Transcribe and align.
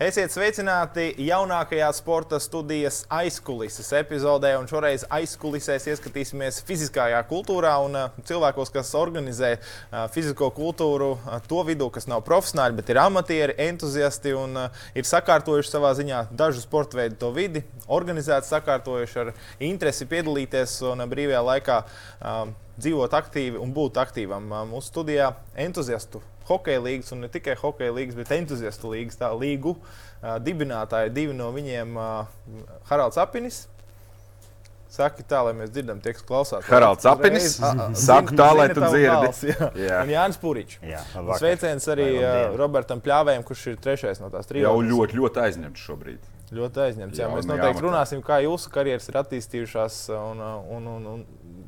Esiet 0.00 0.32
sveicināti 0.32 1.10
jaunākajā 1.26 1.90
sporta 1.92 2.38
studijas 2.40 3.02
aizkulises 3.12 3.90
epizodē. 3.98 4.54
Šoreiz 4.70 5.02
aizkulisēs 5.12 5.84
ieskatīsimies 5.92 6.62
fiziskajā 6.64 7.18
kultūrā 7.28 7.74
un 7.84 7.98
uh, 8.00 8.14
cilvēkos, 8.24 8.72
kas 8.72 8.94
organizē 8.96 9.50
uh, 9.58 10.06
fizisko 10.14 10.48
kultūru 10.56 11.10
uh, 11.18 11.34
to 11.44 11.60
vidū, 11.68 11.90
kas 11.92 12.08
nav 12.08 12.22
profesionāļi, 12.24 12.78
bet 12.78 12.94
ir 12.94 13.02
amatieri, 13.02 13.58
entuziasti 13.66 14.32
un 14.32 14.56
ir 14.96 15.10
sakārtojuši 15.10 15.74
savā 15.74 15.92
ziņā 16.00 16.22
dažu 16.32 16.64
sporta 16.64 17.02
veidu 17.02 17.20
to 17.20 17.34
vidi, 17.36 17.60
organizēti, 17.84 18.48
sakārtojuši 18.54 19.22
ar 19.26 19.34
interesi 19.68 20.08
piedalīties 20.08 20.78
un 20.94 21.04
brīvajā 21.12 21.44
laikā 21.50 21.80
dzīvot 22.82 23.16
aktīvi 23.16 23.60
un 23.60 23.72
būt 23.76 24.00
aktīvam. 24.02 24.50
Mūsu 24.70 24.90
studijā 24.90 25.32
entuziastu 25.54 26.22
hokeja 26.50 26.82
līnijas, 26.82 27.12
un 27.14 27.26
ne 27.26 27.30
tikai 27.32 27.56
hokeja 27.60 27.94
līnijas, 27.94 28.18
bet 28.18 28.32
entuziastu 28.38 28.94
līnijas, 28.94 29.20
tā 29.20 29.30
līgu 29.36 29.76
dibinātāji. 30.46 31.12
Divi 31.14 31.36
no 31.36 31.50
viņiem 31.54 32.00
Haralds 32.90 33.20
Apinis. 33.20 33.66
Saki 34.90 35.22
tā, 35.22 35.38
lai 35.46 35.52
mēs 35.54 35.70
dzirdam, 35.70 36.00
tie, 36.02 36.10
kas 36.16 36.24
klausās. 36.26 36.64
Haralds 36.66 37.06
Apinis. 37.06 37.60
Saku 38.00 38.34
tā, 38.34 38.48
lai 38.58 38.66
tu 38.74 38.82
dzirdi. 38.82 39.52
Jā. 39.52 39.68
jā. 39.78 40.00
Un 40.02 40.10
Jānis 40.10 40.40
Puričs. 40.42 40.80
Sveiciens 41.38 41.86
arī 41.94 42.08
uh, 42.16 42.56
Robertam 42.58 42.98
Pļāvējam, 43.04 43.44
kurš 43.46 43.68
ir 43.70 43.78
trešais 43.84 44.18
no 44.18 44.32
tās 44.34 44.50
trīs. 44.50 44.64
Jau 44.66 44.74
ļoti, 44.82 45.20
ļoti 45.20 45.44
aizņemts 45.44 45.86
šobrīd. 45.86 46.26
Ļoti 46.50 46.82
aizņemts. 46.82 47.20
Jā, 47.20 47.28
jā, 47.28 47.30
mēs 47.30 47.46
noteikti 47.46 47.68
jāmatā. 47.68 47.84
runāsim, 47.86 48.22
kā 48.26 48.40
jūsu 48.42 48.72
karjeras 48.74 49.06
ir 49.06 49.20
attīstījušās. 49.20 50.00
Un, 50.16 50.42
un, 50.74 50.88
un, 50.96 51.06
un 51.12 51.22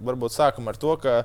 varbūt 0.05 0.35
sākam 0.35 0.69
ar 0.71 0.79
to, 0.81 0.97
ka 1.03 1.23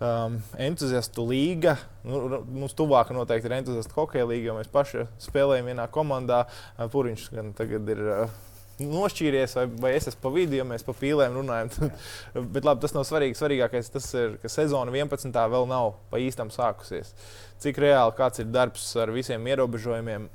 um, 0.00 0.38
entuziastu 0.58 1.24
līga. 1.28 1.76
Nu, 2.06 2.42
mums 2.48 2.76
tuvāk 2.78 3.12
noteikti 3.14 3.50
ir 3.50 3.58
entuziastu 3.60 3.96
hokeja 3.96 4.28
līga, 4.28 4.50
jo 4.50 4.60
mēs 4.60 4.70
paši 4.72 5.06
spēlējam 5.22 5.72
vienā 5.72 5.88
komandā. 5.92 6.44
Puriņš 6.92 7.26
gan 7.34 7.52
tagad 7.58 7.90
ir. 7.94 8.06
Uh, 8.20 8.38
Nošķīries, 8.80 9.54
vai, 9.58 9.64
vai 9.82 9.90
es 9.92 10.06
esmu 10.08 10.22
pa 10.24 10.30
vidu, 10.32 10.56
ja 10.56 10.64
mēs 10.64 10.80
pa 10.86 10.94
pīlēm 10.96 11.34
runājam. 11.36 11.90
Bet 12.54 12.64
labi, 12.64 12.80
tas 12.80 12.94
nav 12.96 13.04
svarīgi. 13.04 13.36
Svarīgākais 13.36 13.92
tas 13.92 14.06
ir, 14.16 14.38
ka 14.40 14.48
sezona 14.48 14.94
11. 14.94 15.36
vēl 15.52 15.68
nav 15.68 15.98
pa 16.08 16.20
īstam 16.22 16.48
sākusies. 16.54 17.12
Cik 17.60 17.82
reāli 17.84 18.16
kāds 18.16 18.40
ir 18.40 18.48
darbs 18.48 18.86
ar 18.96 19.12
visiem 19.12 19.44
ierobežojumiem, 19.52 20.30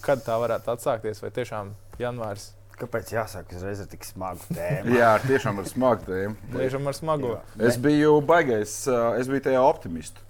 kad 0.00 0.24
tā 0.24 0.40
varētu 0.40 0.72
atsākties, 0.72 1.20
vai 1.20 1.34
tiešām 1.36 1.74
janvāris 2.00 2.54
Kāpēc 2.80 3.10
jāsaka 3.12 3.58
uzreiz 3.58 3.82
ar 3.82 3.88
tik 3.90 4.06
smagu 4.08 4.46
tēmu? 4.54 4.94
Jā, 5.00 5.12
tiešām 5.26 5.60
ar 5.60 5.68
smagu 5.68 6.06
tēmu. 6.06 6.50
Tiešām 6.54 6.88
ar 6.88 6.96
smagu. 6.96 7.34
Jā. 7.34 7.42
Es 7.68 7.76
biju 7.80 8.14
baigais, 8.24 8.76
es 9.20 9.28
biju 9.28 9.44
tajā 9.50 9.60
optimistu 9.60 10.24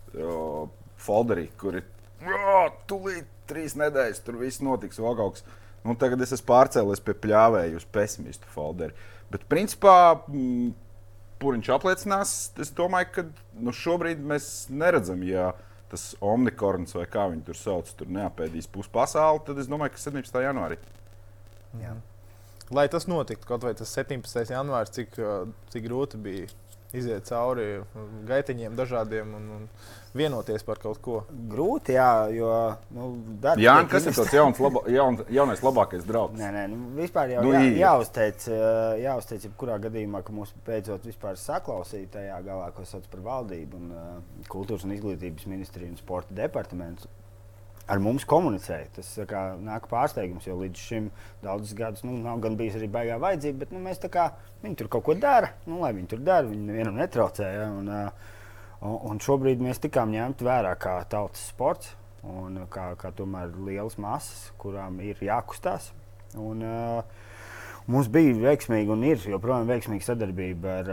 folderī, 1.01 1.47
kur 1.61 1.79
ir 1.79 1.87
tūlīt 2.91 3.31
trīs 3.51 3.77
nedēļas, 3.79 4.23
tur 4.27 4.41
viss 4.41 4.63
notiks, 4.65 4.99
vēl 5.03 5.17
kaut 5.19 5.39
kas. 5.39 5.47
Nu, 5.87 5.95
tagad 5.97 6.21
es 6.21 6.35
esmu 6.37 6.51
pārcēlies 6.51 7.01
pie 7.07 7.15
pļāvēju 7.23 7.79
uz 7.81 7.87
pesimistu 7.95 8.51
folderi. 8.53 8.93
Bet, 9.33 9.47
principā, 9.49 9.95
m, 10.29 10.75
puriņš 11.41 11.71
apliecinās, 11.73 12.35
es 12.61 12.75
domāju, 12.77 13.09
ka 13.15 13.25
nu, 13.63 13.73
šobrīd 13.73 14.21
mēs 14.21 14.51
neredzam, 14.75 15.23
ja 15.25 15.53
tas 15.91 16.13
omnikorns 16.23 16.95
vai 16.95 17.07
kā 17.11 17.31
viņi 17.31 17.47
tur 17.49 17.59
sauc, 17.59 17.89
tur 17.99 18.13
neapēdīs 18.13 18.69
pusi 18.71 18.93
pasauli, 18.93 19.43
tad 19.47 19.59
es 19.63 19.71
domāju, 19.71 19.97
ka 19.97 20.05
17. 20.11 20.45
janvārī. 20.45 20.79
Jā 21.81 21.97
lai 22.75 22.89
tas 22.93 23.07
notiktu, 23.11 23.47
kaut 23.49 23.67
vai 23.67 23.75
tas 23.79 23.93
17. 23.99 24.51
janvārs, 24.55 24.93
cik, 24.95 25.17
cik 25.73 25.87
grūti 25.87 26.21
bija 26.23 26.51
iziet 26.97 27.29
cauri 27.29 27.67
gaitiņiem 28.27 28.75
dažādiem 28.79 29.35
un, 29.37 29.45
un 29.57 29.67
vienoties 30.17 30.65
par 30.67 30.81
kaut 30.83 30.99
ko. 31.03 31.21
Grūti, 31.53 31.95
jā, 31.95 32.09
jo. 32.35 32.49
Nu, 32.95 33.11
jā, 33.63 33.77
kas 33.91 34.09
ir 34.11 34.17
tas 34.17 34.33
jauns, 34.35 34.59
laba, 34.63 34.83
jaun, 34.91 35.21
jaunais, 35.31 35.63
labākais 35.63 36.07
draugs? 36.09 36.39
Nē, 36.41 36.51
nē, 36.57 36.65
nu, 36.73 36.81
vispār 36.99 37.37
jau 37.37 37.45
nu, 37.47 37.55
jā, 37.55 37.63
jāuzteic, 37.85 38.49
jāuzteic, 39.05 39.47
jebkurā 39.47 39.79
gadījumā, 39.87 40.25
ka 40.27 40.35
mūs 40.35 40.53
beidzot 40.67 41.07
saklausīja 41.41 42.11
tajā 42.17 42.43
galā, 42.47 42.73
ko 42.75 42.87
sauc 42.89 43.07
par 43.13 43.23
valdību 43.29 43.79
un 43.79 43.95
kultūras 44.51 44.87
un 44.87 44.97
izglītības 44.97 45.47
ministriju 45.51 45.95
un 45.95 46.01
sporta 46.01 46.35
departamentu 46.35 47.07
ar 47.91 48.03
mums 48.03 48.27
komunicēja. 48.29 48.89
Tas 48.97 49.13
kā, 49.31 49.45
nāk 49.61 49.89
pārsteigums, 49.91 50.47
jo 50.49 50.57
līdz 50.61 50.83
šim 50.91 51.09
daudzus 51.45 51.77
gadus 51.79 52.05
nu, 52.07 52.17
nav 52.23 52.43
gan 52.45 52.59
bijis 52.59 52.79
arī 52.79 52.91
baigā 52.93 53.19
vajadzība, 53.23 53.65
bet 53.65 53.73
nu, 53.75 53.83
mēs 53.85 54.03
kā, 54.13 54.31
viņi 54.65 54.81
tur 54.81 54.91
kaut 54.93 55.07
ko 55.09 55.17
dara. 55.19 55.53
Nu, 55.67 55.81
lai 55.85 55.93
viņi 55.97 56.13
tur 56.15 56.23
dara, 56.27 56.49
viņi 56.49 56.69
nevienam 56.71 57.01
netraucē. 57.01 57.49
Ja, 57.57 57.71
un, 57.75 57.91
un, 59.11 59.23
šobrīd 59.23 59.63
mēs 59.65 59.83
tikām 59.83 60.15
ņemti 60.15 60.47
vērā 60.47 60.77
kā 60.81 61.01
tautas 61.11 61.49
sports 61.53 61.97
un 62.27 62.63
kā, 62.73 62.93
kā 63.01 63.11
tomēr 63.17 63.53
lielas 63.67 63.97
masas, 64.01 64.51
kurām 64.61 65.01
ir 65.05 65.21
jākustās. 65.25 65.91
Un, 66.39 66.63
Mums 67.91 68.07
bija 68.13 68.37
veiksmīga 68.37 68.93
un 68.93 69.01
ir 69.03 69.23
joprojām 69.33 69.67
veiksmīga 69.67 70.05
sadarbība 70.05 70.75
ar, 70.83 70.91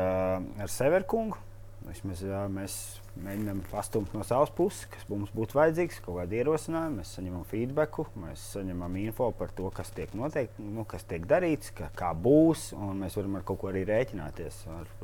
ar 0.64 0.72
Severkungu. 0.72 1.38
Vismaz, 1.86 2.24
jā, 2.26 2.40
mēs 2.50 2.78
mēģinām 3.24 3.60
pastumt 3.72 4.14
no 4.16 4.24
savas 4.28 4.52
puses, 4.56 4.86
kas 4.92 5.06
mums 5.10 5.32
būtu 5.36 5.58
vajadzīgs, 5.58 6.00
kaut 6.06 6.20
kāda 6.20 6.38
ierosinājuma. 6.40 7.02
Mēs 7.02 7.12
saņemam 7.18 7.44
feedback, 7.50 8.00
mēs 8.20 8.46
saņemam 8.54 8.98
info 9.02 9.30
par 9.38 9.52
to, 9.58 9.70
kas 9.76 9.92
tiek, 9.96 10.14
noteik, 10.18 10.56
nu, 10.62 10.86
kas 10.90 11.06
tiek 11.10 11.28
darīts, 11.30 11.74
ka, 11.78 11.92
kā 11.98 12.14
būs, 12.14 12.72
un 12.78 13.04
mēs 13.04 13.18
varam 13.20 13.38
ar 13.40 13.46
kaut 13.48 13.62
ko 13.62 13.72
arī 13.74 13.86
rēķināties. 13.90 14.64
Ar, 14.78 14.98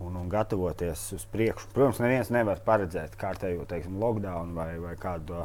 Un, 0.00 0.14
un 0.16 0.30
gatavoties 0.32 1.00
uz 1.12 1.26
priekšu. 1.28 1.66
Protams, 1.74 1.98
neviens 2.00 2.30
nevar 2.32 2.62
paredzēt 2.64 3.18
kārtējo 3.20 3.66
teiksim, 3.68 3.98
lockdown 4.00 4.54
vai, 4.56 4.70
vai 4.80 4.94
kādu 4.96 5.42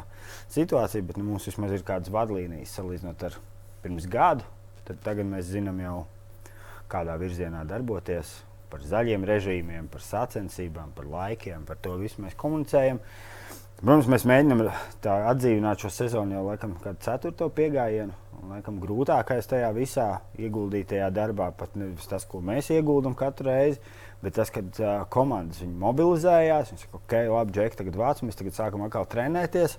situāciju, 0.54 1.04
bet 1.10 1.18
nu, 1.20 1.26
mums 1.28 1.44
vismaz 1.44 1.74
ir 1.76 1.84
kādas 1.84 2.08
vadlīnijas 2.14 2.72
salīdzinot 2.78 3.26
ar 3.28 3.36
pirms 3.84 4.08
gadu. 4.08 4.48
Tad 4.88 5.20
mēs 5.28 5.50
zinām 5.52 5.84
jau, 5.84 5.98
kādā 6.88 7.18
virzienā 7.20 7.66
darboties 7.68 8.38
par 8.70 8.84
zaļiem 8.86 9.24
režīmiem, 9.26 9.88
par 9.92 10.04
sacensībām, 10.04 10.92
par 10.96 11.08
laikiem, 11.10 11.64
par 11.68 11.80
to 11.82 11.96
visu 12.00 12.22
mēs 12.24 12.36
komunicējam. 12.38 13.00
Protams, 13.76 14.06
mēs 14.08 14.24
mēģinām 14.24 14.62
atdzīvināt 15.04 15.82
šo 15.84 15.90
sezonu 15.92 16.38
jau 16.38 16.46
laikam 16.46 16.72
kādu 16.80 17.02
ceturto 17.04 17.50
piegājienu. 17.52 18.14
Laikam 18.46 18.78
grūtākais 18.80 19.48
tajā 19.50 19.68
visā 19.76 20.06
ieguldītajā 20.40 21.10
darbā 21.12 21.50
pat 21.56 21.76
nevis 21.76 22.08
tas, 22.08 22.24
ko 22.28 22.40
mēs 22.44 22.70
ieguldām 22.72 23.16
katru 23.18 23.50
reizi, 23.50 23.80
bet 24.22 24.36
tas, 24.38 24.52
kad 24.54 24.80
uh, 24.80 25.02
komandas 25.12 25.60
mobilizējās. 25.66 26.72
Viņi 26.72 26.84
saka, 26.84 27.02
ok, 27.02 27.18
labi, 27.32 27.56
Džek, 27.56 27.76
tagad 27.80 28.00
vāc, 28.00 28.22
mēs 28.24 28.40
tagad 28.40 28.56
sākam 28.56 28.86
atkal 28.86 29.08
trenēties. 29.12 29.76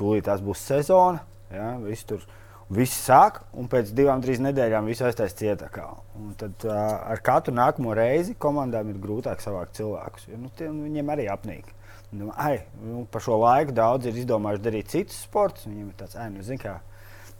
Tūlīt 0.00 0.28
tās 0.28 0.44
būs 0.44 0.64
sezona. 0.72 1.24
Ja, 1.54 1.72
viss 1.80 2.06
tur 2.08 2.24
Viss 2.70 3.00
sāk, 3.02 3.40
un 3.58 3.66
pēc 3.66 3.88
divām, 3.98 4.20
trīs 4.22 4.38
nedēļām 4.44 4.86
viss 4.86 5.02
aiztaisīs 5.02 5.40
cietakā. 5.40 5.88
Un 6.20 6.36
tad 6.38 6.62
uh, 6.68 6.76
ar 7.10 7.18
katru 7.26 7.54
nākamo 7.56 7.96
reizi 7.98 8.36
komandām 8.38 8.92
ir 8.92 9.00
grūtāk 9.02 9.42
savākt 9.42 9.74
cilvēkus. 9.80 10.28
Jo, 10.30 10.38
nu, 10.38 10.50
tie, 10.54 10.68
nu, 10.70 10.84
viņiem 10.86 11.10
arī 11.10 11.26
apnīk. 11.32 11.72
Nu, 12.14 12.28
ai, 12.38 12.60
nu, 12.84 13.02
pa 13.10 13.18
šo 13.22 13.40
laiku 13.42 13.74
daudz 13.74 14.06
ir 14.06 14.22
izdomājuši 14.22 14.62
darīt 14.62 14.94
citus 14.94 15.18
sportus. 15.26 15.66
Viņiem 15.66 15.90
ir 15.90 15.98
tāds, 15.98 16.14
ai, 16.14 16.28
nu, 16.30 16.46
zin, 16.46 16.62
kā, 16.62 16.76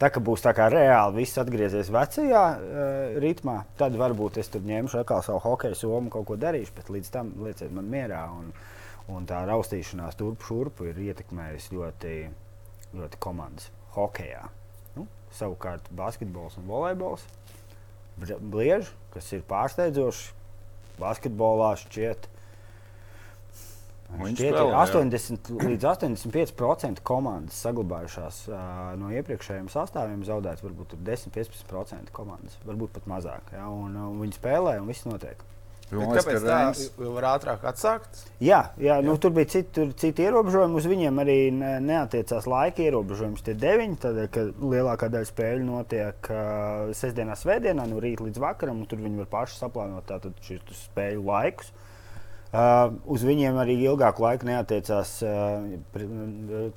tā, 0.03 0.11
ka 0.11 0.19
būs 0.19 0.43
tā 0.43 0.51
kā 0.59 0.67
reāli 0.75 1.21
viss 1.23 1.39
atgriezies 1.39 1.95
vecajā 1.95 2.45
uh, 2.51 3.17
ritmā, 3.23 3.61
tad 3.79 3.95
varbūt 4.03 4.43
es 4.43 4.51
tur 4.51 4.67
ņemšu 4.67 5.05
atkal 5.05 5.23
savu 5.23 5.45
hokeja 5.47 5.79
somu, 5.79 6.11
kaut 6.11 6.27
ko 6.27 6.43
darīšu, 6.43 6.75
bet 6.75 6.91
līdz 6.91 7.15
tam 7.15 7.37
lieciet 7.47 7.71
man 7.71 7.87
mierā. 7.87 8.27
Un, 8.35 8.51
un 9.15 9.31
tā 9.31 9.45
raustīšanās 9.47 10.19
turp 10.19 10.43
šurpu 10.43 10.91
ir 10.91 11.05
ietekmējusi 11.13 11.77
ļoti, 11.79 12.17
ļoti 12.99 13.23
komandas 13.23 13.71
hokeja. 13.95 14.49
Savukārt 15.39 15.87
basketbols 15.95 16.59
un 16.59 16.67
volejbols 16.71 17.27
blieži, 18.41 18.91
kas 19.15 19.33
ir 19.33 19.47
pārsteidzoši. 19.49 20.37
Basketbolā 21.01 21.71
šķiet, 21.81 22.27
šķiet 24.21 24.53
spēlē, 24.53 24.75
80 24.83 25.49
jā. 25.49 25.69
līdz 25.71 25.87
85% 25.95 27.01
komandas 27.07 27.57
saglabājušās 27.65 28.43
uh, 28.51 28.59
no 29.01 29.09
iepriekšējiem 29.17 29.71
sastāviem. 29.73 30.27
Zaudēts 30.29 30.65
varbūt 30.67 30.99
10-15% 31.07 32.13
komandas, 32.13 32.59
varbūt 32.69 32.93
pat 32.99 33.09
mazāk. 33.09 33.55
Ja, 33.57 33.71
un, 33.73 33.97
un 33.97 34.21
viņi 34.21 34.37
spēlē 34.37 34.77
un 34.83 34.93
viss 34.93 35.09
notiek. 35.09 35.41
Kāpēc 35.91 36.45
tā 36.45 36.59
var 37.17 37.27
ātrāk 37.33 37.65
atsākt? 37.67 38.21
Jā, 38.39 38.61
jā, 38.79 39.01
nu, 39.03 39.17
jā. 39.17 39.21
tur 39.25 39.35
bija 39.35 39.51
citi, 39.57 39.71
tur, 39.75 39.91
citi 39.99 40.23
ierobežojumi. 40.27 40.79
Uz 40.79 40.87
viņiem 40.91 41.21
arī 41.23 41.37
ne, 41.55 41.73
neatiecās 41.83 42.47
laika 42.51 42.85
ierobežojums. 42.87 43.43
Tie 43.47 43.57
deviņi, 43.59 43.99
tādēļ, 44.05 44.31
ka 44.31 44.47
lielākā 44.61 45.11
daļa 45.11 45.31
spēļu 45.33 45.67
notiek 45.67 46.31
uh, 46.31 46.95
sestdienā, 46.97 47.35
svētdienā, 47.39 47.89
no 47.91 47.99
rīta 48.03 48.27
līdz 48.29 48.43
vakaram. 48.43 48.85
Tur 48.91 49.03
viņi 49.03 49.25
var 49.25 49.31
paši 49.35 49.63
saplānot 49.65 50.15
šīs 50.47 50.85
spēļu 50.87 51.27
laikus. 51.27 51.75
Uh, 52.51 52.97
uz 53.11 53.23
viņiem 53.23 53.59
arī 53.63 53.77
ilgāku 53.85 54.25
laiku 54.25 54.49
neatiecās 54.49 55.21
uh, 55.27 55.71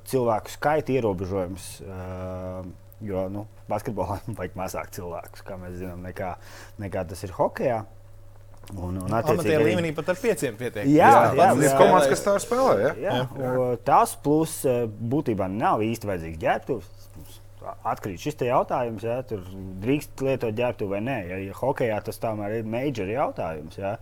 cilvēku 0.10 0.54
skaita 0.54 0.94
ierobežojums. 0.98 1.70
Uh, 1.86 2.72
jo 3.04 3.28
nu, 3.30 3.48
basketbolā 3.70 4.20
vajag 4.38 4.56
mazāk 4.58 4.94
cilvēku, 4.96 5.44
kā 5.48 5.58
mēs 5.62 5.78
zinām, 5.82 6.02
nekā, 6.06 6.36
nekā 6.82 7.06
tas 7.10 7.26
ir 7.28 7.36
hokeja. 7.38 7.84
Un, 8.72 8.98
un 9.04 9.12
amatieru 9.12 9.68
līmenī 9.68 9.92
pat 9.96 10.14
ar 10.14 10.20
pieciem 10.20 10.56
pietiek. 10.58 10.88
Jā, 10.88 11.10
jā, 11.12 11.32
jā, 11.36 11.48
jā, 11.52 11.66
jā 11.68 11.72
komandas, 11.78 12.10
kas 12.14 12.24
tā 12.26 12.34
spēlē. 12.42 12.76
Jā? 12.80 12.92
Jā, 13.04 13.16
jā. 13.44 13.54
Tas 13.86 14.16
plus 14.24 14.56
eh, 14.70 14.86
būtībā 14.88 15.50
nav 15.52 15.84
īsti 15.86 16.10
vajadzīgs 16.10 16.40
ģērbtuves. 16.42 16.92
atkrīt 17.88 18.20
šis 18.20 18.42
jautājums, 18.44 19.04
ja 19.08 19.22
tur 19.28 19.44
drīkst 19.84 20.24
lietot 20.26 20.56
ģērbtu 20.56 20.88
vai 20.90 21.04
nē. 21.04 21.18
Ja, 21.30 21.38
ja 21.44 21.54
hokeja 21.60 22.00
tas 22.04 22.20
tomēr 22.24 22.58
ir 22.60 22.66
major 22.68 23.08
jautājums. 23.12 23.78
Ja, 23.80 23.98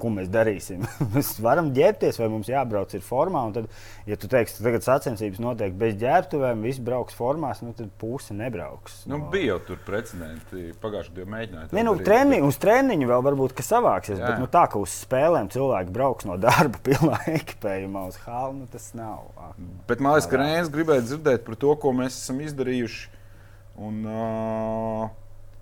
ko 0.00 0.10
mēs 0.12 0.28
darīsim. 0.32 0.82
mēs 1.14 1.34
varam 1.42 1.70
ģērbties, 1.74 2.18
vai 2.20 2.28
mums 2.32 2.50
jābrauc 2.50 2.94
ir 2.96 3.04
formā. 3.04 3.44
Tad, 3.54 3.68
ja 4.08 4.18
tu 4.20 4.28
teiksi, 4.30 4.58
ka 4.58 4.66
tagad 4.66 4.86
sacensības 4.86 5.40
notiek 5.42 5.74
bez 5.78 5.96
ģērbtuvēm, 6.00 6.64
visi 6.66 6.82
brauks 6.84 7.16
formās, 7.16 7.62
nu, 7.64 7.74
tad 7.76 7.92
puse 8.00 8.36
nebrauks. 8.36 9.02
Nu, 9.06 9.18
no... 9.18 9.30
Bija 9.32 9.54
jau 9.54 9.60
tur 9.70 9.80
precedenti. 9.86 10.68
Pagājušajā 10.82 11.16
gadā 11.18 11.30
mēģināja. 11.36 11.70
Ne, 11.76 11.86
nu, 11.86 11.94
treni, 12.04 12.40
uz 12.44 12.58
treniņu 12.62 13.10
vēl 13.10 13.26
varbūt 13.28 13.64
savāksies, 13.64 14.18
Jā. 14.20 14.34
bet 14.34 14.42
nu, 14.42 14.50
tā, 14.50 14.66
ka 14.70 14.82
uz 14.82 14.92
spēlēm 15.04 15.48
cilvēki 15.54 15.94
brauks 15.94 16.28
no 16.28 16.38
darba 16.40 16.80
pilnā 16.86 17.20
ekipējumā 17.38 18.06
uz 18.10 18.20
hālu, 18.26 18.60
nu, 18.62 18.70
tas 18.70 18.90
nav. 18.98 19.30
Ah, 19.38 19.56
bet 19.88 20.02
man 20.04 20.16
liekas, 20.16 20.30
ka 20.30 20.40
Rēns 20.42 20.72
gribēja 20.74 21.06
dzirdēt 21.06 21.46
par 21.46 21.58
to, 21.60 21.74
ko 21.80 21.94
mēs 21.96 22.18
esam 22.18 22.42
izdarījuši. 22.44 23.12
Un, 23.84 24.04
uh, 24.06 25.06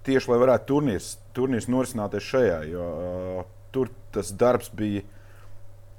tieši 0.05 0.29
lai 0.29 0.38
varētu 0.43 0.69
turnīrs, 0.69 1.14
turnīrs 1.37 1.69
norisināties 1.73 2.26
šajā. 2.29 2.58
Jo, 2.69 2.88
uh, 2.93 3.62
tur 3.75 3.91
tas 4.15 4.33
darbs 4.37 4.71
bija. 4.77 5.05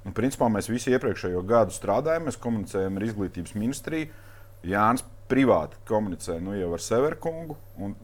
Nu, 0.04 0.12
principā 0.12 0.50
mēs 0.52 0.68
visi 0.68 0.92
iepriekšējo 0.92 1.40
gadu 1.48 1.72
strādājam, 1.72 2.26
mēs 2.28 2.40
komunicējam 2.40 2.98
ar 3.00 3.06
izglītības 3.06 3.54
ministriju. 3.56 4.10
Jānis 4.64 5.04
privāti 5.28 5.78
komunicē 5.88 6.36
nu, 6.42 6.52
jau 6.56 6.70
ar 6.76 6.82
Severkungu. 6.84 7.56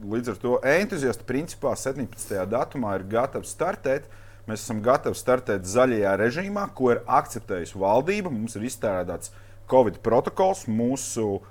Līdz 0.08 0.32
ar 0.32 0.40
to 0.40 0.56
entuziasti 0.66 1.26
principā 1.28 1.74
17. 1.76 2.40
datumā 2.48 2.96
ir 2.98 3.06
gatavi 3.12 3.48
startēt. 3.48 4.08
Mēs 4.48 4.64
esam 4.64 4.80
gatavi 4.82 5.18
startēt 5.18 5.68
zaļajā 5.68 6.16
režīmā, 6.18 6.64
ko 6.74 6.94
ir 6.94 7.02
akceptējusi 7.06 7.78
valdība. 7.78 8.32
Mums 8.32 8.56
ir 8.56 8.66
izstrādāts 8.66 9.34
Covid 9.70 10.00
protokols 10.02 10.64
mūsu 10.66 11.26
uh, 11.36 11.44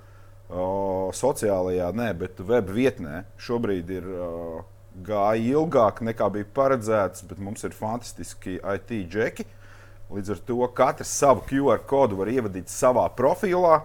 sociālajā, 1.15 1.94
ne, 1.95 2.10
bet 2.18 2.42
web 2.44 2.74
vietnē. 2.74 3.24
Šobrīd 3.39 3.94
ir 4.00 4.10
uh, 4.10 4.65
gāja 5.06 5.56
ilgāk 5.56 6.01
nekā 6.06 6.28
bija 6.34 6.48
paredzēts, 6.56 7.24
bet 7.30 7.40
mums 7.44 7.63
ir 7.68 7.75
fantastiski 7.75 8.57
IT 8.60 8.94
džeki. 9.12 9.46
Līdz 10.10 10.34
ar 10.34 10.42
to 10.48 10.68
katrs 10.74 11.12
savu 11.22 11.44
QR 11.50 11.84
kodu 11.90 12.18
var 12.19 12.31
ievadīt 12.31 12.72
savā 12.74 13.06
profilā. 13.16 13.84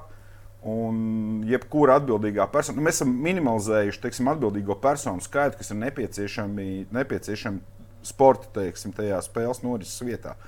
Un 0.65 1.43
jebkura 1.45 1.99
atbildīgā 2.01 2.47
persona, 2.49 2.79
nu, 2.79 2.87
mēs 2.87 3.03
esam 3.03 3.11
minimalizējuši 3.27 4.01
teiksim, 4.01 4.31
atbildīgo 4.33 4.79
personu 4.81 5.21
skaitu, 5.21 5.59
kas 5.61 5.75
ir 5.75 5.77
nepieciešami, 5.83 6.69
nepieciešami 6.95 7.61
sporta 8.09 8.49
teiksim, 8.55 8.95
tajā 8.97 9.19
spēles 9.27 9.61
norises 9.61 10.01
vietā. 10.01 10.39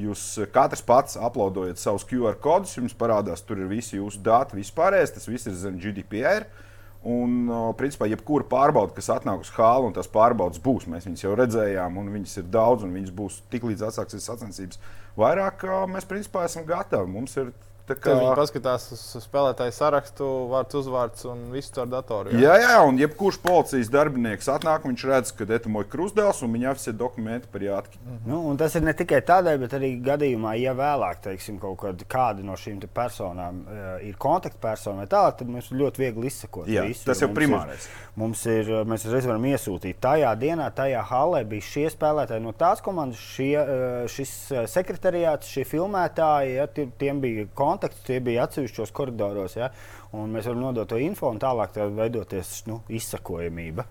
Jūs 0.00 0.24
katrs 0.54 0.80
pats 0.88 1.18
uploadojat 1.20 1.76
savus 1.76 2.08
QR 2.08 2.38
kodus, 2.40 2.72
jums 2.78 2.96
parādās, 2.96 3.44
tur 3.44 3.60
ir 3.60 3.68
visi 3.68 3.98
jūsu 3.98 4.22
dati, 4.24 4.56
vispārējais, 4.56 5.12
tas 5.18 5.28
viss 5.28 5.50
ir 5.50 5.60
zem 5.60 5.76
GDPR. 5.76 6.48
Uh, 6.48 6.71
Un, 7.02 7.48
principā, 7.74 8.06
jebkura 8.06 8.46
pārbauda, 8.46 8.94
kas 8.94 9.08
atnāk 9.10 9.40
uz 9.42 9.48
hālu, 9.56 9.88
un 9.88 9.94
tās 9.96 10.06
pārbaudas 10.06 10.60
būs, 10.62 10.86
mēs 10.86 11.08
viņus 11.08 11.24
jau 11.24 11.32
redzējām, 11.34 11.96
un 11.98 12.12
viņas 12.14 12.36
ir 12.38 12.46
daudz, 12.54 12.84
un 12.86 12.94
viņas 12.94 13.14
būs 13.18 13.40
tik 13.50 13.66
līdz 13.66 13.88
atsāksies 13.88 14.28
sacensības. 14.30 14.78
Vairāk 15.18 15.64
mēs, 15.90 16.06
principā, 16.06 16.44
esam 16.46 16.62
gatavi. 16.68 17.10
Mums 17.10 17.34
ir 17.42 17.50
Tā 17.82 17.96
kā 17.98 18.12
viņi 18.14 18.34
paskatās 18.38 18.84
uz 18.94 19.00
spēlētāju 19.24 19.72
sarakstu, 19.74 20.26
vārds, 20.52 20.76
uzvārds 20.78 21.24
un 21.26 21.40
visu 21.50 21.80
ar 21.82 21.88
datoru. 21.90 22.30
Jā, 22.38 22.54
jā, 22.54 22.68
jā 22.70 22.76
un 22.86 22.98
jebkurš 23.00 23.40
policijas 23.42 23.90
darbinieks 23.90 24.46
atnāk, 24.52 24.86
viņš 24.86 25.04
redz, 25.10 25.32
ka 25.34 25.46
etamoja 25.50 25.88
krustdēls 25.90 26.44
un 26.46 26.54
viņa 26.54 26.70
oficiāli 26.72 26.98
dokumenti 27.00 27.50
par 27.50 27.64
jātki. 27.66 27.98
Mm 27.98 28.12
-hmm. 28.12 28.30
nu, 28.30 28.56
tas 28.60 28.76
ir 28.78 28.86
ne 28.86 28.94
tikai 28.94 29.20
tādēļ, 29.26 29.58
bet 29.64 29.74
arī 29.78 29.90
gadījumā, 30.04 30.54
ja 30.62 30.76
vēlāk, 30.78 31.22
teiksim, 31.26 31.58
kaut 31.58 31.82
kāda 32.08 32.46
no 32.46 32.54
šīm 32.54 32.78
personām 32.94 33.64
uh, 33.66 33.98
ir 34.06 34.14
kontaktpersona 34.16 35.02
vai 35.02 35.06
tālāk, 35.06 35.36
tad 35.38 35.48
mums 35.48 35.70
ļoti 35.70 35.98
viegli 35.98 36.26
izsekot 36.26 36.68
jā, 36.68 36.86
visu. 36.86 37.04
Tas 37.04 37.20
jau 37.20 37.28
primārais. 37.34 37.88
Mums 38.16 38.46
ir, 38.46 38.84
mēs 38.84 39.08
reiz 39.10 39.26
varam 39.26 39.44
iesūtīt 39.44 39.98
tajā 40.00 40.34
dienā, 40.38 40.70
tajā 40.70 41.02
halē 41.02 41.44
bija 41.44 41.62
šie 41.62 41.90
spēlētāji 41.90 42.42
no 42.42 42.52
tās 42.52 42.80
komandas, 42.80 43.18
šie, 43.18 43.58
uh, 43.58 44.06
šis 44.06 44.52
sekretariāts, 44.66 45.50
šie 45.50 45.64
filmētāji, 45.64 46.54
ja, 46.54 46.66
tiem 46.98 47.20
bija 47.20 47.46
kontakti 47.54 47.71
kontaktus, 47.72 48.04
tie 48.06 48.20
bija 48.24 48.46
atsevišķos 48.46 48.94
koridoros. 48.94 49.58
Ja? 49.58 49.72
Mēs 50.14 50.46
varam 50.46 50.62
nodot 50.68 50.92
to 50.92 51.00
info 51.02 51.32
un 51.32 51.42
tālāk 51.42 51.74
tā 51.74 51.88
veidoties 51.90 52.62
nu, 52.70 52.82
izsakojamība, 52.92 53.88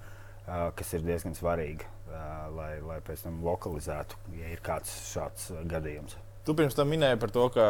kas 0.77 0.97
ir 0.97 1.05
diezgan 1.05 1.37
svarīga, 1.37 1.89
lai, 2.55 2.73
lai 2.85 2.99
pēc 3.05 3.27
tam 3.27 3.41
lokalizētu, 3.45 4.25
ja 4.39 4.51
ir 4.55 4.63
kāds 4.65 4.93
šāds 5.11 5.51
gadījums. 5.69 6.17
Tu 6.41 6.55
pirms 6.57 6.73
tam 6.73 6.89
minēji 6.89 7.19
par 7.21 7.29
to, 7.29 7.43
ka 7.53 7.65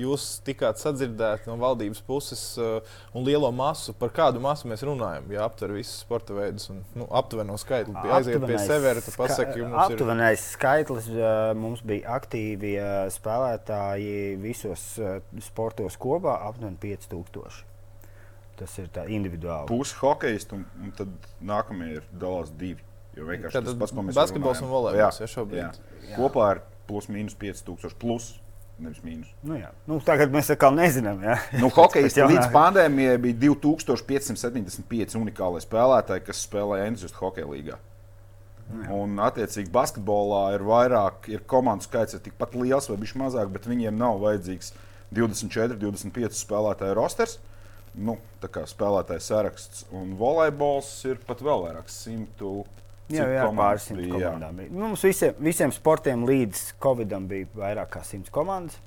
jūs 0.00 0.24
tikāt 0.44 0.76
sadzirdēti 0.76 1.48
no 1.48 1.54
valdības 1.60 2.02
puses 2.04 2.42
uh, 2.60 2.98
un 3.16 3.24
lielo 3.24 3.48
masu. 3.56 3.94
Par 3.96 4.12
kādu 4.12 4.42
masu 4.44 4.68
mēs 4.68 4.84
runājam? 4.84 5.30
Ja 5.32 5.46
aptver 5.46 5.72
visus 5.72 6.02
sporta 6.04 6.36
veidus 6.36 6.68
un 6.68 6.82
nu, 7.00 7.06
aptuveno 7.16 7.56
skaitli. 7.60 7.94
Pie, 7.96 8.10
aiziet 8.18 8.44
pie 8.44 8.58
sevis, 8.60 9.06
tad 9.06 9.16
pasaki, 9.22 9.62
jums 9.62 9.72
ir. 9.72 9.80
Aptuvenais 9.86 10.44
skaitlis 10.52 11.08
uh, 11.14 11.30
mums 11.56 11.80
bija 11.86 12.12
aktīvi 12.18 12.74
uh, 12.76 13.06
spēlētāji 13.14 14.36
visos 14.42 14.84
sportos 15.48 15.96
kopā 16.00 16.36
aptuveni 16.50 16.76
5000. 16.82 17.64
Tas 18.60 18.76
ir 18.82 18.90
tā 18.92 19.06
individuāli. 19.08 19.64
Pusi 19.70 19.96
hokeja, 20.02 20.44
un, 20.52 20.66
un 20.84 20.92
tad 20.98 21.32
nākamie 21.40 21.94
ir 21.96 22.10
dalās 22.12 22.52
divi. 22.52 22.84
Jo 23.16 23.24
vienkārši 23.26 23.64
tas 23.64 23.80
pats, 23.80 23.94
ko 23.96 24.04
mēs 24.04 24.18
basketbols 24.20 24.60
un 24.60 24.70
volejbols 24.70 25.22
ja 25.24 25.30
šobrīd. 25.30 25.62
Jā. 25.64 25.70
Jā. 26.10 26.18
Kopā 26.20 26.44
ar 26.52 26.60
plus 26.90 27.10
mīnus 27.12 27.38
5000. 27.38 27.98
Plus. 28.02 28.32
Nevis 28.80 29.02
mīnus. 29.04 29.28
Nu, 29.44 29.58
jā. 29.60 29.68
nu, 29.88 29.98
tagad 30.00 30.32
mēs 30.32 30.48
atkal 30.54 30.72
nezinām. 30.72 31.20
Ja? 31.24 31.36
Nu, 31.60 31.68
Hokejs 31.74 32.16
līdz 32.32 32.48
pandēmijai 32.54 33.18
bija 33.20 33.36
2575 33.44 35.18
unikāli 35.20 35.60
spēlētāji, 35.60 36.24
kas 36.24 36.40
spēlēja 36.46 36.88
entuziastu 36.88 37.20
hokeja 37.20 37.50
līgā. 37.50 37.76
Nu, 38.70 38.84
jā. 38.84 38.96
Un, 38.96 39.18
attiecīgi, 39.20 39.68
basketbolā 39.74 40.44
ir 40.56 40.64
vairāk, 40.64 41.28
ir 41.32 41.44
komandu 41.50 41.84
skaits 41.84 42.16
ir 42.16 42.24
tikpat 42.24 42.56
liels 42.56 42.88
vai 42.88 42.96
viņš 43.02 43.14
mazāk, 43.20 43.52
bet 43.52 43.68
viņiem 43.68 44.00
nav 44.00 44.20
vajadzīgs 44.22 44.72
24, 45.12 45.76
25 45.82 46.40
spēlētāju 46.40 46.96
rosters. 46.96 47.36
Nu, 47.98 48.16
tā 48.40 48.48
kā 48.54 48.62
spēlētāju 48.70 49.22
saraksts 49.24 49.84
un 49.96 50.14
volejbols 50.18 50.92
ir 51.10 51.18
pat 51.26 51.42
vēl 51.42 51.66
vairāk, 51.66 51.90
100. 51.90 52.52
Jā, 53.14 53.26
jā 53.34 53.46
pāris 53.56 53.88
simt 53.90 54.04
komandām. 54.10 54.60
Bija. 54.60 54.72
Nu, 54.72 54.90
mums 54.90 55.04
visiem, 55.06 55.36
visiem 55.42 55.72
sportiem 55.74 56.26
līdz 56.28 56.64
Covidam 56.82 57.26
bija 57.30 57.48
vairāk 57.58 57.92
kā 57.96 58.04
simts 58.06 58.32
komandas. 58.34 58.78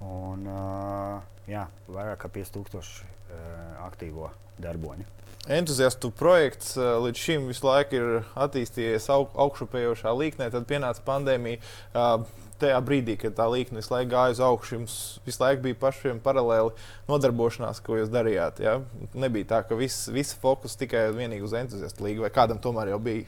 Un, 0.00 0.46
uh, 0.48 1.16
jā, 1.50 1.66
vairāk 1.90 2.22
kā 2.22 2.30
5000 2.40 2.76
uh, 2.80 3.40
aktīvo 3.88 4.30
darboņu. 4.60 5.08
Entuziastu 5.50 6.10
projekts 6.12 6.74
līdz 6.76 7.20
šim 7.20 7.46
visu 7.48 7.64
laiku 7.64 7.96
ir 7.96 8.08
attīstījies 8.36 9.06
aug, 9.12 9.32
augšupējošā 9.40 10.12
līknē, 10.12 10.50
tad 10.52 10.66
pienāca 10.68 11.04
pandēmija. 11.06 11.62
Uh, 11.94 12.48
tajā 12.60 12.78
brīdī, 12.84 13.16
kad 13.20 13.34
tā 13.36 13.46
līnija 13.50 13.78
visu 13.78 13.92
laiku 13.94 14.10
gāja 14.12 14.34
uz 14.34 14.40
augšu, 14.44 14.74
jums 14.78 14.96
visu 15.26 15.42
laiku 15.42 15.64
bija 15.64 15.78
pašiem 15.80 16.20
paralēli 16.24 16.74
nodarbošanās, 17.08 17.80
ko 17.84 17.98
jūs 17.98 18.12
darījāt. 18.12 18.60
Ja? 18.64 18.78
Nebija 19.14 19.48
tā, 19.54 19.62
ka 19.66 19.78
viss, 19.78 20.08
visa 20.12 20.38
fokus 20.40 20.76
tikai 20.80 21.08
un 21.10 21.20
vienīgi 21.20 21.46
uz 21.46 21.56
entuziastu 21.60 22.06
līgu, 22.06 22.24
vai 22.26 22.32
kādam 22.34 22.60
tomēr 22.62 22.92
jau 22.92 23.00
bija. 23.02 23.26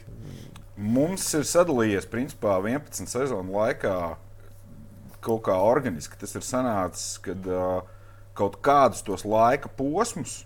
Mums 0.76 1.26
ir 1.36 1.44
sadalījies 1.48 2.08
principā 2.12 2.58
11 2.60 3.10
sezonu 3.10 3.58
laikā 3.58 3.96
kaut 5.22 5.44
kā 5.46 5.56
organiski. 5.62 6.18
Tas 6.18 6.32
ir 6.38 6.46
sanācis, 6.46 7.18
kad 7.22 7.44
uh, 7.46 7.82
kaut 8.38 8.58
kādus 8.64 9.04
tos 9.06 9.26
laika 9.28 9.70
posmus. 9.78 10.42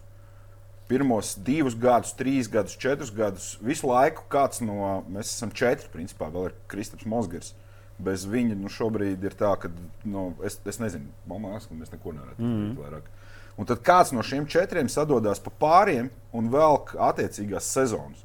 Pirmos 0.86 1.32
divus 1.42 1.74
gadus, 1.74 2.12
trīs 2.14 2.46
gadus, 2.46 2.76
četrus 2.78 3.10
gadus, 3.10 3.54
visu 3.58 3.88
laiku 3.90 4.22
kāds 4.30 4.60
no, 4.62 5.00
mēs 5.10 5.32
esam 5.32 5.50
četri, 5.50 5.88
principā, 5.90 6.28
vēl 6.30 6.52
ir 6.52 6.60
Kristaps 6.70 7.08
Mosgars. 7.10 7.48
Uh, 7.50 7.65
bez 7.98 8.26
viņa 8.28 8.56
nu, 8.60 8.70
šobrīd 8.72 9.24
ir 9.24 9.36
tā, 9.38 9.54
ka 9.60 9.70
nu, 10.04 10.28
es, 10.44 10.58
es 10.68 10.80
nezinu, 10.82 11.08
man 11.28 11.46
liekas, 11.48 11.68
ka 11.70 11.78
mēs 11.78 11.92
neko 11.94 12.12
nevaram 12.12 12.38
mm 12.38 12.56
-hmm. 12.56 12.76
vairāk. 12.82 13.08
Un 13.56 13.66
tad 13.66 13.80
kāds 13.80 14.12
no 14.12 14.22
šiem 14.22 14.46
četriem 14.46 14.88
sadodas 14.88 15.40
pa 15.40 15.50
pāriem 15.60 16.10
un 16.32 16.50
velk 16.52 16.94
attiecīgās 16.98 17.72
sezonas. 17.72 18.24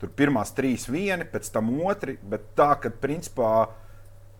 Tur 0.00 0.08
pirmās 0.08 0.50
trīs 0.56 0.88
vieni, 0.88 1.24
pēc 1.24 1.52
tam 1.52 1.68
otri, 1.84 2.18
bet 2.22 2.40
tā, 2.56 2.80
ka 2.80 2.90
principā 2.90 3.68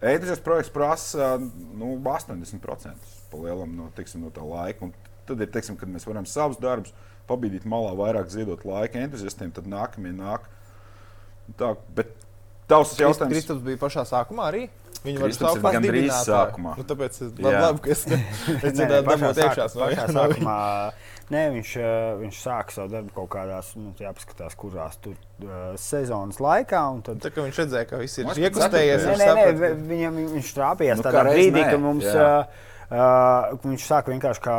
ēdrijas 0.00 0.40
projekts 0.40 0.70
prasa 0.70 1.36
nu, 1.38 1.98
80% 2.02 2.94
palielam 3.30 3.76
no, 3.76 3.90
teiksim, 3.96 4.24
no 4.24 4.30
tā 4.30 4.42
laika. 4.42 4.88
Un 4.88 4.92
tad 5.26 5.40
ir, 5.40 5.50
teiksim, 5.52 5.76
kad 5.76 5.88
mēs 5.88 6.06
varam 6.08 6.26
savus 6.26 6.58
darbus 6.62 6.94
pabīdīt 7.28 7.68
malā, 7.68 7.92
vairāk 7.94 8.32
ziedot 8.32 8.64
laika 8.64 8.98
entuziastiem, 8.98 9.52
tad 9.54 9.68
nākamie 9.70 10.12
nāk. 10.16 10.48
Tā, 11.58 11.74
bet 11.94 12.10
Tavs 12.72 12.94
jautājums. 12.98 13.34
Kristaps 13.36 13.66
bija 13.66 13.80
pašā 13.80 14.06
sākumā 14.08 14.48
arī. 14.50 14.66
Viņu 15.02 15.24
var 15.24 15.32
saukt 15.34 15.62
par 15.64 15.74
gandrīz 15.76 16.12
sākumā. 16.28 16.76
Nu, 16.78 16.84
tāpēc 16.86 17.16
es 17.16 17.30
labi, 17.32 17.56
labi, 17.58 17.80
ka 17.82 17.90
es, 17.90 18.04
es 18.68 18.76
dzirdēju 18.76 19.06
dabūt 19.08 19.40
iekšās 19.46 19.74
no 19.74 19.88
pašā 19.88 20.06
sākumā. 20.14 20.58
Nē, 21.32 21.42
viņš, 21.54 21.70
eh, 21.80 21.94
viņš 22.20 22.38
sāka 22.42 22.74
savu 22.74 22.92
darbu 22.92 23.14
kaut 23.16 23.30
kādās, 23.32 23.70
nu, 23.78 23.92
jāpaskatās, 23.96 24.56
kurās 24.58 24.98
tur 25.00 25.14
uh, 25.14 25.72
sezonas 25.80 26.40
laikā. 26.42 26.82
Tad... 27.06 27.22
Tā 27.24 27.32
kā 27.32 27.46
viņš 27.46 27.60
redzēja, 27.62 27.88
ka 27.88 28.00
viss 28.02 28.20
ir 28.20 28.28
iekustējies. 28.28 29.06
Nē, 29.08 29.16
nē, 29.22 29.46
nē, 29.56 29.70
viņam, 29.88 30.20
viņš 30.34 30.52
trāpījās 30.58 31.00
nu, 31.00 31.06
tādā 31.06 31.24
brīdī, 31.30 31.62
nē. 31.62 31.70
ka 31.72 31.80
mums, 31.80 32.08
uh, 32.10 32.66
uh, 32.90 33.54
viņš 33.64 33.86
sāka 33.88 34.12
vienkārši 34.12 34.44
kā, 34.44 34.58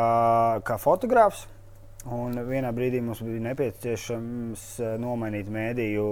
kā 0.66 0.80
fotogrāfs. 0.82 1.46
Un 2.12 2.36
vienā 2.44 2.68
brīdī 2.76 3.00
mums 3.00 3.22
bija 3.24 3.40
nepieciešams 3.46 4.64
eh, 4.84 4.94
nomainīt 5.00 5.48
mēdīju, 5.52 6.06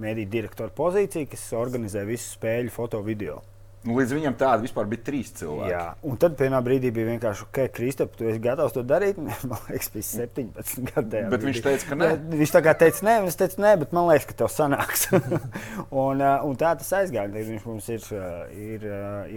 mēdīju 0.00 0.32
direktoru 0.32 0.72
pozīciju, 0.76 1.28
kas 1.34 1.48
organizē 1.58 2.06
visu 2.08 2.30
spēļu 2.38 2.72
foto 2.72 3.02
video. 3.04 3.42
Nu, 3.80 3.94
līdz 3.96 4.12
viņam 4.12 4.34
tādi 4.36 4.66
vispār 4.66 4.88
bija 4.88 5.02
trīs 5.06 5.30
cilvēki. 5.38 5.70
Jā, 5.72 5.84
un 6.04 6.18
tad 6.20 6.34
vienā 6.36 6.58
brīdī 6.64 6.90
bija 6.92 7.08
vienkārši, 7.14 7.46
ok, 7.46 7.60
Kristap, 7.72 8.12
tu 8.16 8.26
esi 8.28 8.40
gatavs 8.44 8.74
to 8.76 8.82
darīt. 8.84 9.16
Man 9.48 9.62
liekas, 9.70 9.88
bija 9.94 10.08
17 10.08 10.90
gadi. 10.90 11.22
Bet 11.32 11.46
viņš 11.48 11.62
teica, 11.64 11.88
ka 11.88 12.00
nē. 12.00 12.10
Viņš 12.42 12.52
tā 12.56 12.62
kā 12.66 12.74
teica, 12.82 13.06
nē, 13.08 13.14
es 13.30 13.40
teicu, 13.40 13.60
nē, 13.64 13.74
bet 13.80 13.94
man 13.96 14.08
liekas, 14.10 14.28
ka 14.28 14.36
tev 14.42 14.52
sanāks. 14.52 15.06
un, 16.04 16.20
uh, 16.20 16.44
un 16.44 16.60
tā 16.60 16.74
tas 16.80 16.92
aizgāja. 17.00 17.32
Viņš 17.32 17.68
mums 17.68 17.88
ir, 17.96 18.04
uh, 18.12 18.52
ir, 18.52 18.84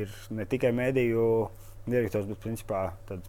ir 0.03 0.17
ne 0.35 0.47
tikai 0.51 0.73
mediju 0.75 1.27
direktors, 1.85 2.27
bet 2.29 2.41
principā 2.43 2.83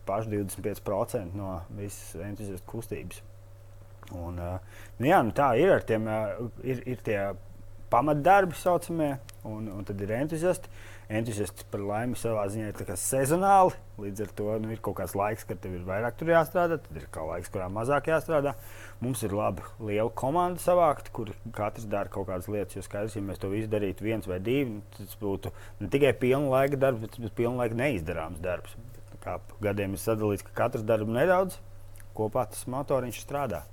paši 0.07 0.31
25% 0.37 1.39
no 1.39 1.57
visas 1.79 2.15
entuziastu 2.23 2.69
kustības. 2.71 3.23
Un, 4.15 4.39
nu 4.99 5.09
jā, 5.09 5.21
nu 5.25 5.33
tā 5.35 5.55
ir 5.59 5.73
ar 5.75 5.85
tiem, 5.87 6.07
ir, 6.63 6.83
ir 6.87 7.03
tie 7.07 7.19
pamatdarbi, 7.91 8.57
saucamie, 8.59 9.15
un, 9.49 9.71
un 9.73 9.87
tad 9.87 10.01
ir 10.05 10.13
entuziasti 10.19 10.71
entuziasti 11.09 11.67
par 11.71 11.83
laimi 11.85 12.17
savā 12.19 12.45
ziņā 12.53 12.71
ir 12.71 12.93
sezonāli. 13.01 13.75
Līdz 14.01 14.25
ar 14.25 14.31
to 14.39 14.55
nu, 14.63 14.71
ir 14.75 14.81
kaut 14.85 14.97
kāds 14.99 15.15
laiks, 15.19 15.45
kad 15.49 15.61
tev 15.63 15.77
ir 15.77 15.85
vairāk 15.87 16.23
jāstrādā, 16.27 16.79
tad 16.83 16.99
ir 16.99 17.07
kaut 17.15 17.29
laiks, 17.31 17.51
kurā 17.53 17.69
mazāk 17.73 18.09
jāstrādā. 18.11 18.55
Mums 19.05 19.23
ir 19.27 19.35
laba, 19.37 19.67
liela 19.79 20.11
komanda 20.11 20.63
savākt, 20.63 21.13
kur 21.15 21.31
katrs 21.55 21.87
dara 21.91 22.11
kaut 22.13 22.29
kādas 22.31 22.49
lietas. 22.51 22.79
Jo 22.79 22.87
skaidrs, 22.87 23.19
ja 23.19 23.23
mēs 23.27 23.43
to 23.43 23.53
visu 23.53 23.71
darītu 23.71 24.07
viens 24.07 24.27
vai 24.31 24.41
divi, 24.43 24.81
tas 24.97 25.15
būtu 25.21 25.53
ne 25.83 25.91
tikai 25.93 26.15
pilna 26.19 26.51
laika 26.57 26.81
darbs, 26.81 27.05
bet 27.05 27.19
tas 27.19 27.37
pilna 27.37 27.65
laika 27.65 27.79
neizdarāms 27.79 28.43
darbs. 28.43 28.75
Kā 29.25 29.39
gadiem 29.65 29.95
ir 29.97 30.03
sadalīts, 30.03 30.45
ka 30.45 30.57
katrs 30.65 30.85
dara 30.85 31.07
nedaudz, 31.09 31.61
kopā 32.17 32.49
tas 32.51 32.67
motoriņš 32.71 33.23
strādā. 33.25 33.65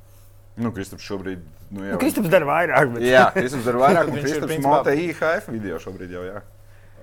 Nu, 0.59 0.71
Kristaps 0.75 1.05
šobrīd. 1.07 1.43
Nu, 1.71 1.85
jā, 1.85 1.95
nu, 1.95 1.99
Kristaps 2.01 2.31
dara 2.31 2.47
vairāk. 2.47 2.89
Bet... 2.95 3.05
Jā, 3.07 3.27
Kristaps 3.35 3.67
dara 3.67 3.81
vairāk. 3.85 4.09
Principā... 4.17 4.57
montē 4.65 4.95
IHF 4.99 5.47
video 5.53 5.79
šobrīd 5.81 6.11
jau. 6.17 6.25
Jā. 6.27 6.41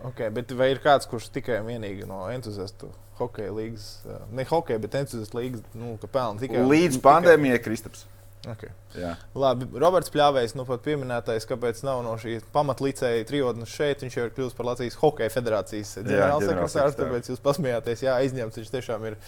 Okay, 0.07 0.31
bet 0.31 0.53
vai 0.55 0.71
ir 0.71 0.79
kāds, 0.83 1.09
kurš 1.11 1.31
tikai 1.35 1.59
un 1.63 1.71
vienīgi 1.73 2.07
no 2.07 2.21
entuziastu 2.31 2.91
hokeja 3.19 3.51
līnijas, 3.55 3.89
ne 4.31 4.45
hokeja, 4.47 4.79
bet 4.83 4.95
entuziastu 5.01 5.41
līnijas, 5.41 5.65
nu, 5.75 5.97
ka 5.99 6.11
pelna 6.13 6.43
tikai 6.43 6.63
līdz 6.69 7.01
pandēmijai 7.03 7.59
Kristaps? 7.65 8.05
Okay. 8.47 8.71
Jā. 8.95 9.17
Labi, 9.37 9.67
Roberts 9.83 10.13
Pļāvējs, 10.15 10.55
nu 10.57 10.63
pat 10.69 10.85
pieminētais, 10.85 11.47
kāpēc 11.49 11.81
nav 11.85 12.05
no 12.07 12.13
šīs 12.21 12.45
pamatlicēja 12.55 13.27
trijotnes 13.27 13.73
šeit. 13.73 14.05
Viņš 14.05 14.17
jau 14.17 14.27
ir 14.29 14.35
kļuvis 14.37 14.55
par 14.57 14.69
Latvijas 14.71 14.99
Hokeja 15.01 15.33
federācijas 15.35 15.97
ģenerālsekretārs, 15.99 16.97
tāpēc 17.01 17.31
jūs 17.33 17.43
pasmējāties, 17.45 18.05
jā, 18.07 18.15
aizņemts. 18.23 18.61
Viņš 18.61 18.71
tiešām 18.77 19.09
ir 19.11 19.19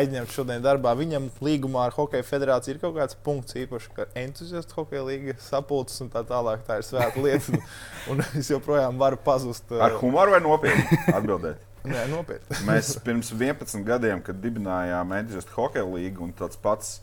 aizņemts 0.00 0.36
šodien 0.38 0.62
darbā. 0.64 0.94
Viņam 0.98 1.26
līgumā 1.42 1.88
ar 1.88 1.96
Hokeja 1.96 2.26
federāciju 2.30 2.76
ir 2.76 2.80
kaut 2.84 2.94
kāds 3.00 3.18
punkts 3.26 3.58
īpaši, 3.58 3.92
ka 3.98 4.06
entuziastu 4.22 4.78
hokeja 4.78 5.02
līga 5.08 5.36
sapulces 5.42 6.00
un 6.06 6.12
tā 6.14 6.22
tālāk. 6.30 6.62
Tā 6.68 6.78
ir 6.78 6.86
svēta 6.86 7.26
lieta, 7.26 7.58
un, 7.58 7.66
un 8.14 8.24
es 8.38 8.54
joprojām 8.54 9.02
varu 9.02 9.18
pazust. 9.26 9.74
Ar 9.74 9.98
humoru 9.98 10.38
vai 10.38 10.42
nopietni 10.46 11.02
atbildēt? 11.10 11.66
Nē, 11.90 12.06
nopietni. 12.12 12.62
Mēs 12.68 12.94
pirms 13.04 13.32
11 13.32 13.86
gadiem, 13.88 14.20
kad 14.24 14.38
dibinājām 14.40 15.14
entuziastu 15.16 15.56
hokeja 15.56 15.86
līgu 15.88 16.26
un 16.26 16.34
tāds 16.36 16.60
pats 16.60 16.98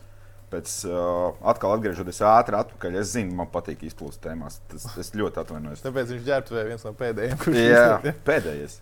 Pēc 0.48 0.74
uh, 0.88 1.36
atkal 1.52 1.74
atgriežoties 1.76 2.22
ātri 2.24 2.56
atpakaļ, 2.56 2.94
es 3.02 3.10
zinu, 3.18 3.36
man 3.36 3.50
patīk 3.52 3.82
izplūst 3.84 4.22
tēmās. 4.24 4.62
Tas, 4.72 4.86
es 5.02 5.10
ļoti 5.20 5.42
atvainojos. 5.42 5.82
Tāpēc 5.84 6.14
viņš 6.14 6.28
ģērbtuvē 6.30 6.64
viens 6.70 6.86
no 6.88 6.94
pēdējiem. 6.96 7.42
Jā, 7.52 7.82
izliet, 7.98 8.22
pēdējais. 8.28 8.78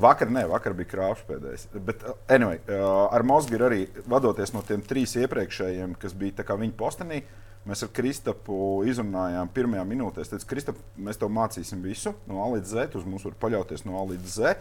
Vakar, 0.00 0.28
ne, 0.32 0.42
vakar 0.48 0.76
bija 0.76 0.90
krāpšs 0.90 1.24
pēdējais. 1.28 1.64
Bet, 1.88 2.04
uh, 2.04 2.18
anyway, 2.32 2.60
uh, 2.66 3.06
ar 3.08 3.24
Mosgiru 3.24 3.70
arī 3.70 3.86
vadoties 4.12 4.52
no 4.52 4.60
tiem 4.68 4.84
trīs 4.84 5.16
iepriekšējiem, 5.22 5.96
kas 6.00 6.16
bija 6.20 6.44
viņa 6.60 6.76
postenī, 6.76 7.22
mēs 7.68 7.84
ar 7.84 7.92
Kristapu 7.96 8.58
izrunājām 8.88 9.48
pirmajā 9.56 9.86
minūtē. 9.88 10.24
Es 10.24 10.32
teicu, 10.32 10.50
Kristap, 10.52 10.84
mēs 11.00 11.20
tev 11.20 11.32
mācīsim 11.32 11.80
visu 11.84 12.12
no 12.28 12.44
A 12.44 12.50
līdz 12.58 12.76
Z, 12.76 12.86
uz 13.00 13.08
mums 13.08 13.24
var 13.24 13.40
paļauties 13.40 13.86
no 13.88 13.96
A 14.00 14.04
līdz 14.12 14.36
Z 14.36 14.54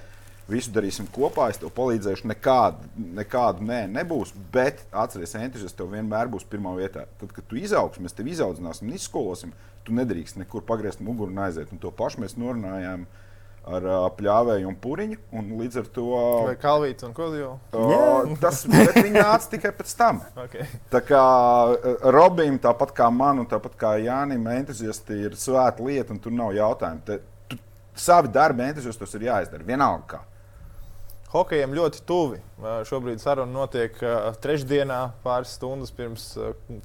visu 0.50 0.74
darīsim 0.74 1.08
kopā, 1.14 1.50
es 1.52 1.60
tev 1.62 1.72
palīdzēšu. 1.78 2.28
Nekādu, 2.32 2.90
nekādu 3.20 3.66
nē, 3.66 3.84
nebūs. 3.94 4.34
Bet 4.54 4.84
atcerieties, 4.90 5.38
entuziasms 5.40 5.78
tev 5.78 5.94
vienmēr 5.94 6.30
būs 6.32 6.48
pirmā 6.50 6.74
vietā. 6.78 7.06
Tad, 7.22 7.34
kad 7.36 7.48
tu 7.50 7.60
izaugsi, 7.60 8.04
mēs 8.04 8.18
tevi 8.18 8.36
izaudzināsim 8.36 8.90
un 8.90 8.98
izskolosim. 8.98 9.56
Tu 9.88 9.96
nedrīkst 9.96 10.40
nekur 10.42 10.66
pagriezt 10.68 11.02
muguru 11.06 11.34
un 11.34 11.42
aiziet. 11.46 11.72
Un 11.74 11.82
to 11.82 11.92
pašu 11.96 12.24
mēs 12.24 12.38
norunājām 12.40 13.08
ar 13.70 13.86
uh, 13.86 14.06
pļāvēju 14.18 14.70
un 14.70 14.78
puriņu. 14.82 15.20
Un 15.38 15.52
līdz 15.60 15.82
ar 15.82 15.90
to. 15.94 16.08
Vai 16.48 16.56
kalvīts 16.60 17.06
un 17.06 17.14
kodiju? 17.18 17.52
Uh, 17.76 18.34
tas 18.42 18.64
nāca 18.70 19.52
tikai 19.52 19.74
pēc 19.78 19.94
tam. 20.00 20.24
Okay. 20.46 20.66
Tā 20.94 21.04
kā 21.06 21.26
uh, 21.76 22.08
Robim, 22.16 22.58
tāpat 22.62 22.96
kā 22.98 23.12
man, 23.14 23.44
un 23.44 23.50
tāpat 23.50 23.78
kā 23.80 23.94
Jānim, 24.02 24.48
entuziasti 24.56 25.22
ir 25.28 25.38
svēta 25.40 25.86
lieta, 25.86 26.16
un 26.16 26.24
tur 26.24 26.34
nav 26.36 26.56
jautājumu. 26.58 27.06
Te, 27.06 27.22
tu, 27.52 27.60
savi 28.00 28.32
darbi 28.34 28.66
entuziastos 28.66 29.16
ir 29.20 29.30
jāizdara 29.30 29.68
vienalga. 29.68 30.18
Kā. 30.18 30.26
Hokejam 31.30 31.76
ļoti 31.78 32.00
tuvi. 32.10 32.40
Šobrīd 32.90 33.22
saruna 33.22 33.52
notiek 33.54 33.98
trešdienā, 34.42 34.98
pāris 35.22 35.52
stundas 35.60 35.92
pirms 35.94 36.24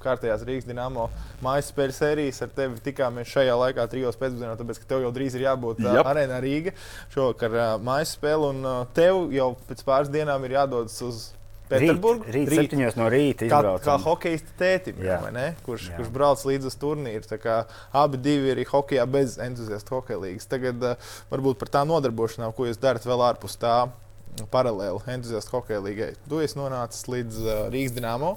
kārtējās 0.03 0.43
Rīgas 0.45 0.67
dīnāmo 0.69 1.07
mājas 1.45 1.71
spēļu 1.73 1.95
sērijas. 1.97 2.43
Ar 2.45 2.51
tevi 2.53 2.83
tikāmies 2.85 3.31
šajā 3.31 3.55
laikā, 3.57 3.87
trijos 3.89 4.19
pēcpusdienā, 4.21 4.53
tāpēc, 4.59 4.81
ka 4.83 4.91
tev 4.91 5.07
jau 5.07 5.13
drīz 5.15 5.39
ir 5.39 5.47
jābūt 5.47 5.81
yep. 5.81 6.03
arēnā 6.11 6.37
Rīga. 6.45 6.75
Šovakar 7.15 7.57
mājas 7.81 8.13
spēle, 8.19 8.51
un 8.53 8.85
tev 8.93 9.33
jau 9.33 9.55
pēc 9.65 9.81
pāris 9.87 10.13
dienām 10.13 10.45
ir 10.45 10.59
jādodas 10.59 11.01
uz 11.07 11.25
Pēterburgu. 11.65 12.27
Rīt, 12.29 12.49
rīt, 12.51 12.73
rīt. 12.77 12.97
no 12.99 13.07
rīta 13.09 13.47
izbraucam. 13.47 13.81
Kā, 13.81 13.95
kā 13.95 13.97
hokeja 14.03 14.41
tētim, 14.59 14.99
jā. 15.01 15.17
Jā, 15.17 15.47
kurš, 15.65 15.89
jā. 15.89 15.97
kurš 15.97 16.11
brauc 16.13 16.43
līdz 16.45 16.69
uz 16.69 16.77
turnīru. 16.77 17.39
Abi 18.05 18.21
divi 18.21 18.53
ir 18.53 18.61
hokeja 18.69 19.07
bez 19.09 19.39
entuziasta 19.41 19.97
hokeja 19.97 20.21
līnijas. 20.21 20.45
Tagad 20.51 20.85
uh, 20.85 21.13
varbūt 21.33 21.57
par 21.61 21.73
tā 21.73 21.81
nodarbošanām, 21.89 22.53
ko 22.53 22.69
jūs 22.69 22.77
darat 22.81 23.09
vēl 23.09 23.25
ārpus 23.31 23.57
tā 23.57 23.79
paralēli 24.51 25.01
entuziastu 25.15 25.57
hokeja 25.57 25.81
līgai. 25.83 26.11
Tu 26.29 26.41
esi 26.43 26.59
nonācis 26.59 27.07
līdz 27.11 27.41
uh, 27.43 27.59
Rīgas 27.73 27.95
dīnāmo. 27.95 28.35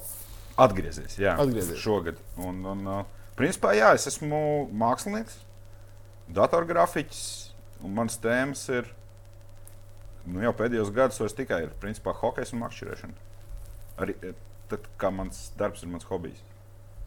Atgriezies, 0.59 1.19
jā, 1.21 1.37
Atgriezies. 1.39 1.79
šogad. 1.83 2.19
Un, 2.43 2.61
un, 2.67 2.85
uh, 2.87 3.03
principā, 3.39 3.75
jā, 3.79 3.93
es 3.95 4.09
esmu 4.11 4.41
mākslinieks, 4.75 5.39
datorgrafiķis, 6.35 7.25
un 7.87 7.95
mans 7.99 8.19
tēmas 8.23 8.65
ir 8.75 8.91
nu, 10.29 10.43
jau 10.45 10.53
pēdējos 10.57 10.93
gados 10.95 11.37
tikai 11.37 11.65
ir 11.67 11.75
principā 11.83 12.15
hokejs 12.17 12.55
un 12.55 12.63
makšķerēšana. 12.65 13.29
Arī 14.03 14.15
eh, 14.23 14.35
tad, 14.71 14.87
kā 15.01 15.11
mans 15.15 15.49
darbs 15.59 15.85
ir 15.85 15.93
mans 15.93 16.07
hobijs. 16.11 16.43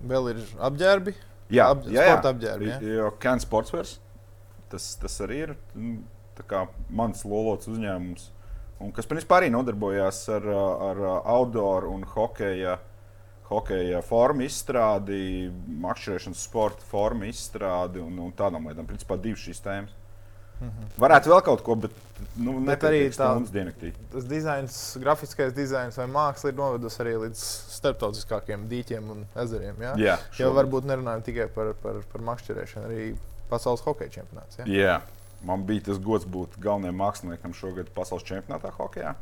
Vēl 0.01 0.31
ir 0.33 0.41
apģērbi. 0.59 1.13
Jā, 1.51 1.67
Ap, 1.75 1.83
jā, 1.91 2.07
jā. 2.07 2.17
apģērbi. 2.17 2.69
Jā, 2.71 2.79
jā 2.81 3.09
Can 3.21 3.43
Sportswear. 3.43 3.87
Tas, 4.71 4.93
tas 4.99 5.17
arī 5.23 5.41
ir 5.45 5.55
mm, 5.75 5.99
mans 6.95 7.25
lolots 7.27 7.67
uzņēmums 7.69 8.29
un 8.81 8.93
kas 8.95 9.09
principā 9.09 9.39
arī 9.41 9.51
nodarbojās 9.53 10.23
ar, 10.37 10.47
ar 10.89 11.01
outdoor 11.35 11.87
un 11.91 12.03
hokeja, 12.15 12.77
hokeja 13.51 14.01
formu 14.05 14.45
izstrādi, 14.47 15.49
makšķerēšanas 15.85 16.45
sporta 16.49 16.85
formu 16.91 17.29
izstrādi 17.29 18.01
un, 18.03 18.19
un 18.27 18.35
tādām 18.37 18.69
lietām. 18.69 18.87
Principā 18.89 19.19
divas 19.21 19.43
šīs 19.45 19.63
tēmas. 19.65 19.97
Mm 20.61 20.67
-hmm. 20.67 20.89
Varētu 21.01 21.29
vēl 21.29 21.41
kaut 21.41 21.61
ko, 21.65 21.75
bet, 21.75 21.91
nu, 22.37 22.59
bet 22.65 22.83
arī 22.83 22.99
tāds- 23.09 23.49
tas 24.13 24.25
dizains, 24.29 24.97
grafiskais 25.01 25.53
dizains 25.53 25.97
vai 25.97 26.05
māksla 26.05 26.49
ir 26.49 26.55
novedusi 26.55 27.01
arī 27.01 27.15
līdz 27.23 27.39
starptautiskākiem 27.77 28.67
dīķiem 28.69 29.09
un 29.09 29.25
ezeriem. 29.35 29.81
Ja? 29.81 29.95
Jā, 29.97 30.17
jau 30.37 30.53
varbūt 30.53 30.85
nerunājam 30.85 31.23
tikai 31.23 31.47
par, 31.47 31.73
par, 31.81 31.95
par 32.13 32.21
makšķerēšanu, 32.21 32.85
arī 32.85 33.15
pasaules 33.49 33.81
hokeja 33.81 34.09
čempionāts. 34.09 34.59
Ja? 34.59 34.65
Jā. 34.65 35.01
Man 35.47 35.65
bija 35.65 35.87
tas 35.89 35.99
gods 36.01 36.27
būt 36.29 36.59
galvenajam 36.61 36.99
māksliniekam 37.01 37.53
šogad 37.57 37.89
pasaules 37.95 38.25
čempionātā 38.27 38.69
hokeja. 38.75 39.15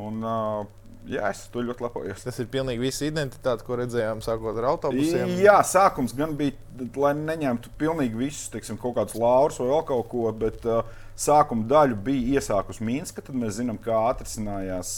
Un, 0.00 0.22
uh, 0.22 0.62
jā, 1.10 1.26
es 1.28 1.42
to 1.52 1.62
ļoti 1.66 1.84
lepojos. 1.84 2.24
Tas 2.24 2.38
ir 2.40 2.48
pilnīgi 2.52 2.80
viss 2.82 3.04
identitāte, 3.04 3.66
ko 3.66 3.76
redzējām 3.80 4.22
sākot 4.24 4.56
ar 4.60 4.70
autobusiem. 4.70 5.34
Jā, 5.42 5.58
sākums 5.66 6.14
gan 6.16 6.32
bija, 6.38 6.56
lai 6.96 7.12
neņemtu 7.18 7.74
pilnīgi 7.80 8.18
visus, 8.20 8.48
teiksim, 8.54 8.78
kaut 8.80 8.96
kādus 8.98 9.18
laurus 9.18 9.60
vai 9.60 9.68
vēl 9.72 9.84
kaut 9.90 10.08
ko, 10.12 10.24
bet 10.44 10.64
uh, 10.68 10.82
sākuma 11.18 11.66
daļu 11.68 11.98
bija 12.08 12.38
iesākusi 12.38 12.86
Minska. 12.86 13.24
Tad 13.26 13.36
mēs 13.36 13.58
zinām, 13.58 13.80
kā 13.82 13.98
atrisinājās, 14.14 14.96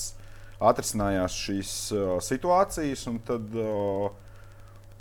atrisinājās 0.61 1.39
šīs 1.49 1.77
uh, 1.97 2.17
situācijas. 2.23 3.09
Tad, 3.27 3.57
uh, 3.57 4.11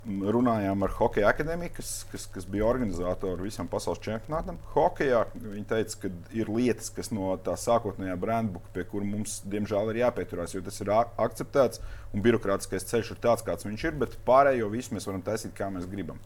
runājām 0.06 0.80
ar 0.86 0.92
Hokeja 0.96 1.28
akadēmiju, 1.28 1.74
kas, 1.76 1.90
kas, 2.08 2.24
kas 2.32 2.46
bija 2.48 2.64
organizatori 2.64 3.44
visam 3.44 3.68
pasaules 3.68 4.00
čempionātam. 4.00 4.56
Hokejā 4.72 5.26
viņi 5.34 5.64
teica, 5.68 5.98
ka 6.04 6.10
ir 6.36 6.48
lietas, 6.48 6.88
kas 6.96 7.10
no 7.12 7.34
tā 7.44 7.52
sākotnējā 7.60 8.16
brandbuka, 8.20 8.72
pie 8.72 8.86
kura 8.88 9.04
mums 9.04 9.40
diemžēl 9.44 9.92
ir 9.92 10.00
jāpieturās, 10.00 10.54
jo 10.56 10.62
tas 10.64 10.80
ir 10.80 10.92
akceptēts 10.96 11.82
un 12.14 12.24
birokrātiskais 12.24 12.88
ceļš 12.88 13.12
ir 13.12 13.20
tāds, 13.26 13.44
kāds 13.44 13.68
viņš 13.68 13.84
ir, 13.90 13.98
bet 14.00 14.16
pārējo 14.28 14.70
visu 14.72 14.96
mēs 14.96 15.08
varam 15.08 15.24
taisīt, 15.26 15.52
kā 15.56 15.68
mēs 15.72 15.88
gribam. 15.90 16.20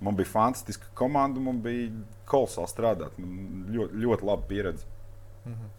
Man 0.00 0.16
bija 0.18 0.32
fantastiska 0.32 0.90
komanda, 0.96 1.42
man 1.44 1.60
bija 1.62 1.92
kolosāli 2.30 2.72
strādāt. 2.72 3.20
Man 3.20 3.68
ļoti, 3.70 4.00
ļoti 4.02 4.26
laba 4.26 4.48
pieredze. 4.48 4.88
Mhm. 5.44 5.70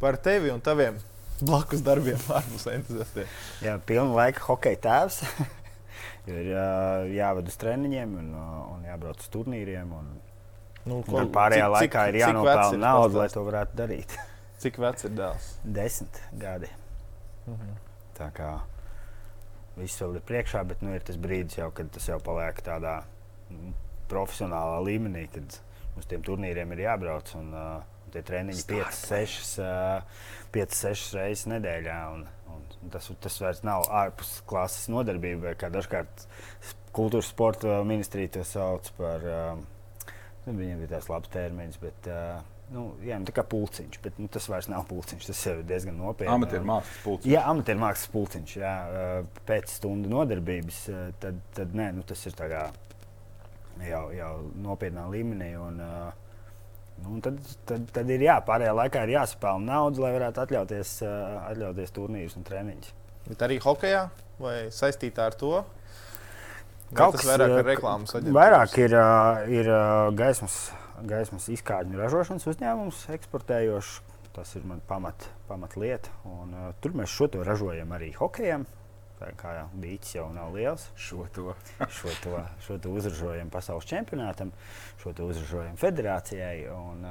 Par 0.00 0.16
tevi 0.20 0.52
un 0.52 0.60
taviem 0.64 0.98
blakus 1.40 1.80
darbiem, 1.84 2.20
ārpus 2.28 2.66
entuziastiem. 2.76 3.32
Jā, 3.64 3.78
pilna 3.86 4.12
laika 4.12 4.44
hokeja 4.44 4.82
tēvs. 4.84 5.22
ir 6.30 6.50
jā, 6.52 6.64
jāved 7.14 7.50
uz 7.50 7.58
treniņiem 7.60 8.16
un, 8.22 8.32
un 8.74 8.88
jābrauc 8.88 9.22
uz 9.22 9.30
turnīriem. 9.34 9.92
Un, 9.96 10.10
nu, 10.86 11.00
ko, 11.06 11.20
un 11.20 11.30
pārējā 11.34 11.68
cik, 11.68 11.76
laikā 11.76 12.06
cik, 12.06 12.14
ir 12.14 12.20
jānopelna 12.24 12.82
nauda, 12.84 13.22
lai 13.22 13.28
to 13.32 13.44
varētu 13.46 13.78
darīt. 13.82 14.16
cik 14.62 14.80
vecs 14.82 15.08
ir 15.08 15.14
dēls? 15.18 15.52
Desmit 15.78 16.22
gadi. 16.40 16.72
Mhm. 17.46 17.78
Tā 18.20 18.28
kā 18.36 18.50
viss 19.78 20.02
vēl 20.02 20.18
ir 20.18 20.26
priekšā, 20.28 20.64
bet 20.68 20.82
nu, 20.84 20.92
ir 20.96 21.06
tas 21.06 21.16
brīdis, 21.20 21.60
jau, 21.62 21.70
kad 21.74 21.88
tas 21.94 22.10
jau 22.10 22.18
paliek 22.24 22.58
tādā 22.66 23.00
nu, 23.52 23.72
profesionālā 24.10 24.82
līmenī, 24.84 25.24
kad 25.32 25.56
uz 25.96 26.10
tiem 26.10 26.24
turnīriem 26.26 26.74
ir 26.74 26.84
jābrauc. 26.84 27.32
Un, 27.38 27.54
uh, 27.54 28.00
tie 28.10 28.22
treniņi 28.26 28.64
5-6 28.66 29.60
uh, 29.62 30.02
reizes 31.16 31.46
nedēļā. 31.50 31.98
Un 32.14 32.24
tas, 32.92 33.10
tas 33.20 33.40
vairs 33.42 33.64
nav 33.66 33.84
ārpus 34.02 34.38
klases 34.48 34.88
nodarbība, 34.92 35.54
kā 35.60 35.68
dažkārt 35.72 36.26
kultūras 36.96 37.30
sporta 37.30 37.80
ministrija 37.86 38.38
to 38.38 38.46
sauc 38.46 38.88
par. 38.98 39.26
Uh, 39.26 40.06
nu, 40.46 40.56
viņiem 40.56 40.80
bija 40.82 40.94
tāds 40.96 41.10
labs 41.12 41.30
termins, 41.32 41.78
bet 41.82 42.08
uh, 42.10 42.40
nu, 42.74 42.86
jā, 43.04 43.18
nu, 43.20 43.28
tā 43.28 43.34
kā 43.36 43.44
pulciņš, 43.46 44.00
bet 44.04 44.18
nu, 44.22 44.28
tas 44.32 44.48
vairs 44.50 44.70
nav 44.72 44.86
pulciņš. 44.90 45.28
Tas 45.30 45.42
jau 45.46 45.56
ir 45.58 45.66
diezgan 45.68 45.98
nopietni. 46.00 46.32
Amatieru 46.32 46.66
mākslas 46.70 47.02
pulciņš. 47.04 47.32
Jā, 47.34 47.44
amatieru 47.52 47.82
mākslas 47.84 48.14
pulciņš. 48.14 48.56
Jā, 48.62 48.74
pēc 49.48 49.74
stundu 49.76 50.12
nodarbības 50.12 50.80
tad, 51.22 51.42
tad 51.56 51.76
nē, 51.76 51.90
nu, 51.98 52.06
tas 52.08 52.24
ir 52.26 52.38
kā, 52.38 52.64
jau, 53.84 54.04
jau 54.16 54.32
nopietnā 54.66 55.06
līmenī. 55.12 55.52
Un, 55.60 55.84
nu, 57.04 57.18
tad, 57.24 57.38
tad, 57.68 57.86
tad 57.94 58.10
ir 58.12 58.24
jā, 58.26 58.38
pārējā 58.46 58.72
laikā 58.76 59.04
ir 59.06 59.14
jāsapelna 59.16 59.74
nauda, 59.74 60.04
lai 60.04 60.14
varētu 60.16 60.44
atļauties, 60.44 60.96
atļauties 61.04 61.96
turnīrus 61.96 62.38
un 62.40 62.48
treniņus. 62.48 62.96
Bet 63.28 63.46
arī 63.46 63.60
hokeja 63.62 64.08
vai 64.40 64.56
saistītā 64.74 65.30
ar 65.30 65.38
to? 65.38 65.54
Kaut 66.96 67.14
kas 67.14 67.28
vairāk 67.28 67.56
ir 67.60 67.66
reklāmas 67.68 68.16
aģentūras. 68.16 68.34
Vairāk 68.34 68.78
ir, 68.82 68.96
ir 69.60 69.68
gaismas 70.18 70.62
gaismas 71.06 71.48
izkārņu 71.52 71.98
ražošanas 72.00 72.46
uzņēmums, 72.50 73.04
eksportējošs. 73.16 73.98
Tas 74.30 74.52
ir 74.54 74.66
mans 74.68 74.84
pamat, 74.86 75.24
pamatlieta. 75.48 76.12
Un, 76.28 76.52
uh, 76.54 76.68
tur 76.82 76.94
mēs 76.94 77.10
šo 77.10 77.26
to 77.32 77.42
ražojam 77.46 77.90
arī 77.96 78.12
hokejam. 78.14 78.66
Tā 79.20 79.30
kā 79.36 79.54
dīķis 79.76 80.14
jau 80.16 80.28
nav 80.32 80.54
liels. 80.56 80.86
Šo 80.96 81.26
to. 81.34 81.54
šo, 81.98 82.12
to, 82.24 82.40
šo 82.64 82.78
to 82.80 82.94
uzražojam 82.96 83.52
pasaules 83.52 83.88
čempionātam, 83.88 84.52
šo 85.02 85.12
to 85.16 85.28
uzražojam 85.28 85.76
federācijai. 85.80 86.70
Un, 86.72 87.04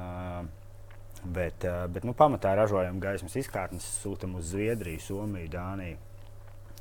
bet 1.24 1.66
bet 1.94 2.06
nu, 2.08 2.16
pamatā 2.18 2.56
ražojam 2.58 2.98
gaismas 3.02 3.36
izkārnes, 3.38 3.86
sūtām 4.02 4.34
uz 4.40 4.50
Zviedriju, 4.54 5.04
Somiju, 5.06 5.52
Dāniju. 5.52 6.00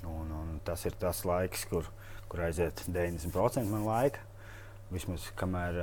Un, 0.10 0.32
un 0.32 0.58
tas 0.66 0.86
ir 0.88 0.96
tas 0.98 1.22
laiks, 1.28 1.66
kur, 1.70 1.86
kur 2.32 2.46
aiziet 2.48 2.86
90% 2.88 3.68
no 3.68 3.84
laika 3.86 4.24
vismaz 4.94 5.28
kamēr, 5.38 5.78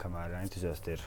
kamēr 0.00 0.36
entuziasti 0.42 0.96
ir 0.96 1.04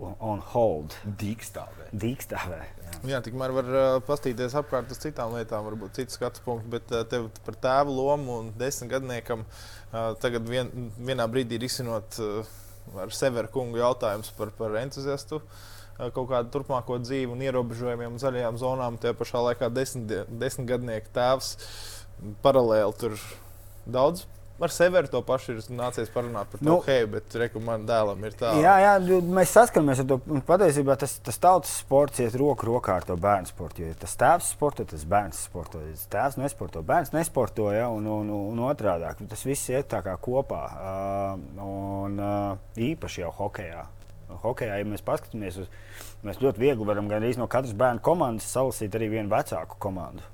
on 0.00 0.40
hold. 0.52 0.96
Dīkstāvē. 1.20 1.90
Dīkstāvē 1.92 2.60
jā. 2.62 2.94
jā, 3.12 3.20
tikmēr 3.24 3.54
var 3.54 3.68
uh, 3.70 3.98
pastīties 4.06 4.56
apkārt 4.58 4.90
uz 4.92 5.00
citām 5.02 5.36
lietām, 5.36 5.66
varbūt 5.68 6.00
citu 6.00 6.16
skatu 6.16 6.42
punktu, 6.46 6.70
bet 6.72 6.94
uh, 6.94 7.04
tev 7.08 7.28
par 7.46 7.58
tēvu 7.66 7.94
lomu 7.96 8.38
un 8.40 8.50
desmitgadniekam 8.58 9.44
uh, 9.44 10.14
tagad 10.22 10.48
vien, 10.48 10.72
vienā 10.98 11.28
brīdī 11.30 11.60
risinot 11.62 12.18
uh, 12.22 12.56
ar 12.98 13.14
Severu 13.14 13.52
kungu 13.52 13.80
jautājumus 13.82 14.32
par, 14.38 14.50
par 14.58 14.74
entuziastu. 14.82 15.42
Uh, 15.42 16.10
kaut 16.10 16.30
kādu 16.32 16.50
turpmāko 16.54 16.98
dzīvi 17.02 17.30
un 17.34 17.42
ierobežojumiem, 17.46 18.18
zaļajām 18.22 18.58
zonām. 18.60 18.98
Tajā 19.00 19.16
pašā 19.18 19.42
laikā 19.48 19.70
desmit, 19.74 20.14
desmitgadnieku 20.40 21.12
tēvs 21.14 21.54
paralēli 22.42 22.98
tur 22.98 23.18
daudz 23.86 24.26
Ar 24.62 24.70
Severu 24.70 25.10
to 25.10 25.18
pašu 25.26 25.56
ir 25.56 25.64
nācies 25.74 26.10
parunāt 26.14 26.46
par 26.52 26.60
to, 26.60 26.66
nu, 26.68 26.76
hei, 26.86 27.02
bet 27.10 27.34
reku 27.40 27.58
man 27.64 27.82
dēlam 27.86 28.20
ir 28.22 28.36
tā. 28.38 28.52
Jā, 28.62 28.76
jā, 28.78 28.92
mēs 29.34 29.54
saskaramies 29.56 30.02
ar 30.04 30.06
to. 30.12 30.18
Patiesībā 30.46 30.94
tas, 31.00 31.16
tas 31.26 31.40
tautas 31.42 31.72
sports 31.82 32.22
iet 32.22 32.36
roku 32.38 32.68
rokā 32.68 33.00
ar 33.00 33.06
to 33.08 33.16
bērnu 33.18 33.50
sportu. 33.50 33.82
Jo 33.82 33.96
tas 33.98 34.14
tēvs 34.20 34.52
sporto, 34.54 34.86
tas 34.86 35.02
bērns 35.08 35.40
sporto. 35.48 35.82
Tas 35.82 36.04
tēvs 36.12 36.38
nesporto, 36.38 36.84
bērns 36.86 37.10
nesporto, 37.16 37.66
ja, 37.74 37.88
un, 37.90 38.06
un, 38.06 38.30
un, 38.30 38.52
un 38.54 38.62
otrādi. 38.68 39.10
Tas 39.32 39.42
viss 39.48 39.72
iet 39.74 39.90
tā 39.90 39.98
kā 40.06 40.14
kopā. 40.22 40.62
Uh, 40.78 41.66
un 41.66 42.22
uh, 42.22 42.78
īpaši 42.78 43.24
jau 43.24 43.32
hokeja. 43.42 43.88
Hokejā, 44.42 44.78
ja 44.78 44.86
mēs 44.88 45.02
paskatāmies 45.04 45.58
uz, 45.64 45.72
mēs 46.24 46.38
ļoti 46.40 46.62
viegli 46.62 46.86
varam 46.88 47.10
gan 47.10 47.20
arī 47.20 47.34
no 47.36 47.50
katras 47.50 47.74
bērnu 47.76 48.00
komandas 48.06 48.46
salasīt 48.54 48.94
arī 48.96 49.10
vienu 49.18 49.34
vecāku 49.34 49.76
komandu. 49.82 50.24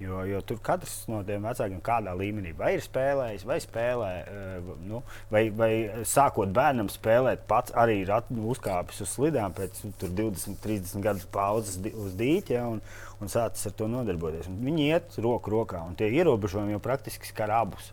Jo, 0.00 0.22
jo 0.24 0.38
tur 0.48 0.56
katrs 0.64 0.94
no 1.12 1.18
tiem 1.28 1.44
vecākiem 1.44 1.80
kādā 1.84 2.14
līmenī 2.16 2.54
vai 2.56 2.70
ir 2.72 2.80
spēlējis, 2.80 3.42
vai 3.44 3.58
spēlē, 3.60 4.12
eh, 4.32 4.68
nu, 4.88 5.02
vai, 5.28 5.42
vai 5.52 5.68
sākot 6.08 6.48
bērnam 6.56 6.88
spēlēt, 6.88 7.42
pats 7.50 7.74
arī 7.76 7.98
ir 8.06 8.12
uzkāpis 8.32 9.02
uz 9.04 9.10
slidām 9.12 9.52
pēc 9.52 9.82
nu, 9.84 9.92
20, 10.00 10.56
30 10.64 11.04
gadu 11.04 11.28
pauzes 11.34 11.76
uz 11.92 12.14
dīķa 12.16 12.62
un, 12.70 12.80
un 13.20 13.32
sācis 13.32 13.68
ar 13.68 13.74
to 13.76 13.90
nodarboties. 13.92 14.48
Un 14.48 14.62
viņi 14.70 14.86
iet 14.88 15.20
roku 15.20 15.52
rokā, 15.52 15.82
un 15.84 15.98
tie 16.00 16.08
ierobežojumi 16.16 16.78
jau 16.78 16.80
praktiski 16.88 17.28
skar 17.28 17.52
abus. 17.58 17.92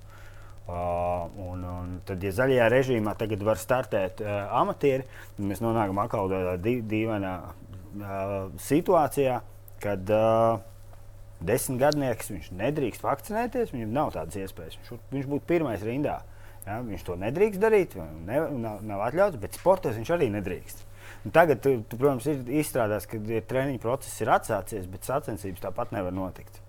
Uh, 0.67 1.28
un, 1.43 1.62
un 1.63 1.91
tad, 2.08 2.24
ja 2.24 2.32
zaļajā 2.36 2.72
režīmā 2.72 3.13
tagad 3.20 3.43
var 3.48 3.60
startēt 3.60 4.24
uh, 4.24 4.48
amatieri, 4.62 5.06
tad 5.36 5.46
mēs 5.48 5.63
nonākam 5.63 6.00
atkal 6.04 6.32
tādā 6.32 6.56
dīvainā 6.63 7.36
uh, 7.43 8.34
situācijā, 8.63 9.38
kad 9.84 10.12
uh, 10.12 10.60
desmitgadnieks, 11.45 12.32
viņš 12.34 12.50
nedrīkst 12.58 13.06
vakcinēties, 13.06 13.73
viņam 13.76 13.93
nav 13.93 14.12
tādas 14.15 14.39
iespējas. 14.41 14.78
Viņš, 14.82 15.06
viņš 15.13 15.30
būtu 15.34 15.50
pirmais 15.50 15.86
rindā. 15.86 16.19
Ja, 16.67 16.82
viņš 16.84 17.04
to 17.08 17.15
nedrīkst 17.21 17.62
darīt, 17.63 17.95
ne, 18.28 18.41
nav, 18.60 18.82
nav 18.84 19.06
atļauts, 19.06 19.39
bet 19.39 19.56
sportos 19.56 19.95
viņš 19.95 20.13
arī 20.17 20.28
nedrīkst. 20.34 20.84
Un 21.23 21.34
tagad, 21.36 21.62
tu, 21.63 21.78
tu, 21.88 22.00
protams, 22.00 22.28
ir 22.28 22.41
izstrādāts, 22.60 23.08
ka 23.08 23.19
ir 23.19 23.45
treniņu 23.47 23.80
process 23.84 24.19
ir 24.23 24.32
atsācies, 24.36 24.89
bet 24.91 25.08
sacensības 25.08 25.63
tāpat 25.63 25.93
nevar 25.95 26.15
notikt. 26.15 26.60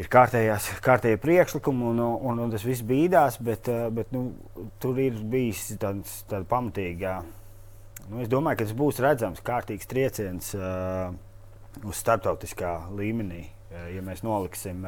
Ir 0.00 0.08
kārtējās, 0.10 0.70
kārtējie 0.82 1.20
priekšlikumi, 1.20 1.84
un, 1.92 2.02
un, 2.02 2.42
un 2.42 2.52
tas 2.52 2.64
viss 2.64 2.82
bīdās, 2.86 3.36
bet, 3.44 3.68
bet 3.94 4.10
nu, 4.16 4.30
tur 4.82 4.98
ir 4.98 5.18
bijis 5.30 5.68
tāds, 5.80 6.22
tāds 6.30 6.48
pamatīgs. 6.50 7.26
Nu, 8.08 8.22
es 8.24 8.30
domāju, 8.32 8.62
ka 8.62 8.66
tas 8.66 8.78
būs 8.78 9.02
redzams, 9.04 9.42
kārtīgs 9.44 9.90
trieciens. 9.90 10.54
Uh, 10.56 11.12
uz 11.84 11.96
starptautiskā 12.00 12.74
līmenī. 12.96 13.46
Ja 13.94 14.02
mēs 14.02 14.24
noliksim, 14.26 14.82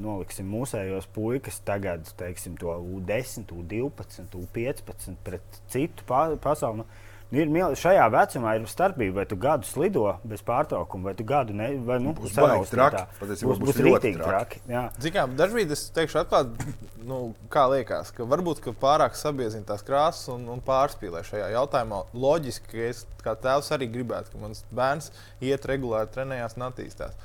noliksim 0.00 0.48
mūsējos 0.48 1.10
puikas, 1.12 1.58
tagad 1.66 2.08
teiksim, 2.16 2.54
to 2.56 2.72
U10, 2.72 3.52
U12, 3.52 4.32
U15 4.32 5.18
pret 5.26 5.60
citu 5.68 6.06
pasauli. 6.08 6.80
Nu, 6.80 6.86
Ir, 7.28 7.50
šajā 7.76 8.06
vecumā 8.08 8.54
ir 8.56 8.62
starpība, 8.70 9.18
vai 9.18 9.24
tu 9.28 9.36
gadu 9.36 9.68
slido 9.68 10.14
bez 10.24 10.40
pārtraukuma, 10.46 11.10
vai 11.10 11.12
tu 11.18 11.26
gadu 11.28 11.52
ne, 11.52 11.74
vai, 11.84 11.98
nu, 12.00 12.14
būs 12.16 12.32
traki. 12.72 13.02
Būs, 13.20 13.42
būs, 13.44 13.60
būs 13.66 13.80
rītīgi 13.84 14.22
traki. 14.22 14.62
traki. 14.64 15.12
Kā, 15.12 15.26
dažkārt 15.36 15.74
es 15.76 15.82
teikšu, 15.92 16.22
atklāti, 16.22 16.72
nu, 17.04 17.18
kā 17.52 17.66
liekas, 17.68 18.14
ka 18.16 18.24
varbūt 18.28 18.62
ka 18.64 18.72
pārāk 18.80 19.18
sabiezina 19.20 19.68
tās 19.68 19.84
krāsas 19.84 20.30
un, 20.32 20.46
un 20.54 20.64
pārspīlē 20.64 21.20
šajā 21.28 21.50
jautājumā. 21.52 22.00
Loģiski, 22.16 22.72
ka 22.72 22.88
es 22.88 23.04
kā 23.20 23.36
tēvs 23.36 23.68
arī 23.76 23.90
gribētu, 23.92 24.32
ka 24.32 24.42
mans 24.46 24.64
bērns 24.72 25.12
iet 25.44 25.68
regulāri 25.68 26.08
trenējās 26.14 26.56
un 26.56 26.70
attīstās. 26.70 27.20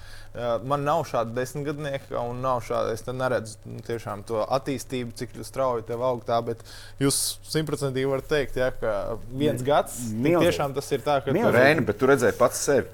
Man 0.65 0.81
nav 0.81 1.03
šāda 1.05 1.29
desmitgadnieka, 1.35 2.17
un 2.17 2.39
nav 2.41 2.63
šāda, 2.65 2.95
es 2.95 3.05
neredzu 3.05 3.59
nu, 3.69 3.83
tiešām 3.85 4.23
to 4.25 4.39
attīstību, 4.41 5.13
cik 5.19 5.35
strauji 5.45 5.85
tev 5.85 6.01
aug 6.01 6.23
tā, 6.25 6.39
bet 6.45 6.63
jūs 7.01 7.19
simtprocentīgi 7.53 8.09
varat 8.09 8.25
teikt, 8.31 8.57
ja, 8.57 8.71
ka 8.73 9.19
viens 9.29 9.61
ne, 9.61 9.67
gads 9.67 9.99
tiešām 10.17 10.73
tas 10.73 10.89
ir 10.89 11.05
tā, 11.05 11.19
ka. 11.21 11.29
Tu... 11.29 11.51
Reini, 11.53 11.85
bet 11.85 12.01
tu 12.01 12.09
redzēji 12.09 12.37
pats 12.39 12.65
sevi. 12.65 12.89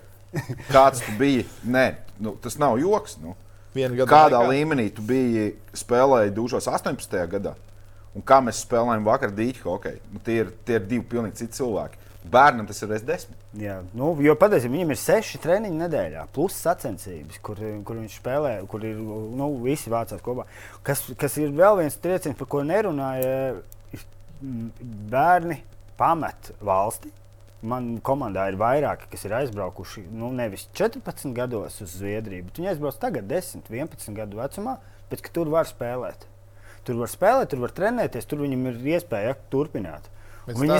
Kāds 0.75 0.99
tu 1.05 1.15
biji? 1.17 1.47
Nē, 1.63 1.85
nu, 2.19 2.35
tas 2.43 2.59
nav 2.61 2.75
joks. 2.81 3.15
Nu. 3.23 3.37
Kādā 3.73 4.41
laikā. 4.41 4.49
līmenī 4.51 4.89
tu 4.93 5.05
biji 5.05 5.53
spēlējis 5.77 6.35
2018. 6.35 7.17
gadā? 7.31 7.55
Un 8.17 8.25
kā 8.25 8.39
mēs 8.43 8.63
spēlējām 8.65 9.05
vakar 9.05 9.33
dīķi 9.37 9.63
hokeju? 9.63 10.01
Nu, 10.13 10.21
tie, 10.25 10.41
ir, 10.43 10.53
tie 10.65 10.79
ir 10.79 10.87
divi 10.89 11.05
pilnīgi 11.11 11.43
citi 11.43 11.61
cilvēki. 11.61 12.08
Bērnam 12.19 12.67
tas 12.67 12.81
ir 12.83 12.91
S10. 12.97 13.29
Jā, 13.61 13.77
nu, 13.95 14.09
jo 14.19 14.33
patiesībā 14.35 14.75
viņam 14.75 14.89
ir 14.91 14.99
seši 14.99 15.39
treniņi 15.39 15.79
nedēļā, 15.85 16.25
plus 16.35 16.57
sacensības, 16.59 17.39
kur, 17.45 17.61
kur 17.87 18.01
viņš 18.01 18.17
spēlē, 18.19 18.51
kur 18.69 18.83
ir 18.83 18.99
nu, 18.99 19.47
visi 19.63 19.91
vācās 19.91 20.19
kopā. 20.25 20.43
Kas, 20.83 21.05
kas 21.19 21.37
ir 21.39 21.55
vēl 21.55 21.79
viens 21.79 21.95
trieciens, 22.03 22.35
par 22.37 22.49
ko 22.51 22.65
nerunāja, 22.67 23.53
ir 23.95 24.03
bērni 25.13 25.61
pamet 25.99 26.51
valsti. 26.59 27.13
Man 27.59 27.97
komandā 28.03 28.45
ir 28.51 28.59
vairāki, 28.59 29.09
kas 29.11 29.25
ir 29.27 29.35
aizbraukuši 29.39 30.05
nu, 30.15 30.29
nevis 30.35 30.67
14 30.79 31.33
gados 31.35 31.81
uz 31.83 31.97
Zviedriju, 31.99 32.45
bet 32.47 32.59
viņi 32.59 32.73
aizbrauc 32.73 32.99
tagad 32.99 33.27
10, 33.31 33.65
11 33.67 34.15
gadu 34.15 34.39
vecumā, 34.39 34.77
bet 35.11 35.23
tur 35.35 35.51
var 35.51 35.67
spēlēt. 35.67 36.27
Tur 36.87 37.01
var 37.01 37.11
spēlēt, 37.11 37.51
tur 37.51 37.63
var 37.63 37.75
trenēties, 37.75 38.27
tur 38.27 38.43
viņam 38.43 38.69
ir 38.71 38.87
iespēja 38.95 39.35
turpināt. 39.51 40.07
Viņi 40.57 40.79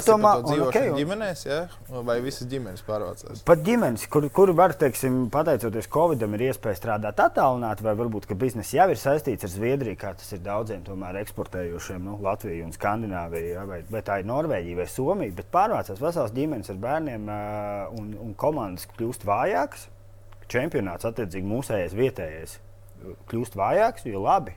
ka 0.65 0.65
okay, 0.65 0.89
ģimenēs, 0.97 1.41
ja? 1.45 1.60
vai 2.05 2.15
visas 2.23 2.47
ģimenes 2.49 2.82
pārvācās? 2.88 3.41
Pat 3.47 3.63
ģimenes, 3.65 4.05
kur, 4.12 4.25
kur 4.34 4.51
var, 4.58 4.73
teiksim, 4.79 5.19
pateicoties 5.34 5.89
Covidam, 5.93 6.34
ir 6.38 6.47
iespēja 6.47 6.79
strādāt 6.79 7.21
attālināti, 7.23 7.86
vai 7.86 7.93
varbūt 7.99 8.29
biznesa 8.39 8.79
jau 8.79 8.88
ir 8.93 9.01
saistīts 9.01 9.45
ar 9.45 9.53
Zviedriju, 9.53 9.99
kā 9.99 10.13
tas 10.17 10.32
ir 10.36 10.41
daudziem 10.45 10.82
tomēr 10.88 11.19
eksportējušiem, 11.21 12.01
nu, 12.08 12.17
Latviju 12.25 12.65
un 12.67 12.73
Skandināviju, 12.75 13.51
ja? 13.53 13.65
vai, 13.69 13.82
vai 13.91 14.03
tā 14.05 14.21
ir 14.21 14.29
Norvēģija 14.29 14.79
vai 14.79 14.88
Somija. 14.89 15.36
Bet 15.41 15.51
pārvācās 15.53 16.01
vesels 16.01 16.34
ģimenes 16.38 16.71
ar 16.73 16.79
bērniem 16.86 17.29
un, 17.99 18.15
un 18.29 18.34
komandas 18.39 18.89
kļūst 18.95 19.27
vājākas. 19.29 19.86
Čempionāts 20.49 21.05
attiecīgi 21.05 21.45
mūsējais 21.45 21.93
vietējais 21.97 22.58
kļūst 23.29 23.53
vājāks, 23.60 24.08
jo 24.10 24.23
labi 24.23 24.55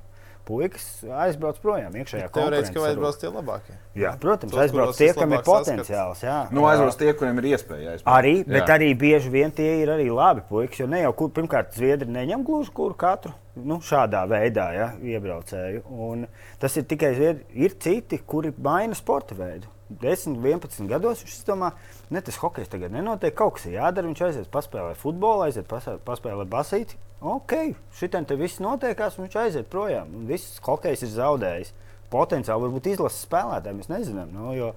puikas 0.49 0.85
aizbrauc 1.25 1.59
projām. 1.63 1.95
Teorētiski 1.95 2.79
jau 2.79 2.87
aizbrauc 2.89 3.19
tie 3.21 3.31
labākie. 3.33 3.77
Jā, 3.99 4.15
protams, 4.21 4.53
Tos, 4.55 4.63
aizbrauc 4.65 4.97
tie, 4.99 5.11
kam 5.17 5.35
ir 5.37 5.45
potenciāls. 5.47 6.23
Jā. 6.25 6.39
Nu, 6.55 6.65
aizbrauc 6.69 6.97
tie, 7.01 7.13
kuriem 7.19 7.39
ir 7.43 7.51
iespēja 7.53 7.97
aizbraukt. 7.97 8.13
Arī, 8.15 8.35
bet 8.49 8.63
jā. 8.63 8.77
arī 8.77 8.89
bieži 8.99 9.33
vien 9.33 9.55
tie 9.55 9.69
ir 9.83 9.93
arī 9.95 10.09
labi 10.13 10.45
puikas, 10.49 10.81
jo 10.83 10.89
ne 10.91 11.03
jau, 11.05 11.13
kur, 11.19 11.31
pirmkārt, 11.37 11.77
Zviedri 11.77 12.11
neņem 12.13 12.47
gluži 12.47 12.75
kuru 12.75 12.97
katru. 12.99 13.35
Nu, 13.53 13.79
šādā 13.85 14.23
veidā 14.31 14.71
ja, 14.73 14.89
iebraucēju. 14.97 15.85
Un 16.07 16.27
tas 16.63 16.77
ir 16.81 16.89
tikai 16.89 17.13
zviedri. 17.19 17.45
Ir 17.67 17.77
citi, 17.85 18.19
kuri 18.25 18.55
maina 18.57 18.97
sporta 18.97 19.37
veidu. 19.37 19.69
10, 20.01 20.39
11 20.41 20.89
gados 20.89 21.21
viņš 21.21 21.41
domā, 21.45 21.75
ne 22.09 22.23
tas 22.25 22.39
hokejs 22.41 22.73
tagad 22.73 22.95
nenotiek. 22.95 23.35
Kaut 23.37 23.59
kas 23.59 23.69
ir 23.69 23.77
jādara. 23.77 24.09
Viņš 24.09 24.25
aiziet 24.25 24.53
paspēlēt 24.55 25.01
futbolu, 25.01 25.45
aiziet 25.51 25.69
paspēlēt 25.69 26.49
basīti 26.49 26.97
ok, 27.23 27.55
šitien 27.99 28.27
te 28.29 28.37
viss 28.41 28.63
notiekās, 28.63 29.19
un 29.19 29.27
viņš 29.27 29.39
aiziet 29.45 29.71
projām. 29.73 30.11
Viss 30.29 30.61
hokejs 30.65 31.07
ir 31.07 31.15
zaudējis. 31.15 31.73
Potenciāli 32.13 32.67
varbūt 32.67 32.91
izlases 32.93 33.25
spēlētājiem 33.25 33.79
mēs 33.81 33.91
nezinām. 33.93 34.35
Nu, 34.37 34.53
jo, 34.57 34.73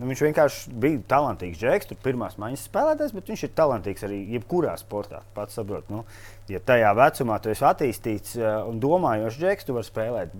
Nu, 0.00 0.06
viņš 0.08 0.20
vienkārši 0.24 0.70
bija 0.80 0.98
talantīgs 1.10 1.58
džeks, 1.60 1.90
tur 1.90 1.98
pirmās 2.00 2.38
maiņas 2.40 2.62
spēlētājs, 2.70 3.10
bet 3.12 3.26
viņš 3.28 3.42
ir 3.44 3.50
talantīgs 3.58 4.04
arī 4.06 4.20
jebkurā 4.32 4.72
sportā. 4.80 5.18
Pats 5.36 5.58
saprot, 5.58 5.90
nu, 5.92 6.06
ja 6.48 6.60
tajā 6.64 6.94
vecumā 6.96 7.36
tu 7.44 7.50
esi 7.52 7.66
attīstīts 7.68 8.38
uh, 8.38 8.62
un 8.70 8.80
domājošs 8.80 9.36
džeks, 9.42 9.68
tu 9.68 9.76
vari 9.76 9.88
spēlēt 9.90 10.32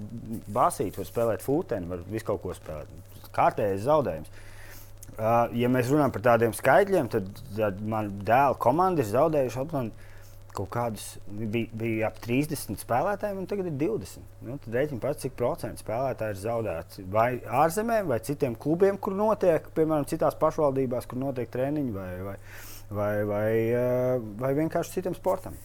basīti, 0.48 0.96
vari 0.96 1.10
spēlēt 1.10 1.44
fūteni, 1.44 1.90
vari 1.92 2.06
visu 2.08 2.30
kaut 2.30 2.40
ko 2.46 2.56
spēlēt. 2.56 3.28
Kārtējais 3.36 3.84
zaudējums. 3.84 4.32
Uh, 5.10 5.52
ja 5.60 5.68
mēs 5.68 5.92
runājam 5.92 6.16
par 6.16 6.24
tādiem 6.30 6.56
skaitļiem, 6.56 7.12
tad, 7.12 7.28
tad 7.52 7.84
man 7.84 8.14
dēla 8.24 8.56
komanda 8.64 9.04
ir 9.04 9.12
zaudējuši 9.12 9.60
apmēram 9.60 9.92
kaut 10.54 10.70
kādus 10.74 11.04
bija, 11.26 11.68
bija 11.76 12.10
ap 12.10 12.18
30 12.24 12.80
spēlētājiem, 12.80 13.38
un 13.42 13.48
tagad 13.50 13.68
ir 13.70 13.76
20. 13.80 14.26
Nu, 14.46 14.58
tad 14.64 14.76
rēķina 14.76 15.02
pats, 15.02 15.24
cik 15.24 15.36
procentu 15.38 15.84
spēlētāji 15.84 16.36
ir 16.36 16.42
zaudēti. 16.42 17.06
Vai 17.12 17.28
ārzemēm, 17.62 18.10
vai 18.10 18.20
citiem 18.26 18.56
klubiem, 18.58 18.98
kur 18.98 19.16
notiek, 19.16 19.66
piemēram, 19.76 20.08
citās 20.10 20.38
pašvaldībās, 20.40 21.08
kur 21.10 21.22
notiek 21.22 21.50
treniņi, 21.52 21.94
vai, 21.96 22.10
vai, 22.26 22.36
vai, 22.90 23.12
vai, 23.32 23.50
eh, 23.80 24.30
vai 24.42 24.54
vienkārši 24.62 24.98
citam 24.98 25.18
sportam. 25.18 25.58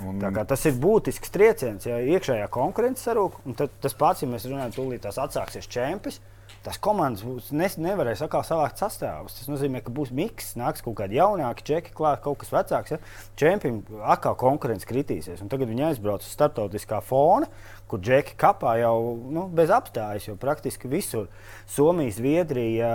Un... 0.00 0.20
Tas 0.48 0.62
ir 0.64 0.78
būtisks 0.80 1.32
trieciens, 1.32 1.84
ja 1.84 1.98
iekšējā 2.00 2.46
konkurence 2.52 3.04
sarūk. 3.04 3.42
Tas 3.84 3.96
pats, 3.98 4.24
ja 4.24 4.30
mēs 4.30 4.46
runājam, 4.48 4.76
tūlīt 4.78 5.04
tās 5.04 5.20
atsāksies 5.20 5.68
čempions 5.68 6.22
tās 6.64 6.78
komandas 6.82 7.24
būs, 7.24 7.50
ne, 7.56 7.68
nevarēs 7.86 8.22
atkal 8.24 8.44
savākt 8.46 8.80
sastāvus. 8.82 9.38
Tas 9.38 9.48
nozīmē, 9.50 9.80
ka 9.84 9.92
būs 9.94 10.12
miks, 10.16 10.52
nāks 10.60 10.84
kaut 10.84 10.98
kādi 11.00 11.18
jaunāki, 11.20 11.66
čeki 11.70 11.94
klāt, 11.96 12.22
kaut 12.24 12.42
kas 12.42 12.52
vecāks. 12.54 12.94
Ja? 12.94 13.00
Čempioni 13.40 14.02
atkal 14.04 14.36
konkurence 14.40 14.88
kritīsies. 14.88 15.40
Tagad 15.50 15.70
viņi 15.72 15.88
aizbrauc 15.90 16.26
uz 16.26 16.34
starptautiskā 16.34 17.00
fona, 17.04 17.48
kur 17.90 18.00
džeki 18.02 18.36
kapā 18.40 18.76
jau 18.80 18.94
nu, 19.34 19.46
bez 19.54 19.72
apstājas, 19.74 20.28
jo 20.28 20.36
praktiski 20.40 20.90
visur 20.90 21.26
Somija, 21.70 22.12
Zviedrija, 22.14 22.90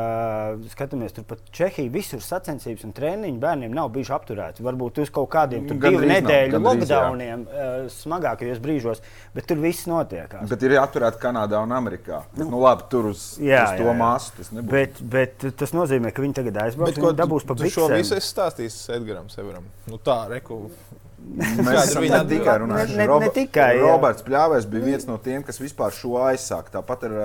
skatāmies, 0.72 1.14
tur 1.16 1.26
pat 1.28 1.44
Čehija, 1.56 1.92
visur 1.92 2.24
sacensības 2.24 2.86
un 2.88 2.96
treniņi 2.96 3.40
bērniem 3.42 3.76
nav 3.76 3.92
bijuši 3.96 4.14
apturēti. 4.16 4.66
Varbūt 4.66 5.02
uz 5.04 5.12
kaut 5.16 5.30
kādiem 5.36 5.68
divu 5.70 6.04
nedēļu 6.08 6.62
lockdowniem, 6.64 7.46
smagākajos 7.96 8.62
brīžos, 8.64 9.04
bet 9.36 9.48
tur 9.50 9.62
viss 9.64 9.88
notiek. 9.92 10.36
Bet 10.50 10.66
ir 10.66 10.78
apturēti 10.82 11.22
Kanādā 11.22 11.62
un 11.64 11.76
Amerikā. 11.76 12.24
Nu, 12.40 12.50
nu, 12.52 12.62
labi, 12.64 12.88
tur 12.92 13.12
uz, 13.14 13.28
jā, 13.42 13.64
uz 13.70 13.82
to 13.82 13.96
māsu 13.98 14.36
tas 14.40 14.52
nebūs. 14.56 14.72
Bet, 14.72 15.02
bet 15.16 15.48
tas 15.60 15.76
nozīmē, 15.76 16.12
ka 16.16 16.24
viņi 16.26 16.40
tagad 16.42 16.62
aizbrauks 16.66 17.02
un 17.02 17.18
dabūs 17.24 17.48
pa 17.48 17.58
biksēm. 17.60 17.76
Šo 17.76 17.90
visu 17.94 18.20
es 18.20 18.30
stāstīšu 18.32 18.96
Edgaram 19.00 19.32
Severam. 19.34 19.68
Nu, 19.92 20.00
tā, 20.02 20.24
reku. 20.32 20.66
Mēs 21.36 21.96
ne 21.98 22.22
tikai. 22.30 22.56
Ne, 22.70 22.86
ne, 22.96 23.06
ne 23.26 23.30
tikai, 23.34 23.70
Roberts 23.82 24.24
Pļāvējs 24.26 24.68
bija 24.72 24.86
viens 24.86 25.08
no 25.10 25.18
tiem, 25.22 25.44
kas 25.46 25.60
vispār 25.60 25.94
šo 25.96 26.16
aizsāka. 26.22 26.78
Tāpat 26.78 27.08
ar, 27.10 27.18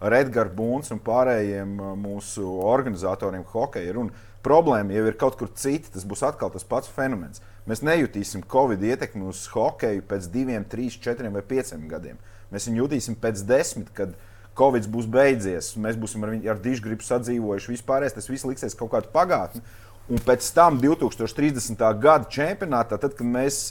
ar 0.00 0.16
Edgars 0.20 0.54
Bunts 0.56 0.94
un 0.94 1.02
pārējiem 1.04 1.74
mūsu 2.00 2.46
organizatoriem 2.70 3.44
hokeja. 3.52 3.96
Un 4.00 4.12
problēma 4.46 4.94
jau 4.96 5.04
ir 5.10 5.18
kaut 5.20 5.36
kur 5.40 5.50
cita. 5.52 5.92
Tas 5.96 6.06
būs 6.08 6.24
atkal 6.26 6.52
tas 6.54 6.66
pats 6.66 6.90
fenomens. 6.94 7.42
Mēs 7.68 7.84
nejutīsim 7.86 8.46
Covid 8.50 8.82
ietekmi 8.86 9.26
uz 9.28 9.44
hokeju 9.52 10.06
pēc 10.08 10.30
diviem, 10.32 10.64
trīs, 10.64 10.96
četriem 11.02 11.36
vai 11.36 11.44
pieciem 11.46 11.84
gadiem. 11.90 12.18
Mēs 12.50 12.66
viņu 12.70 12.84
jutīsim 12.84 13.18
pēc 13.20 13.44
desmit, 13.46 13.92
kad 13.94 14.16
Covid 14.58 14.88
būs 14.90 15.06
beidzies. 15.10 15.74
Mēs 15.80 15.98
būsim 16.00 16.24
ar, 16.26 16.34
ar 16.54 16.62
dižgripu 16.62 17.06
sadzīvojuši 17.06 17.76
vispārējais. 17.76 18.16
Tas 18.16 18.30
viss 18.30 18.48
liksies 18.48 18.78
kaut 18.78 18.94
kāda 18.94 19.12
pagātne. 19.12 19.62
Un 20.10 20.18
pēc 20.26 20.48
tam 20.54 20.80
2030. 20.82 21.78
gada 22.02 22.26
čempionātā, 22.26 22.98
tad, 22.98 23.14
kad 23.14 23.26
mēs 23.26 23.70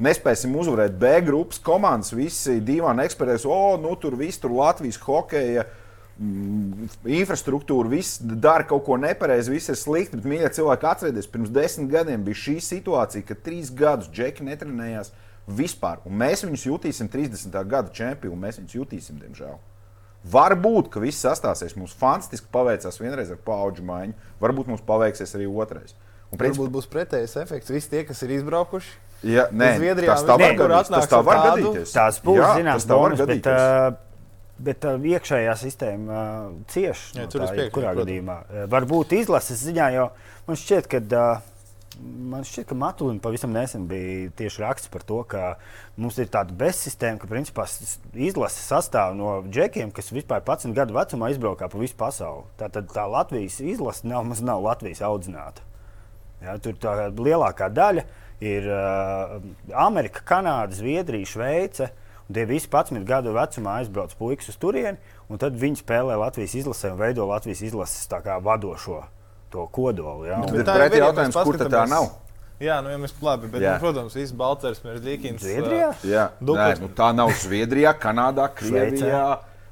nespēsim 0.00 0.54
uzvarēt 0.56 0.94
B 1.00 1.16
grupas 1.26 1.58
komandas, 1.62 2.14
visi 2.14 2.60
divi 2.62 2.86
eksperti, 3.04 3.48
o, 3.50 3.76
nu 3.80 3.96
tur 3.98 4.14
viss 4.18 4.38
tur 4.40 4.54
Latvijas 4.54 5.00
hokeja. 5.02 5.66
Mm, 6.20 6.90
infrastruktūra, 7.16 7.88
viss 7.88 8.18
dara 8.20 8.66
kaut 8.68 8.84
ko 8.84 8.98
nepareizi, 9.00 9.54
viss 9.54 9.72
ir 9.72 9.78
slikti. 9.80 10.18
Bet, 10.18 10.28
mīļie 10.28 10.50
cilvēki, 10.58 10.88
atcerieties, 10.90 11.30
pirms 11.32 11.52
desmit 11.54 11.88
gadiem 11.94 12.26
bija 12.26 12.42
šī 12.42 12.58
situācija, 12.66 13.24
kad 13.24 13.40
trīs 13.46 13.72
gadus 13.72 14.10
džeki 14.12 14.44
netrenējās 14.44 15.14
vispār. 15.48 16.04
Un 16.04 16.20
mēs 16.20 16.44
viņus 16.44 16.66
jutīsim 16.68 17.08
30. 17.08 17.56
gada 17.64 17.88
čempionu, 17.96 18.36
mēs 18.42 18.60
viņus 18.60 18.76
jutīsim, 18.82 19.16
diemžēl. 19.22 19.56
Varbūt, 20.28 20.90
ka 20.92 21.00
viss 21.00 21.22
sastāsies. 21.24 21.72
Mums 21.80 21.94
fantastiski 21.96 22.50
paveicās 22.52 23.00
vienreiz 23.00 23.30
ar 23.32 23.38
paudžu 23.44 23.84
maiņu. 23.88 24.12
Varbūt 24.42 24.68
mums 24.68 24.84
paveiksies 24.84 25.32
arī 25.38 25.48
otrais. 25.48 25.94
Un, 26.30 26.36
principā, 26.36 26.66
Varbūt 26.66 26.74
būs 26.76 26.90
pretējs 26.92 27.38
efekts. 27.40 27.72
Visi 27.72 27.90
tie, 27.90 28.04
kas 28.06 28.20
ir 28.26 28.36
izbraukuši, 28.36 28.92
ja, 29.32 29.48
nē, 29.50 29.72
Zviedrijā, 29.80 30.14
tas 30.14 30.28
tā 30.28 30.36
var 30.36 30.54
gadīties. 30.60 30.92
Tas 30.92 31.10
tā 31.10 31.22
var 31.26 31.42
gadīties. 31.48 31.94
Tās 31.96 32.20
būs 32.22 32.44
zināmas 32.60 32.86
bonus, 32.90 33.24
bet, 33.32 33.48
uh, 33.50 33.88
bet 34.68 34.86
uh, 34.86 35.08
iekšējā 35.16 35.56
sistēma 35.64 36.20
uh, 36.20 36.52
cieš. 36.70 37.06
Jā, 37.16 37.26
no 37.26 37.48
tā, 37.48 37.66
kurā 37.74 37.96
gadījumā. 37.98 38.36
Uh, 38.44 38.66
varbūt 38.70 39.16
izlases 39.18 39.64
ziņā, 39.64 39.88
jo 39.96 40.10
man 40.46 40.60
šķiet, 40.60 40.90
ka. 40.92 41.06
Uh, 41.08 41.49
Man 41.98 42.44
šķiet, 42.46 42.68
ka 42.70 42.76
Matulim 42.78 43.18
pavisam 43.20 43.50
nesen 43.50 43.88
bija 43.90 44.30
tieši 44.38 44.62
raksts 44.62 44.90
par 44.92 45.02
to, 45.06 45.18
ka 45.26 45.56
mums 45.98 46.20
ir 46.22 46.30
tāda 46.30 46.54
bezsistēma, 46.56 47.18
ka 47.18 47.28
principā 47.28 47.64
izlase 48.14 48.62
sastāv 48.62 49.16
no 49.18 49.32
džekiem, 49.48 49.90
kas 49.94 50.12
vispār 50.14 50.44
11 50.46 50.76
gadu 50.76 50.94
vecumā 50.94 51.32
izbraukā 51.34 51.66
pa 51.72 51.82
visu 51.82 51.98
pasauli. 51.98 52.46
Tā 52.60 52.70
tad 52.72 52.88
tā 52.94 53.08
Latvijas 53.10 53.58
izlase 53.60 54.06
nav, 54.06 54.30
nav 54.46 54.62
Latvijas 54.68 55.02
audzināta. 55.10 55.66
Ja, 56.40 56.56
tur 56.62 56.78
tā 56.80 56.94
lielākā 57.10 57.68
daļa 57.74 58.06
ir 58.40 58.70
uh, 58.70 59.36
Amerika, 59.74 60.22
Kanāda, 60.30 60.72
Zviedrija, 60.78 61.28
Šveice. 61.28 61.90
Tie 62.30 62.46
visi 62.46 62.70
11 62.70 63.02
gadu 63.02 63.34
vecumā 63.34 63.80
aizbrauc 63.80 64.14
puikas 64.14 64.52
uz 64.52 64.58
turieni, 64.62 65.00
un 65.26 65.42
tad 65.42 65.58
viņi 65.58 65.82
spēlē 65.82 66.14
Latvijas 66.22 66.54
izlasē 66.62 66.94
un 66.94 67.00
veido 67.02 67.26
Latvijas 67.26 67.66
izlases 67.66 68.06
vadošo 68.46 69.02
to 69.52 69.66
kodolu. 69.74 70.26
Ja? 70.28 70.40
Nu, 70.42 70.50
bet 70.50 70.64
bet 70.64 70.74
pretī 70.76 71.00
jautājums, 71.02 71.38
kur 71.44 71.60
tā 71.60 71.84
nav? 71.90 72.10
Jā, 72.60 72.82
nu, 72.84 72.90
ja 72.92 72.98
mēs 73.00 73.14
labi, 73.24 73.48
bet, 73.48 73.62
nu, 73.64 73.70
protams, 73.80 74.14
viss 74.18 74.34
Balčers, 74.36 74.82
Mērķis, 74.84 75.38
Zviedrijā. 75.40 75.92
Jā, 76.04 76.26
Nē, 76.44 76.66
nu, 76.82 76.90
tā 76.92 77.08
nav 77.16 77.32
Zviedrijā, 77.40 77.94
Kanādā, 77.96 78.50
Krievijā. 78.52 79.22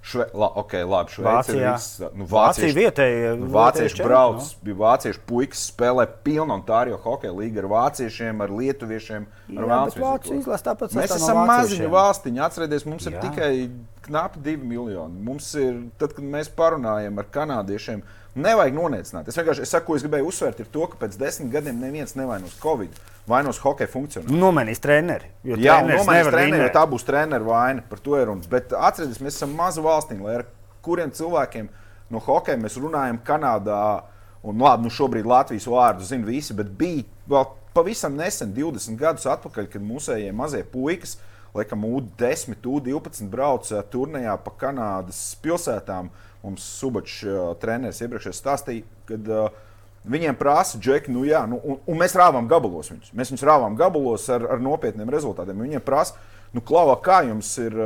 Šve, 0.02 0.24
la, 0.32 0.48
okay, 0.56 0.84
labi, 0.88 1.12
Vācijā. 1.24 1.72
Viss, 1.74 1.98
nu, 2.14 2.24
vācieši, 2.30 2.68
Vācija 2.68 2.76
vietēji. 2.76 3.32
Nu, 3.40 3.48
vācieši 3.52 4.04
brauc, 4.06 4.44
no? 4.44 4.62
bija 4.64 4.78
vācieši 4.78 5.22
puikas 5.28 5.64
spēlē 5.72 6.06
pilnu 6.24 6.54
Ontārio 6.54 7.00
hokeja 7.02 7.34
līgu 7.34 7.64
ar 7.64 7.68
vāciešiem, 7.74 8.44
ar 8.44 8.54
lietuviešiem, 8.60 9.26
ar 9.56 9.68
vāciešiem. 9.72 10.94
Mēs 10.96 11.16
esam 11.18 11.42
maziņa 11.50 11.90
valstiņa, 11.92 12.46
atcerieties, 12.46 12.86
mums 12.88 13.10
ir 13.10 13.18
Jā. 13.18 13.26
tikai 13.26 13.52
knapi 14.06 14.44
divi 14.46 14.70
miljoni. 14.70 15.20
Mums 15.28 15.50
ir, 15.60 15.82
tad, 16.00 16.16
kad 16.16 16.24
mēs 16.24 16.48
parunājam 16.56 17.20
ar 17.20 17.28
kanādiešiem, 17.34 18.06
Nevajag 18.38 18.74
noniecināt. 18.76 19.28
Es 19.30 19.38
vienkārši 19.38 19.64
es 19.64 19.70
saku, 19.72 19.88
ko 19.88 19.96
es 19.98 20.04
gribēju 20.04 20.28
uzsvērt, 20.30 20.60
ir 20.62 20.68
to, 20.70 20.84
ka 20.90 20.98
pēc 21.00 21.16
desmit 21.18 21.50
gadiem 21.56 21.80
neviens 21.82 22.14
nevainos 22.14 22.54
Covid, 22.62 22.94
vainos 23.28 23.60
hokeja 23.62 23.90
funkcionāli. 23.92 24.38
Nomainīs 24.38 24.82
treneri. 24.82 25.30
Jā, 25.46 25.78
nomainīs 25.84 26.30
treneri, 26.32 26.64
jo 26.64 26.70
tā 26.74 26.84
būs 26.90 27.06
treneru 27.06 27.50
vaina. 27.50 27.84
Par 27.88 28.02
to 28.04 28.16
ir 28.18 28.28
runa. 28.30 28.44
Bet 28.50 28.72
atcerieties, 28.72 29.20
mēs 29.24 29.38
esam 29.38 29.54
maza 29.58 29.84
valstīm, 29.84 30.24
lai 30.24 30.40
ar 30.40 30.46
kuriem 30.84 31.12
cilvēkiem 31.14 31.68
no 32.12 32.22
hokeja 32.24 32.60
mēs 32.60 32.78
runājam 32.80 33.20
Kanādā. 33.24 33.82
Un, 34.38 34.54
nu, 34.54 34.64
labi, 34.64 34.86
nu 34.86 34.92
šobrīd 34.94 35.26
Latvijas 35.26 35.66
vārdu 35.68 36.06
zina 36.06 36.26
visi, 36.28 36.54
bet 36.56 36.68
bija 36.78 37.02
vēl 37.28 37.48
pavisam 37.74 38.14
nesen, 38.16 38.52
20 38.54 38.98
gadus 39.00 39.26
atpakaļ, 39.28 39.66
kad 39.72 39.82
mūsējie 39.84 40.30
mazie 40.32 40.62
puikas 40.66 41.16
laikam, 41.56 41.84
U10, 41.84 42.58
U12 42.62 43.28
brauca 43.32 43.82
turnīrā 43.92 44.36
pa 44.44 44.54
Kanādas 44.60 45.20
pilsētām. 45.42 46.10
Mums 46.44 46.64
Subačs 46.78 47.24
treneris 47.58 47.98
iepriekšējā 48.04 48.36
stāstīja, 48.36 48.84
kad 49.08 49.30
uh, 49.32 49.48
Viņiem 50.08 50.36
prasa, 50.40 50.78
džeki, 50.80 51.12
nu 51.12 51.26
jā, 51.28 51.42
nu, 51.50 51.58
un, 51.60 51.78
un 51.84 51.98
mēs 52.00 52.16
rāvām 52.16 52.48
gabalos 52.48 52.88
viņus. 52.92 53.12
Mēs 53.16 53.32
viņus 53.32 53.44
rāvām 53.44 53.76
gabalos 53.76 54.24
ar, 54.32 54.46
ar 54.54 54.62
nopietniem 54.64 55.10
rezultātiem. 55.12 55.60
Viņiem 55.66 55.84
prasa, 55.84 56.16
nu, 56.56 56.62
klau, 56.64 56.86
kā 57.04 57.20
jums 57.28 57.50
ir, 57.60 57.76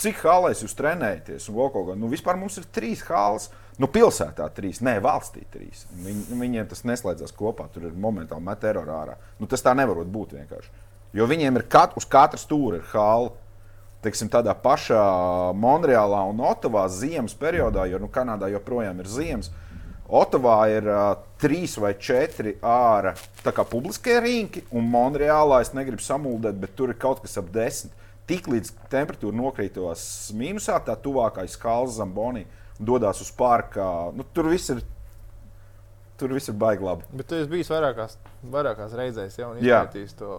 cik 0.00 0.22
hālēs 0.24 0.64
jūs 0.64 0.76
trenējaties? 0.78 1.50
Un, 1.52 1.60
kaut, 1.74 1.92
nu, 2.00 2.08
vispār 2.12 2.40
mums 2.40 2.56
ir 2.60 2.68
trīs 2.72 3.04
hāles. 3.08 3.50
Nu, 3.80 3.88
pilsētā 3.88 4.46
trīs, 4.52 4.82
nē, 4.84 4.98
valstī 5.04 5.44
trīs. 5.52 5.86
Viņ, 6.04 6.24
viņiem 6.40 6.68
tas 6.70 6.84
neslēdzas 6.88 7.32
kopā. 7.36 7.68
Tur 7.72 7.88
ir 7.88 7.94
momentāli 7.96 8.44
met 8.44 8.60
terorā 8.62 8.98
ārā. 9.04 9.16
Nu, 9.40 9.48
tas 9.48 9.64
tā 9.64 9.72
nevar 9.76 10.00
būt 10.04 10.36
vienkārši. 10.36 10.72
Jo 11.16 11.28
viņiem 11.28 11.60
ir 11.60 11.68
kat, 11.68 11.96
uz 11.96 12.08
katra 12.08 12.40
stūra 12.40 12.80
ir 12.80 12.86
hāla. 12.92 13.32
Teiksim, 14.02 14.26
tādā 14.32 14.54
pašā 14.58 15.02
Monreālā 15.54 16.24
un 16.26 16.40
Otavā 16.42 16.88
ziemas 16.90 17.36
periodā, 17.38 17.84
jo 17.86 18.00
nu, 18.02 18.08
Kanādā 18.10 18.48
joprojām 18.50 18.98
ir 18.98 19.10
ziemas. 19.10 19.52
Otavā 20.12 20.58
ir 20.68 20.88
uh, 20.92 21.14
trīs 21.40 21.78
vai 21.80 21.94
četri 21.96 22.58
ārā 22.60 23.14
publiskie 23.64 24.18
rīki, 24.20 24.66
un 24.76 24.90
Monreālā 24.92 25.62
es 25.64 25.72
negribu 25.72 26.04
samuldēt, 26.04 26.58
bet 26.60 26.74
tur 26.76 26.92
ir 26.92 26.98
kaut 27.00 27.22
kas 27.24 27.38
ap 27.40 27.48
desmit. 27.54 27.94
Tiklīdz 28.28 28.74
temperatūra 28.92 29.34
nokrītos 29.34 30.04
mīnusā, 30.36 30.76
tā 30.84 30.98
tuvākais 31.00 31.56
kalns 31.58 31.96
Zambonī 31.96 32.44
dodas 32.78 33.22
uz 33.24 33.32
parka. 33.34 34.12
Nu, 34.14 34.26
tur 34.34 34.52
viss 34.52 34.70
ir. 34.74 34.84
Tur 36.20 36.36
viss 36.36 36.52
ir 36.52 36.54
baigi 36.60 36.84
labi. 36.84 37.08
Bet 37.16 37.26
tu 37.26 37.38
esi 37.40 37.48
bijis 37.50 37.72
vairākās, 37.72 38.18
vairākās 38.52 38.92
reizēs, 38.94 39.40
jau 39.40 39.54
izpētījis 39.58 40.14
to. 40.20 40.36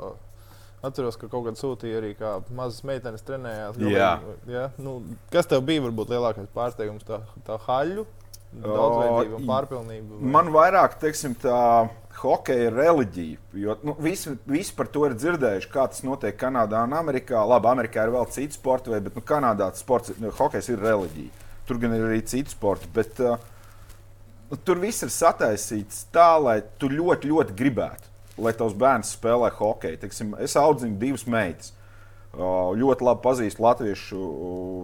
Atceros, 0.83 1.15
ka 1.15 1.29
kaut 1.31 1.47
kad 1.47 1.57
sūtīja 1.57 1.99
arī, 1.99 2.11
kā 2.19 2.37
mazas 2.55 2.83
meitenes 2.87 3.23
trenējās. 3.25 3.77
Galīgi, 3.79 3.95
jā. 3.97 4.09
jā? 4.51 4.63
Nu, 4.83 4.97
kas 5.31 5.47
tev 5.49 5.63
bija 5.67 5.83
varbūt 5.85 6.11
lielākais 6.11 6.49
pārsteigums? 6.55 7.05
Tā, 7.07 7.21
tā 7.47 7.57
haļu 7.65 8.05
Daudzveidība 8.61 9.39
un 9.39 9.45
pārpilnība. 9.49 10.17
Vai? 10.17 10.31
Man 10.35 10.49
vairāk, 10.53 10.97
teiksim, 11.01 11.33
tā 11.41 11.57
hokeja 12.19 12.67
ir 12.67 12.77
reliģija. 12.77 13.39
Jo 13.59 13.75
nu, 13.83 13.95
visi, 14.03 14.35
visi 14.49 14.75
par 14.77 14.89
to 14.93 15.07
ir 15.07 15.15
dzirdējuši, 15.17 15.69
kā 15.73 15.85
tas 15.91 16.03
notiek 16.05 16.37
Kanādā 16.39 16.83
un 16.87 16.95
Amerikā. 16.97 17.41
Labi, 17.49 17.69
Amerikā 17.71 18.05
ir 18.05 18.13
vēl 18.13 18.29
citi 18.33 18.57
sporta 18.57 18.93
veidi, 18.93 19.07
bet 19.09 19.17
nu, 19.19 19.25
Kanādā 19.33 19.69
sports, 19.77 20.13
nu, 20.21 20.31
hokejs 20.37 20.69
ir 20.73 20.83
reliģija. 20.83 21.49
Tur 21.67 21.79
gan 21.81 21.95
ir 21.95 22.05
arī 22.07 22.21
citi 22.27 22.53
sporti. 22.53 22.89
Bet, 22.93 23.19
uh, 23.23 23.39
nu, 24.51 24.59
tur 24.59 24.81
viss 24.83 25.05
ir 25.05 25.13
sataisīts 25.13 26.05
tā, 26.13 26.33
lai 26.41 26.59
tu 26.79 26.91
ļoti, 26.91 27.31
ļoti 27.31 27.55
gribētu, 27.59 28.11
lai 28.43 28.53
tavs 28.57 28.75
bērns 28.77 29.15
spēlē 29.17 29.51
hokeju. 29.57 30.01
Teiksim, 30.03 30.35
es 30.43 30.57
audzinu 30.59 30.99
divas 31.01 31.25
meitas. 31.29 31.73
Ļoti 32.33 33.05
labi 33.05 33.21
pazīstu 33.21 33.61
latviešu 33.61 34.19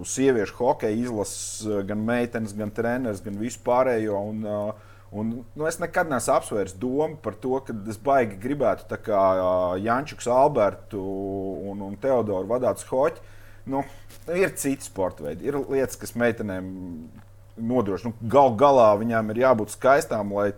sieviešu 0.05 0.53
hokeja 0.59 0.93
izlases, 0.93 1.63
gan 1.89 2.03
meitenes, 2.05 2.53
gan 2.53 2.69
treneris, 2.69 3.23
gan 3.25 3.39
vispārējo. 3.41 4.19
Un, 4.29 4.43
un, 5.09 5.31
nu, 5.57 5.65
es 5.65 5.79
nekad 5.81 6.11
neesmu 6.11 6.35
apsvērs 6.35 6.75
domu 6.77 7.17
par 7.23 7.39
to, 7.41 7.55
ka 7.65 7.73
es 7.89 7.97
baigi 8.05 8.37
gribētu 8.43 8.99
kā 9.01 9.23
Jančuks, 9.81 10.29
Albertu 10.29 11.01
un, 11.71 11.81
un 11.87 11.97
Teodoru 11.97 12.45
vadāt 12.51 12.85
hoķi. 12.85 13.25
Nu, 13.69 13.81
ir 14.29 14.53
citi 14.57 14.85
sporta 14.85 15.25
veidi, 15.25 15.49
ir 15.49 15.57
lietas, 15.57 15.97
kas 15.97 16.13
meitenēm 16.17 16.69
nodrošina. 17.59 18.13
Nu, 18.13 18.29
Galu 18.29 18.55
galā 18.61 18.91
viņām 19.01 19.33
ir 19.33 19.43
jābūt 19.43 19.73
skaistām, 19.73 20.33
lai 20.37 20.51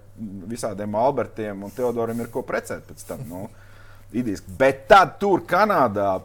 visādiem 0.52 0.96
Albertiem 1.00 1.64
un 1.66 1.74
Teodoram 1.76 2.20
ir 2.20 2.30
ko 2.34 2.44
precēt 2.48 2.84
pēc 2.88 3.08
tam. 3.08 3.24
Nu, 3.32 3.46
Idiski. 4.12 4.52
Bet 4.60 4.90
tad 4.92 5.16
tur 5.22 5.46
Kanādā 5.48 6.18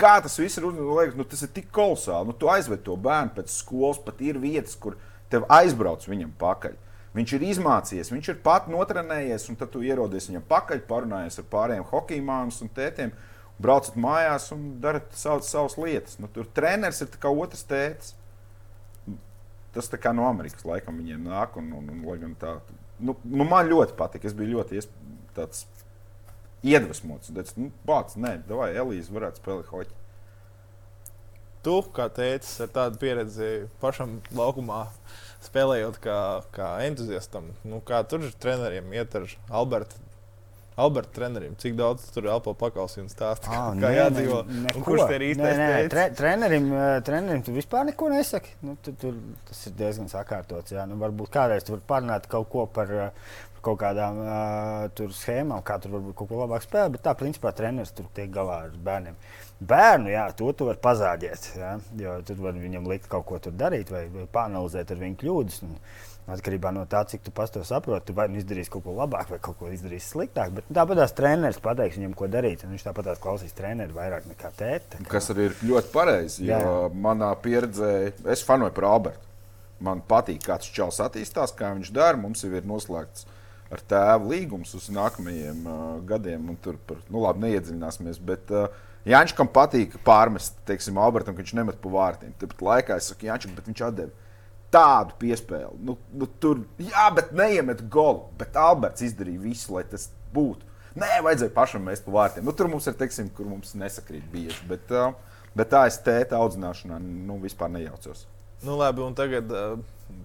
kā 0.00 0.16
tas 0.24 0.38
viss 0.40 0.58
ir, 0.58 0.66
liekas, 0.66 1.16
nu, 1.18 1.26
tas 1.28 1.44
ir 1.44 1.52
tik 1.54 1.70
kolosāli. 1.74 2.30
Nu, 2.30 2.36
tu 2.36 2.50
aizved 2.52 2.82
to 2.86 2.96
bērnu 3.00 3.34
pēc 3.36 3.52
skolas, 3.52 4.00
pat 4.02 4.20
ir 4.24 4.40
vietas, 4.42 4.76
kur 4.80 4.96
tev 5.32 5.46
aizbrauc 5.52 6.06
viņam 6.08 6.32
pakaļ. 6.40 6.78
Viņš 7.16 7.32
ir 7.34 7.44
izmācījies, 7.48 8.12
viņš 8.14 8.28
ir 8.30 8.38
pat 8.44 8.68
notrenējies, 8.70 9.48
un 9.50 9.58
tad 9.58 9.72
tu 9.72 9.82
ierodies 9.82 10.28
viņam 10.30 10.44
pakaļ, 10.50 10.84
parunājies 10.86 11.40
ar 11.42 11.48
pārējiem 11.50 11.88
hockey 11.90 12.22
māmas 12.22 12.60
un 12.62 12.70
tētiem, 12.74 13.10
braucat 13.60 13.98
mājās 13.98 14.46
un 14.54 14.68
darat 14.82 15.10
savas, 15.18 15.50
savas 15.50 15.74
lietas. 15.80 16.20
Nu, 16.22 16.30
tur 16.30 16.46
treneris 16.54 17.02
ir 17.02 17.10
kā 17.20 17.32
otrs 17.32 17.66
tēvs. 17.70 18.14
Tas 19.74 19.90
tā 19.90 19.98
kā 20.02 20.14
no 20.14 20.24
Amerikas 20.26 20.64
laikam 20.66 20.96
viņiem 20.98 21.26
nāk, 21.30 21.58
un, 21.58 21.68
un, 21.78 21.90
un, 21.94 22.24
un 22.30 22.32
tā, 22.38 22.56
nu, 22.98 23.14
nu, 23.22 23.46
man 23.46 23.68
ļoti 23.70 23.94
patīk. 23.98 24.26
Es 24.26 24.34
biju 24.34 24.56
ļoti 24.56 24.82
tāds 25.36 25.66
iedvesmots. 26.66 27.32
Teicu, 27.34 27.56
nu, 27.66 27.72
Bācis, 27.88 28.20
nē, 28.20 28.36
vai 28.50 28.72
Elīze 28.74 29.14
varētu 29.14 29.42
spēlēt 29.42 29.72
hoķi. 29.72 29.96
Tu, 31.64 31.76
kā 31.92 32.06
teicis, 32.16 32.54
ar 32.64 32.70
tādu 32.72 33.00
pieredzi 33.02 33.50
pašam 33.82 34.16
laukumā, 34.32 34.86
spēlējot 35.44 35.98
kā, 36.00 36.20
kā 36.54 36.70
entuziastam, 36.86 37.50
nu, 37.68 37.82
kā 37.84 38.00
tur 38.08 38.24
ir 38.24 38.38
treneriem, 38.40 38.88
iet 38.96 39.18
ar 39.18 39.28
Albertu. 39.60 40.00
Alberta 40.80 41.12
trenerim, 41.12 41.54
cik 41.60 41.74
daudz 41.76 42.06
tur 42.14 42.24
ir 42.24 42.30
elpo 42.32 42.54
pakalpojumu 42.56 43.08
un 43.08 43.12
stāstu? 43.12 43.50
Ah, 43.60 43.72
kā 43.74 43.90
nē, 43.90 43.90
jādzīvo? 43.98 44.38
Ne, 44.48 44.72
kurš 44.86 45.02
te 45.02 45.18
ir 45.18 45.24
īstais? 45.26 45.58
Nē, 45.58 45.66
nē, 45.74 45.88
tre, 45.92 46.04
trenerim, 46.16 46.70
trenerim 47.04 47.42
tu 47.44 47.52
vispār 47.52 47.84
neko 47.90 48.08
nesaki. 48.14 48.54
Nu, 48.64 48.76
tu, 48.80 48.94
tu, 49.00 49.10
tas 49.50 49.60
ir 49.68 49.74
diezgan 49.76 50.08
sakārtots. 50.12 50.72
Jā. 50.72 50.86
Nu, 50.88 50.96
varbūt 51.02 51.32
kādreiz 51.34 51.66
tu 51.66 51.74
vari 51.74 51.84
parunāt 51.90 52.30
kaut 52.30 52.48
ko 52.54 52.64
par, 52.70 52.94
kaut 53.64 53.80
kādām 53.82 54.20
uh, 54.24 55.06
schēmām, 55.16 55.62
kā 55.66 55.78
tur 55.82 55.96
varbūt 55.96 56.16
kaut 56.18 56.30
ko 56.30 56.42
labāk 56.42 56.66
spēlēt, 56.66 56.96
bet 56.96 57.06
tā 57.06 57.14
principā 57.18 57.54
treneris 57.56 57.94
tur 57.96 58.08
tiek 58.16 58.30
galā 58.34 58.64
ar 58.66 58.76
bērniem. 58.86 59.18
Bērnu, 59.60 60.08
jā, 60.08 60.28
to 60.36 60.52
tu 60.56 60.68
vari 60.70 60.80
pazāģēt, 60.80 61.50
jā, 61.60 61.74
jo 62.00 62.20
tur 62.24 62.38
var 62.46 62.56
viņam 62.56 62.86
likt 62.88 63.10
kaut 63.12 63.26
ko 63.28 63.40
darīt 63.50 63.92
vai, 63.92 64.06
vai 64.12 64.24
panelizēt 64.32 64.94
ar 64.94 65.02
viņu 65.02 65.20
kļūdas. 65.20 65.60
Un, 65.68 65.76
Atkarībā 66.30 66.70
no 66.70 66.84
tā, 66.86 67.00
cik 67.08 67.24
tu 67.26 67.32
pats 67.34 67.50
to 67.50 67.62
saproti, 67.66 68.10
tu 68.10 68.14
vai 68.14 68.28
nu 68.30 68.38
izdarīsi 68.38 68.70
kaut 68.70 68.84
ko 68.84 68.92
labāk, 68.94 69.32
vai 69.32 69.38
kaut 69.42 69.56
ko 69.58 69.70
izdarīsi 69.72 70.12
sliktāk. 70.12 70.52
Bet 70.54 70.68
tāpat 70.70 71.00
tās 71.00 71.14
treneris 71.16 71.58
pateiks 71.62 71.98
viņam, 71.98 72.12
ko 72.14 72.28
darīt. 72.30 72.62
Viņš 72.68 72.84
tāpat 72.86 73.08
tās 73.08 73.22
klausīs 73.22 73.56
treneri 73.56 73.96
vairāk 73.96 74.28
nekā 74.30 74.52
tēta. 74.58 75.00
Kā... 75.00 75.08
Kas 75.16 75.32
arī 75.34 75.48
ir 75.48 75.56
ļoti 75.66 75.90
pareizi. 75.94 76.46
Jo 76.46 76.86
manā 76.94 77.32
pieredzē 77.42 77.90
es 78.30 78.44
fanoju 78.46 78.76
par 78.76 78.86
Albertu. 78.92 79.26
Man 79.80 80.04
patīk, 80.06 80.42
kā 80.44 80.60
tas 80.60 80.70
čels 80.70 81.00
attīstās, 81.02 81.56
kā 81.56 81.72
viņš 81.78 81.90
dara. 81.96 82.20
Mums 82.20 82.44
jau 82.44 82.52
ir 82.52 82.68
noslēgts 82.68 83.26
ar 83.70 83.82
tēvu 83.92 84.30
līgums 84.32 84.72
uz 84.78 84.88
nākamajiem 84.94 85.66
uh, 85.66 85.82
gadiem. 86.06 86.48
Tur 86.62 86.78
par, 86.86 87.02
nu, 87.08 87.22
labi, 87.24 87.46
neiedziļināsimies. 87.46 88.18
Bet, 88.30 88.50
uh, 88.54 88.88
Jānis, 89.08 89.34
kam 89.36 89.48
patīk 89.48 89.94
pārmest, 90.04 90.58
teiksim, 90.68 90.98
Albertam, 91.00 91.36
ka 91.36 91.44
viņš 91.44 91.54
nemet 91.56 91.78
pa 91.80 91.92
vārtiem. 91.92 92.34
Tāpat 92.40 92.66
laikā 92.66 92.98
es 93.00 93.12
saku, 93.12 93.30
Jānis, 93.30 93.54
bet 93.56 93.70
viņš 93.70 93.84
atdeva 93.86 94.28
tādu 94.70 95.16
piespēli. 95.18 95.78
Nu, 95.86 95.96
nu, 96.14 96.28
tur, 96.42 96.64
jā, 96.78 97.06
bet 97.14 97.32
neiemet 97.36 97.82
golu. 97.90 98.28
Bet 98.38 98.58
Alberts 98.58 99.04
izdarīja 99.06 99.42
visu, 99.42 99.74
lai 99.74 99.84
tas 99.90 100.08
būtu. 100.34 100.66
Nē, 100.98 101.20
vajadzēja 101.26 101.54
pašam 101.54 101.86
mest 101.86 102.04
pa 102.06 102.14
vārtiem. 102.14 102.44
Nu, 102.46 102.54
tur 102.56 102.70
mums 102.70 102.86
ir, 102.90 102.96
teiksim, 102.98 103.30
kur 103.34 103.46
mums 103.50 103.76
nesakrīt 103.78 104.26
bieži. 104.32 104.58
Bet, 104.70 104.90
uh, 104.94 105.14
bet 105.58 105.70
tā 105.74 105.84
es 105.90 105.98
tēta 106.02 106.38
audzināšanā 106.42 106.98
nu, 107.02 107.38
vispār 107.42 107.70
nejaucos. 107.74 108.26
Nu, 108.66 108.76
labi, 108.78 109.02
un 109.06 109.16
tagad 109.18 109.50
uh, 109.54 109.78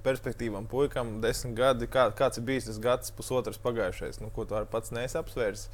perspektīvam, 0.05 0.67
puikam, 0.71 1.19
desmit 1.23 1.55
gadi. 1.57 1.89
Kā, 1.91 2.07
kāds 2.15 2.41
ir 2.41 2.47
bijis 2.47 2.69
tas 2.69 2.81
gads, 2.81 3.13
pusotrs 3.15 3.61
pagājušais? 3.63 4.21
Nu, 4.23 4.31
ko 4.35 4.47
tu 4.49 4.59
pats 4.71 4.93
neesi 4.95 5.19
apsvērs? 5.19 5.67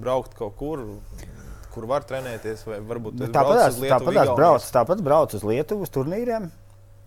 Braukt 0.00 0.36
kaut 0.38 0.56
kur, 0.60 0.84
kur 1.74 1.86
var 1.90 2.06
trenēties, 2.06 2.64
vai 2.68 2.80
varbūt 2.92 3.18
nu, 3.18 3.30
tāpat 3.34 3.80
tāpat 3.82 4.34
brauc, 4.38 4.66
tāpat 4.76 5.04
brauc 5.04 5.36
uz 5.36 5.46
Lietuvu 5.46 5.88
uz 5.88 5.94
turnīriem. 5.94 6.50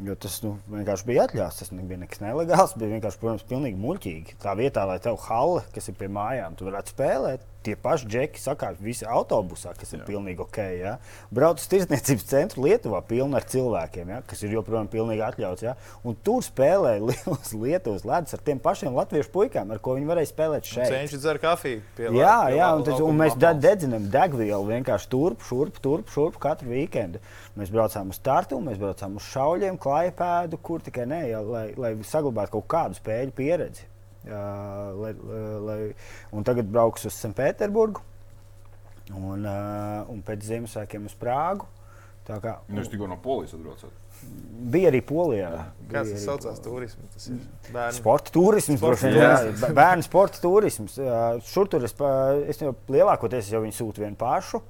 Jo 0.04 0.16
tas 0.20 0.40
nu, 0.44 0.56
vienkārši 0.74 1.06
bija 1.08 1.28
atļauts. 1.28 1.60
Tas 1.62 1.72
nebija 1.72 2.02
nekas 2.02 2.22
nelegāls. 2.24 2.74
Bija 2.80 2.96
vienkārši, 2.96 3.20
protams, 3.22 3.46
pilnīgi 3.48 3.80
muļķīgi. 3.80 4.38
Tā 4.42 4.56
vietā, 4.60 4.88
lai 4.90 4.98
tev 5.04 5.20
halle, 5.28 5.62
kas 5.76 5.90
ir 5.92 5.98
pie 6.00 6.10
mājām, 6.12 6.58
tu 6.58 6.68
varētu 6.68 6.96
spēlēt, 6.96 7.46
tie 7.64 7.76
paši 7.80 8.10
džeki 8.10 8.42
sakās, 8.42 8.80
visi 8.84 9.08
autobusā, 9.10 9.74
kas 9.78 9.94
ir 9.94 10.02
jā. 10.02 10.08
pilnīgi 10.08 10.44
ok. 10.44 10.60
Ja? 10.78 10.94
Brauc 11.34 11.62
uz 11.62 11.70
tirdzniecības 11.72 12.26
centru 12.30 12.66
Lietuvā, 12.66 13.02
pilni 13.08 13.38
ar 13.40 13.48
cilvēkiem, 13.50 14.12
ja? 14.14 14.22
kas 14.28 14.44
ir 14.44 14.56
joprojām 14.58 14.90
pilnīgi 14.92 15.24
atļauts. 15.26 15.66
Ja? 15.66 15.76
Un 16.08 16.18
tur 16.26 16.44
spēlē 16.46 16.96
liels 17.10 17.54
Lietuvas 17.56 18.06
ledus 18.08 18.36
ar 18.38 18.44
tiem 18.46 18.62
pašiem 18.64 18.96
latviešu 18.98 19.32
puikām, 19.34 19.72
ar 19.74 19.82
ko 19.84 19.98
viņi 19.98 20.10
varēja 20.12 20.32
spēlēt 20.32 20.70
šeit. 20.70 20.92
Viņš 20.94 21.16
dzer 21.20 21.40
kafiju. 21.44 21.84
Pie 21.98 22.10
jā, 22.10 22.36
pie 22.48 22.58
jā, 22.58 22.70
un, 22.76 22.86
tas, 22.88 23.04
un 23.04 23.24
mēs 23.24 23.38
dedzinām 23.40 24.10
degvielu 24.14 24.70
vienkārši 24.70 25.10
turp, 25.14 25.46
šurp, 25.48 25.80
turp, 25.84 26.12
šurp 26.14 26.42
katru 26.44 26.74
weekendu. 26.74 27.24
Mēs 27.60 27.72
braucām 27.74 28.12
uz 28.14 28.20
startu, 28.20 28.60
mēs 28.64 28.80
braucām 28.82 29.18
uz 29.20 29.32
šauļiem, 29.32 29.80
klājpēdu, 29.82 30.60
kur 30.64 30.84
tikai 30.84 31.08
ne, 31.10 31.24
ja, 31.30 31.42
lai, 31.46 31.68
lai 31.78 31.96
saglabātu 32.08 32.58
kaut 32.58 32.70
kādu 32.74 33.00
spēļu 33.00 33.36
pieredzi. 33.38 33.93
Lai, 34.24 35.12
lai, 35.68 35.78
un 36.32 36.46
tagad 36.48 36.70
brauks 36.72 37.10
uz 37.10 37.16
Sanktpēterburgu 37.20 38.00
un, 39.12 39.44
un 39.44 40.22
pēc 40.24 40.46
Ziemassvētkiem 40.48 41.10
uz 41.10 41.16
Prāgu. 41.20 41.68
Tā 42.24 42.38
kā, 42.40 42.56
un, 42.70 42.80
Jūs 42.80 42.92
tikko 42.94 43.10
no 43.12 43.18
Polijas 43.20 43.56
atbraucat? 43.58 44.00
Bija 44.72 44.88
arī 44.94 45.02
Polijā. 45.04 45.50
Kāds 45.92 46.14
tas 46.14 46.24
saucās? 46.24 46.62
Turisms. 46.64 47.10
Tas 47.12 47.26
ir 47.28 47.42
bērnu 47.74 47.98
sporta 47.98 48.32
turisms. 48.32 48.80
Sporta, 48.80 49.10
jā, 49.12 49.34
bērnu 49.76 50.06
sporta 50.06 50.40
turisms. 50.40 50.96
Šur 51.50 51.68
tur 51.72 51.84
es, 51.84 51.96
es 52.48 52.64
jau 52.64 52.72
lielākoties 52.96 53.52
jau 53.52 53.60
viņu 53.66 53.76
sūtu 53.76 54.06
vienu 54.06 54.16
pašu. 54.20 54.62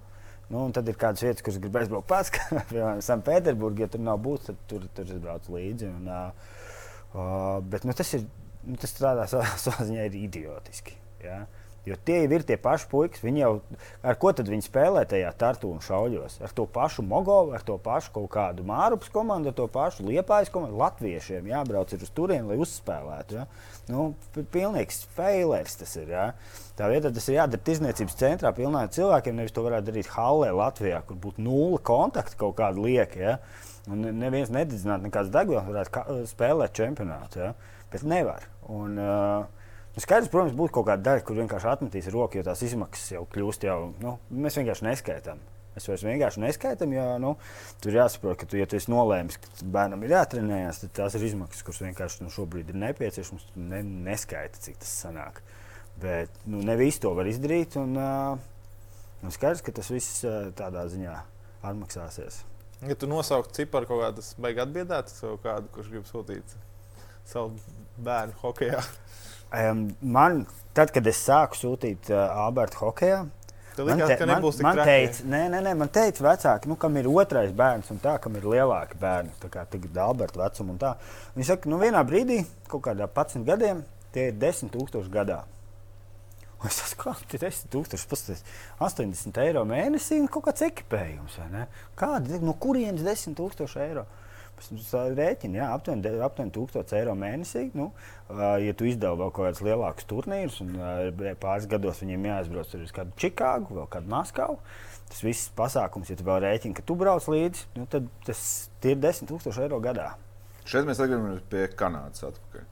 Nu, 0.53 0.65
tad 0.73 0.89
ir 0.89 0.97
kādas 0.99 1.23
vietas, 1.23 1.45
kuras 1.45 1.61
grib 1.61 1.77
aizbraukt 1.79 2.09
pats, 2.09 2.33
piemēram, 2.71 3.03
Sanktpēterburgā. 3.05 3.85
Ja 3.85 3.93
tur 3.93 4.01
nav 4.05 4.19
būtis, 4.25 4.49
tad 4.49 4.65
tur, 4.69 4.89
tur 4.97 5.13
es 5.13 5.21
braucu 5.21 5.53
līdzi. 5.55 5.91
Un, 5.93 6.09
uh, 6.09 7.61
bet 7.69 7.85
nu, 7.85 7.93
tas, 7.97 8.11
ir, 8.17 8.25
nu, 8.67 8.77
tas 8.79 8.93
strādā 8.93 9.27
savā 9.29 9.87
ziņā 9.89 10.07
ir 10.09 10.17
idiotiski. 10.25 10.97
Ja? 11.23 11.43
Jo 11.83 11.97
tie 11.99 12.21
jau 12.21 12.31
ir 12.31 12.43
tie 12.47 12.55
paši 12.63 12.85
puikas. 12.87 13.19
Viņi 13.25 13.41
jau 13.41 13.49
ar 14.07 14.15
ko 14.19 14.31
tad 14.35 14.47
viņi 14.47 14.63
spēlē 14.63 15.01
tajā 15.09 15.33
tartu 15.35 15.67
un 15.67 15.81
šauļos? 15.83 16.37
Ar 16.45 16.53
to 16.55 16.63
pašu 16.71 17.03
Mogovu, 17.03 17.51
ar 17.57 17.65
to 17.67 17.75
pašu 17.83 18.13
kaut 18.15 18.29
kādu 18.31 18.63
Mārupas 18.67 19.11
komandu, 19.11 19.51
ar 19.51 19.57
to 19.57 19.65
pašu 19.71 20.05
Liepājas 20.07 20.51
komandu. 20.53 20.79
Latviešiem 20.79 21.49
jābrauc 21.51 21.91
uz 21.97 22.13
turieni, 22.15 22.47
lai 22.53 22.59
uzspēlētu. 22.63 23.41
Ja? 23.41 23.43
Nu, 23.91 24.05
pilnīgs 24.55 25.03
failers 25.17 25.75
tas 25.81 25.97
ir. 25.99 26.13
Ja? 26.15 26.29
Tā 26.79 26.87
vietā 26.91 27.11
tas 27.11 27.27
ir 27.27 27.41
jādara 27.41 27.67
tirzniecības 27.67 28.17
centrā 28.21 28.53
pilnā 28.55 28.85
cilvēkiem. 28.87 29.35
Nevis 29.41 29.55
to 29.55 29.67
varētu 29.67 29.91
darīt 29.91 30.15
Hallē, 30.15 30.53
Latvijā, 30.55 31.03
kur 31.09 31.19
būtu 31.27 31.43
nulle 31.43 31.83
kontakta 31.83 32.39
kaut 32.39 32.55
kāda 32.63 32.79
lieka. 32.79 33.19
Ja? 33.19 33.37
Un 33.91 34.07
neviens 34.23 34.55
nededzinātu 34.55 35.09
nekādas 35.09 35.35
degvielas, 35.35 35.67
varētu 35.67 36.23
spēlēt 36.31 36.79
čempionātu. 36.79 37.43
Ja? 37.43 37.72
Bet 37.93 38.05
nevar. 38.09 38.47
Un, 38.73 38.97
uh, 38.97 39.45
skaidrs, 40.01 40.31
protams, 40.33 40.55
būtu 40.57 40.79
kaut 40.79 40.87
kāda 40.89 41.05
daļa, 41.11 41.25
kur 41.27 41.37
vienkārši 41.37 41.69
atmetīs 41.69 42.09
roku, 42.13 42.39
jo 42.39 42.45
tās 42.47 42.63
izmaksas 42.65 43.15
jau 43.15 43.25
kļūst 43.29 43.67
jau. 43.67 43.79
Nu, 44.01 44.17
mēs 44.33 44.57
vienkārši 44.57 44.87
neskaitām. 44.89 45.41
Mēs 45.73 45.87
vairs 45.89 46.05
vienkārši 46.05 46.41
neskaitām, 46.43 46.91
jo 46.93 47.05
nu, 47.21 47.33
tur 47.81 47.95
jāsaprot, 47.97 48.37
ka, 48.37 48.47
tu, 48.49 48.59
ja 48.59 48.67
tu 48.69 48.77
esi 48.77 48.91
nolēmis, 48.93 49.39
ka 49.41 49.69
bērnam 49.73 50.05
ir 50.05 50.13
jātrenējas, 50.13 50.83
tad 50.83 50.93
tās 50.99 51.17
ir 51.17 51.25
izmaksas, 51.31 51.65
kuras 51.65 51.81
vienkārši 51.81 52.25
nu, 52.25 52.33
šobrīd 52.33 52.69
ir 52.69 52.79
nepieciešamas. 52.83 53.47
Ne, 53.57 53.81
neskaiti, 54.09 54.61
cik 54.67 54.81
tas 54.83 54.93
sanāk. 55.05 55.41
Bet 56.01 56.33
nu, 56.49 56.61
ne 56.65 56.77
visi 56.77 57.01
to 57.01 57.13
var 57.17 57.29
izdarīt. 57.29 57.77
Un, 57.81 57.97
uh, 57.97 58.97
nu, 59.25 59.33
skaidrs, 59.33 59.65
ka 59.65 59.73
tas 59.73 59.89
viss 59.93 60.21
uh, 60.27 60.51
tādā 60.57 60.85
ziņā 60.93 61.15
atmaksāsies. 61.65 62.43
Ja 62.83 62.97
tu 62.99 63.07
nosauktu 63.09 63.61
ciparu 63.61 63.87
kaut 63.89 64.03
kādas 64.03 64.33
beigas 64.41 64.67
atbiedētas, 64.67 65.21
kādu, 65.41 65.69
kurš 65.73 65.89
grib 65.93 66.07
sūtīt 66.09 66.57
savu 67.29 67.57
bērnu 68.03 68.35
hokeja. 68.41 68.81
Um, 69.53 69.87
man, 70.01 70.43
tad, 70.73 70.91
kad 70.93 71.07
es 71.07 71.21
sāku 71.27 71.59
sūtīt 71.59 72.09
uh, 72.09 72.25
Alberta 72.45 72.79
hokeja, 72.81 73.23
man, 73.77 74.01
te, 74.01 74.17
man, 74.25 74.45
man 74.65 74.81
teica, 74.81 75.25
nē, 75.29 75.41
nē, 75.53 75.61
nē, 75.67 75.73
man 75.77 75.91
teica, 75.93 76.25
vecāki, 76.25 76.69
nu, 76.71 76.77
kam 76.81 76.97
ir 76.97 77.09
otrais 77.09 77.53
bērns 77.57 77.91
un 77.93 78.01
tā, 78.01 78.15
kam 78.21 78.37
ir 78.39 78.47
lielāki 78.49 78.97
bērni, 79.01 79.33
tā 79.41 79.49
kā 79.53 79.65
tagad 79.69 79.99
Alberta 80.01 80.41
vecuma 80.41 80.73
un 80.73 80.81
tā. 80.81 80.93
Viņi 81.37 81.49
saka, 81.51 81.69
nu, 81.69 81.79
vienā 81.81 82.01
brīdī, 82.07 82.43
kaut 82.69 82.85
kādā 82.87 83.07
11 83.09 83.45
gadiem, 83.49 83.83
tie 84.13 84.29
ir 84.31 84.39
10 84.41 84.73
tūkstoši 84.73 85.13
gadā. 85.13 85.43
Un 86.63 86.69
es 86.69 86.79
saprotu, 86.79 87.27
tas 87.27 87.63
ir 87.65 87.69
10 87.75 87.97
000, 88.07 88.37
80 88.79 89.39
eiro 89.43 89.65
mēnesī 89.67 90.21
un 90.23 90.29
kaut 90.31 90.45
kāds 90.47 90.63
ekipējums. 90.69 91.35
Kāda, 91.99 92.39
no 92.39 92.55
kurienes 92.55 93.03
10 93.03 93.35
000 93.35 93.83
eiro? 93.83 94.05
Rēķini, 94.61 95.57
jā, 95.59 95.67
aptuveni, 95.75 96.11
aptuveni 96.23 96.53
1000 96.55 96.95
eiro 96.97 97.13
mēnesī. 97.19 97.65
Nu, 97.77 97.91
ja 98.29 98.73
tu 98.77 98.87
izdevā 98.87 99.17
vēl 99.19 99.31
kaut 99.33 99.47
kādus 99.49 99.63
lielākus 99.65 100.07
turnīrus, 100.09 100.59
un 100.63 100.75
pāris 101.41 101.67
gados 101.69 102.01
viņiem 102.03 102.27
jāaizbrauc 102.29 102.75
uz 102.79 102.93
kādu 102.95 103.15
Čikāgu, 103.19 103.77
vēl 103.79 103.87
kādu 103.91 104.11
Maskavu, 104.13 104.59
tas 105.09 105.23
viss 105.25 105.51
pasākums, 105.57 106.09
ja 106.09 106.17
tu 106.19 106.27
vēl 106.27 106.43
rēķini, 106.45 106.77
ka 106.77 106.85
tu 106.85 106.95
brauc 106.99 107.25
līdzi, 107.29 107.65
nu, 107.79 107.87
tad 107.89 108.07
tas 108.27 108.43
ir 108.83 109.01
10 109.01 109.29
000 109.33 109.65
eiro 109.65 109.81
gadā. 109.83 110.13
Šeit 110.63 110.87
mēs 110.87 111.01
atgriežamies 111.03 111.43
pie 111.51 111.65
Kanādas 111.75 112.23
atpakaļ. 112.29 112.69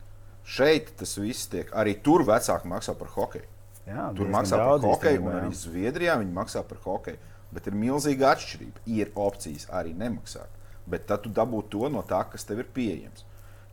Šeit 0.47 0.93
tas 0.97 1.17
viss 1.19 1.49
tiek, 1.51 1.67
arī 1.75 1.97
tur 2.03 2.23
vecāki 2.27 2.69
maksā 2.71 2.95
par 2.97 3.11
hokeju. 3.17 3.49
Jā, 3.89 4.07
tur 4.15 4.31
maksā 4.31 4.61
par 4.61 4.79
hokeju, 4.85 5.25
un 5.25 5.35
arī 5.41 5.51
Zviedrijā 5.57 6.15
viņi 6.21 6.33
maksā 6.37 6.63
par 6.65 6.79
hokeju. 6.85 7.19
Bet 7.51 7.67
ir 7.67 7.75
milzīga 7.75 8.29
atšķirība. 8.31 8.85
Ir 8.95 9.11
opcijas 9.19 9.67
arī 9.75 9.91
nemaksāt 9.97 10.60
bet 10.91 11.07
tad 11.09 11.25
tu 11.25 11.31
dabū 11.33 11.63
to 11.71 11.89
no 11.91 12.03
tā, 12.07 12.21
kas 12.31 12.45
tev 12.47 12.63
ir 12.63 12.69
pieejams. 12.75 13.25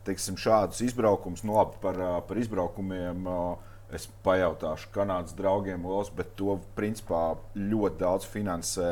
Teiksim, 0.07 0.39
šādus 0.41 0.81
izbraukumus, 0.87 1.45
nu, 1.45 1.59
labi, 1.59 1.77
par, 1.83 1.99
par 2.29 2.41
izbraukumiem 2.41 3.27
es 3.93 4.07
pajautāšu 4.25 4.91
Kanādas 4.95 5.37
draugiem, 5.37 5.85
Los, 5.89 6.11
bet 6.15 6.35
to 6.39 6.59
principā 6.77 7.33
ļoti 7.57 8.01
daudz 8.01 8.29
finansē 8.29 8.91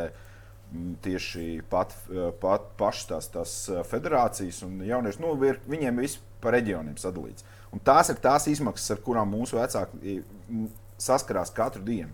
tieši 1.04 1.62
pat, 1.70 1.94
pat 2.42 2.70
pašas 2.80 3.08
tās, 3.10 3.28
tās 3.32 3.56
federācijas 3.90 4.62
un 4.66 4.80
jaunieši. 4.84 5.22
Nu, 5.22 5.34
ir, 5.46 5.60
viņiem 5.68 6.02
viss 6.02 6.20
pa 6.42 6.52
reģioniem 6.54 6.96
sadalīts. 7.00 7.46
Un 7.72 7.82
tās 7.84 8.10
ir 8.12 8.20
tās 8.22 8.48
izmaksas, 8.50 8.96
ar 8.96 9.02
kurām 9.04 9.30
mūsu 9.32 9.58
vecāki 9.58 10.20
saskarās 11.02 11.52
katru 11.54 11.84
dienu. 11.86 12.12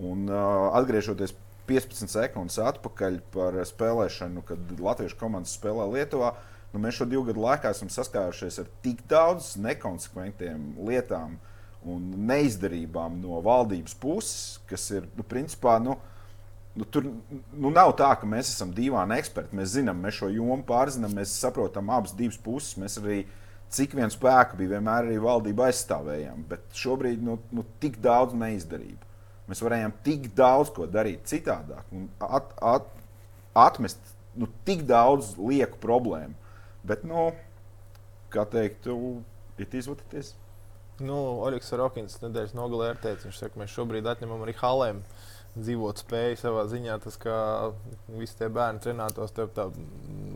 Un, 0.00 0.28
uh, 0.30 0.70
atgriežoties 0.78 1.34
15 1.70 2.10
sekundes 2.10 2.58
atpakaļ 2.62 3.20
par 3.34 3.58
spēlēšanu, 3.68 4.42
kad 4.46 4.72
Latvijas 4.82 5.16
komandas 5.18 5.54
spēlē 5.58 5.86
Lietuvā. 5.94 6.34
Nu, 6.70 6.82
mēs 6.82 7.00
šo 7.00 7.06
divu 7.10 7.24
gadu 7.30 7.42
laikā 7.42 7.72
esam 7.74 7.90
saskārušies 7.90 8.60
ar 8.62 8.70
tik 8.84 9.02
daudz 9.10 9.56
nekonsekventiem 9.58 10.72
lietām 10.86 11.38
un 11.88 12.06
neizdarībām 12.28 13.16
no 13.22 13.40
valdības 13.42 13.96
puses, 13.98 14.60
kas 14.70 14.84
ir 14.94 15.08
nu, 15.16 15.26
principā. 15.26 15.78
Nu, 15.82 15.98
Nu, 16.74 16.84
tur 16.86 17.02
nu, 17.02 17.70
nav 17.74 17.90
tā, 17.98 18.12
ka 18.14 18.28
mēs 18.30 18.52
esam 18.52 18.70
dīvaini 18.70 19.16
eksperti. 19.18 19.56
Mēs 19.58 19.72
zinām, 19.74 19.98
mēs 20.04 20.20
šo 20.20 20.28
jomu 20.30 20.62
pārzinām, 20.68 21.16
mēs 21.18 21.32
saprotam 21.34 21.90
abas 21.90 22.14
puses. 22.44 22.76
Mēs 22.78 22.94
arī 23.00 23.24
cik 23.74 23.96
vien 23.98 24.10
spēku 24.10 24.58
bija, 24.60 24.76
vienmēr 24.76 25.08
arī 25.08 25.18
valdība 25.22 25.66
aizstāvējām. 25.66 26.44
Bet 26.48 26.70
šobrīd 26.78 27.22
nu, 27.26 27.40
nu, 27.50 27.64
tik 27.82 27.98
daudz 28.02 28.38
neizdarību. 28.38 29.09
Mēs 29.50 29.62
varējām 29.64 29.94
tik 30.06 30.28
daudz 30.38 30.70
ko 30.74 30.86
darīt 30.86 31.24
citādāk 31.26 31.88
un 31.96 32.06
at, 32.22 32.52
at, 32.62 32.86
atmest 33.58 34.12
nu, 34.38 34.46
tik 34.66 34.84
daudz 34.86 35.34
lieku 35.40 35.80
problēmu. 35.82 36.36
Bet, 36.86 37.02
nu, 37.04 37.30
kā 38.32 38.46
teikt, 38.48 38.86
ir 39.60 39.74
izvērties. 39.80 40.32
Nu, 41.00 41.16
Oļegs 41.48 41.74
Rokins 41.80 42.20
nedēļas 42.22 42.54
nogalē 42.56 42.92
ir 42.92 43.02
teicis, 43.02 43.26
viņš 43.26 43.42
saka, 43.42 43.60
mēs 43.60 43.74
šobrīd 43.74 44.06
atņemam 44.08 44.44
arī 44.44 44.54
halēm 44.60 45.02
dzīvot 45.56 45.98
spēju 45.98 46.38
savā 46.38 46.62
ziņā, 46.70 47.00
tas 47.02 47.16
kā 47.18 47.36
visi 48.14 48.36
tie 48.38 48.46
bērni 48.54 48.84
trenētos 48.84 49.34
tepat 49.34 49.80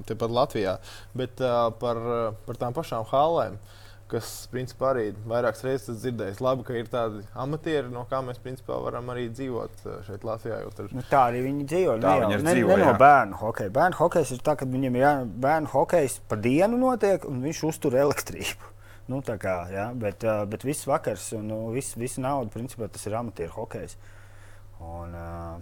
te 0.08 0.28
Latvijā. 0.40 0.74
Bet 1.14 1.38
uh, 1.44 1.68
par, 1.78 2.00
par 2.48 2.58
tām 2.58 2.74
pašām 2.74 3.06
halēm. 3.12 3.60
Uh, 3.60 3.83
kas 4.10 4.28
principā 4.52 4.90
arī 4.92 5.04
vairākas 5.28 5.64
reizes 5.64 6.00
dzirdējis. 6.02 6.42
Labi, 6.44 6.64
ka 6.66 6.76
ir 6.76 6.90
tādi 6.92 7.22
amatieri, 7.40 7.88
no 7.92 8.04
kā 8.10 8.20
mēs 8.24 8.40
principā 8.42 8.76
varam 8.82 9.08
arī 9.12 9.26
dzīvot 9.32 9.84
eh, 9.84 9.96
šeit 10.06 10.26
Latvijā. 10.28 10.60
Tur... 10.76 10.90
Nu, 10.94 11.04
tā 11.10 11.24
arī 11.30 11.40
viņi 11.46 11.66
dzīvo. 11.70 11.96
Tā 12.02 12.12
ne, 12.12 12.26
viņi 12.26 12.38
ne, 12.44 12.54
dzīvo, 12.58 12.76
ne 12.76 12.88
no 12.88 12.94
bērnu 13.00 13.40
hokeja. 13.40 13.72
Bērnu 13.74 14.00
hokejs 14.00 14.34
ir 14.36 14.44
tā, 14.44 14.56
ka 14.60 14.68
viņiem 14.68 14.98
ir 14.98 15.06
jā, 15.06 15.14
bērnu 15.46 15.72
hokejs 15.72 16.20
pa 16.30 16.38
dienu 16.40 16.80
notiek 16.80 17.26
un 17.28 17.42
viņš 17.44 17.66
uztur 17.72 17.98
elektrību. 18.04 18.70
Nu, 19.04 19.18
kā, 19.20 19.66
jā, 19.68 19.90
bet, 20.00 20.22
uh, 20.24 20.46
bet 20.48 20.62
viss 20.64 20.86
vakars 20.88 21.26
un 21.36 21.42
nu, 21.50 21.58
viss, 21.74 21.92
visa 22.00 22.22
nauda, 22.24 22.48
principā 22.48 22.86
tas 22.88 23.02
ir 23.04 23.12
amatieru 23.18 23.52
hokejs. 23.52 23.98
Un, 24.80 25.12
uh, 25.12 25.58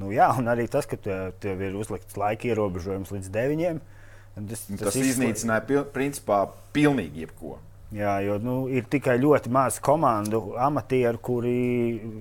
nu, 0.00 0.08
jā, 0.10 0.26
un 0.34 0.50
arī 0.50 0.64
tas, 0.66 0.88
ka 0.90 0.98
tev, 0.98 1.28
tev 1.38 1.62
ir 1.62 1.78
uzlikts 1.78 2.18
laika 2.18 2.50
ierobežojums 2.50 3.14
līdz 3.14 3.30
deviņiem. 3.36 3.78
Tas, 4.34 4.62
tas, 4.68 4.78
tas 4.86 4.96
iznīcināja 4.96 5.64
pil, 5.66 5.82
principā 5.94 6.44
pilnīgi 6.74 7.24
jebko. 7.24 7.58
Jā, 7.90 8.12
jo 8.22 8.36
nu, 8.38 8.52
ir 8.70 8.84
tikai 8.86 9.16
ļoti 9.18 9.50
maz 9.50 9.80
komandu, 9.82 10.52
amatieru, 10.62 11.18
kuri, 11.26 11.54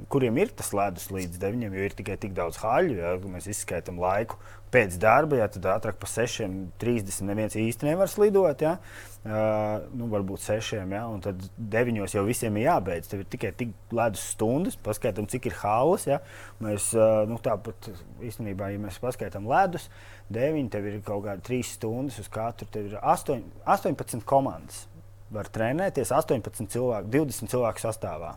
kuriem 0.09 0.39
ir 0.41 0.49
tas 0.57 0.71
ledus 0.73 1.11
līdz 1.13 1.37
9, 1.43 1.67
jo 1.77 1.83
ir 1.85 1.93
tikai 1.93 2.15
tik 2.17 2.33
daudz 2.33 2.57
haļu. 2.63 2.95
Ja 2.97 3.11
mēs 3.21 3.45
izskaitām 3.53 4.01
laiku 4.01 4.39
pēc 4.73 4.97
darba, 5.01 5.37
ja 5.37 5.45
tad 5.49 5.67
ātrāk 5.69 5.99
par 6.01 6.09
6.30 6.09 7.21
neviens 7.29 7.57
īsti 7.57 7.85
nevar 7.85 8.09
slidot. 8.09 8.65
Ja? 8.65 8.79
Uh, 9.19 9.85
nu, 9.93 10.09
varbūt 10.09 10.41
sešiem, 10.41 10.89
ja? 10.97 11.03
un 11.11 11.21
tad 11.21 11.45
deviņos 11.57 12.17
jau 12.17 12.25
visiem 12.25 12.57
ir 12.57 12.71
jābeidz. 12.71 13.11
Tev 13.11 13.21
ir 13.21 13.29
tikai 13.29 13.53
tik 13.61 13.77
ledus 13.93 14.25
stundas, 14.33 14.77
paskaidām, 14.89 15.29
cik 15.29 15.51
ir 15.51 15.57
halas. 15.61 16.09
Ja? 16.09 16.17
Mēs 16.65 16.89
uh, 16.97 17.27
nu, 17.29 17.37
tāpat 17.45 17.91
īstenībā, 18.25 18.73
ja 18.73 18.81
mēs 18.81 18.97
paskaidām 19.05 19.45
ledus, 19.53 19.85
deviņi 20.33 20.73
tev 20.73 20.89
ir 20.89 21.01
kaut 21.05 21.27
kādi 21.29 21.45
trīs 21.45 21.77
stundas 21.77 22.17
uz 22.25 22.33
katru. 22.33 22.65
Tev 22.73 22.89
ir 22.89 22.97
8, 23.01 23.45
18 23.69 24.25
komandas. 24.25 24.87
Var 25.33 25.49
trenēties 25.53 26.11
18 26.15 26.69
cilvēku, 26.73 27.11
20 27.13 27.51
cilvēku 27.51 27.83
sastāvā 27.83 28.35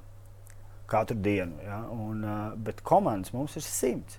katru 0.92 1.16
dienu. 1.24 1.57
Ja? 1.64 1.81
Un, 1.92 2.25
bet 2.64 2.83
komandas 2.85 3.33
mums 3.33 3.56
ir 3.56 3.64
100 3.64 4.19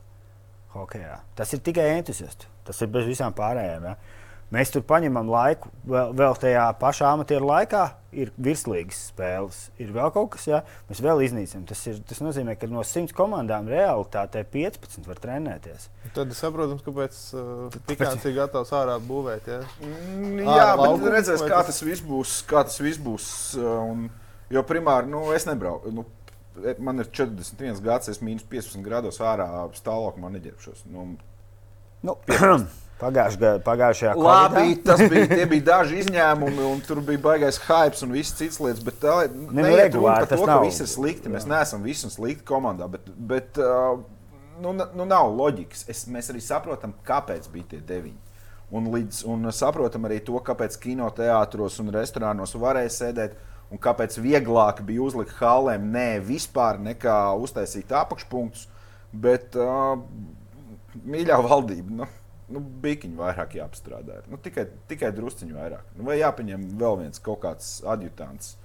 hokeja. 0.73 1.19
Tas 1.37 1.53
ir 1.53 1.61
tikai 1.65 1.85
entuziasts. 1.99 2.49
Tas 2.65 2.79
ir 2.81 2.89
bez 2.93 3.05
visām 3.09 3.35
pārējām. 3.37 3.89
Ja? 3.91 4.22
Mēs 4.53 4.69
tur 4.69 4.83
paņemam 4.85 5.29
laiku, 5.33 5.71
vēl, 5.89 6.11
vēl 6.13 6.35
tajā 6.37 6.67
pašā 6.77 7.07
amatieru 7.15 7.47
laikā 7.49 7.83
ir 8.13 8.29
virslīgas 8.37 8.99
spēles. 9.09 9.61
Ir 9.81 9.89
vēl 9.95 10.11
kaut 10.13 10.35
kas, 10.35 10.45
ja 10.45 10.59
mēs 10.89 11.01
vēl 11.01 11.23
iznīcinām. 11.25 11.63
Tas, 11.69 11.81
ir, 11.89 11.97
tas 12.05 12.21
nozīmē, 12.21 12.53
ka 12.61 12.69
no 12.69 12.83
100 12.85 13.15
komandām 13.17 13.65
realitātē 13.71 14.43
15 14.53 15.09
var 15.09 15.21
trenēties. 15.23 15.87
Tad 16.13 16.35
saprotu, 16.37 16.77
kāpēc 16.85 17.17
uh, 17.33 17.79
Pikāns 17.89 18.27
ir 18.29 18.35
gatavs 18.37 18.75
ārā 18.77 18.99
būvēt. 19.01 19.49
Ja? 19.49 19.63
Mm, 19.81 20.43
jā, 20.43 20.67
Ārā 20.67 20.91
bet 20.91 21.09
redzēs, 21.17 21.45
kā 21.49 21.63
tas 21.71 21.81
viss 21.87 22.05
būs. 22.05 22.35
Kā 22.49 22.61
tas 22.67 22.77
viss 22.83 23.01
būs 23.01 23.31
uh, 23.57 23.71
un, 23.89 24.05
jo 24.53 24.65
primāri 24.69 25.09
nu, 25.09 25.25
es 25.33 25.49
nebraucu. 25.49 25.95
Nu, 25.97 26.05
man 26.77 27.01
ir 27.01 27.09
41 27.09 27.81
gads, 27.81 28.13
es 28.13 28.21
mīnus 28.21 28.45
15 28.53 28.85
grados 28.85 29.17
ārā 29.17 29.49
stāvoklī, 29.81 30.27
man 30.27 30.37
neģērbšos. 30.37 30.85
Nu, 30.93 31.09
nu, 32.05 32.17
Pagājušajā, 33.03 33.53
pagājušajā 33.65 34.13
Labi, 34.15 34.75
tas 34.85 35.01
bija, 35.11 35.45
bija 35.51 35.65
daži 35.67 35.99
izņēmumi, 36.03 36.63
un 36.69 36.81
tur 36.85 37.01
bija 37.03 37.19
baisais 37.23 37.59
hype 37.65 37.99
un 38.05 38.13
viss 38.15 38.35
cits 38.37 38.59
lietas. 38.63 38.83
Bet 38.85 38.99
tā 39.03 39.15
ne, 39.27 39.63
neiet 39.65 39.97
runa 39.97 40.21
par 40.21 40.29
to, 40.31 40.43
nav. 40.47 40.63
viss 40.63 40.83
ir 40.83 40.89
slikti. 40.91 41.27
Jā. 41.27 41.35
Mēs 41.35 41.47
neesam 41.49 41.83
visi 41.83 42.11
slikti 42.13 42.45
komandā, 42.47 42.87
bet, 42.91 43.09
bet 43.31 43.59
uh, 43.61 43.99
nu, 44.63 44.75
nu, 44.79 45.07
nav 45.09 45.33
loģikas. 45.35 45.87
Es, 45.91 46.05
mēs 46.11 46.31
arī 46.31 46.43
saprotam, 46.43 46.95
kāpēc 47.07 47.49
bija 47.53 47.73
tie 47.73 47.81
deviņi. 47.91 48.19
Un, 48.73 48.87
līdz, 48.93 49.23
un 49.29 49.51
saprotam 49.53 50.07
arī 50.07 50.21
to, 50.25 50.37
kāpēc 50.41 50.79
kinoteātros 50.81 51.81
un 51.83 51.91
restorānos 51.93 52.55
varēja 52.57 52.93
sēdēt. 53.01 53.35
Un 53.73 53.81
kāpēc 53.81 54.15
vieglāk 54.21 54.83
bija 54.85 55.01
uzlikt 55.01 55.33
halēm, 55.39 55.87
ne 55.95 56.19
vispār 56.21 56.77
nekā 56.83 57.17
uztaisīt 57.41 57.89
apakšpunktus, 57.97 58.67
bet 59.23 59.57
uh, 59.57 59.95
mīļā 61.01 61.39
valdība. 61.41 61.95
Nu, 62.03 62.09
nu, 62.53 62.63
bišķiņu 62.83 63.19
vairāk 63.19 63.57
jāapstrādā. 63.59 64.21
Nu, 64.31 64.39
tikai, 64.41 64.67
tikai 64.89 65.13
drusciņu 65.15 65.57
vairāk. 65.57 65.95
Nu, 65.97 66.07
vai 66.09 66.19
jāpieņem 66.19 66.67
vēl 66.79 66.99
viens 67.05 67.23
kaut 67.23 67.43
kāds 67.45 67.79
adjutants. 67.89 68.57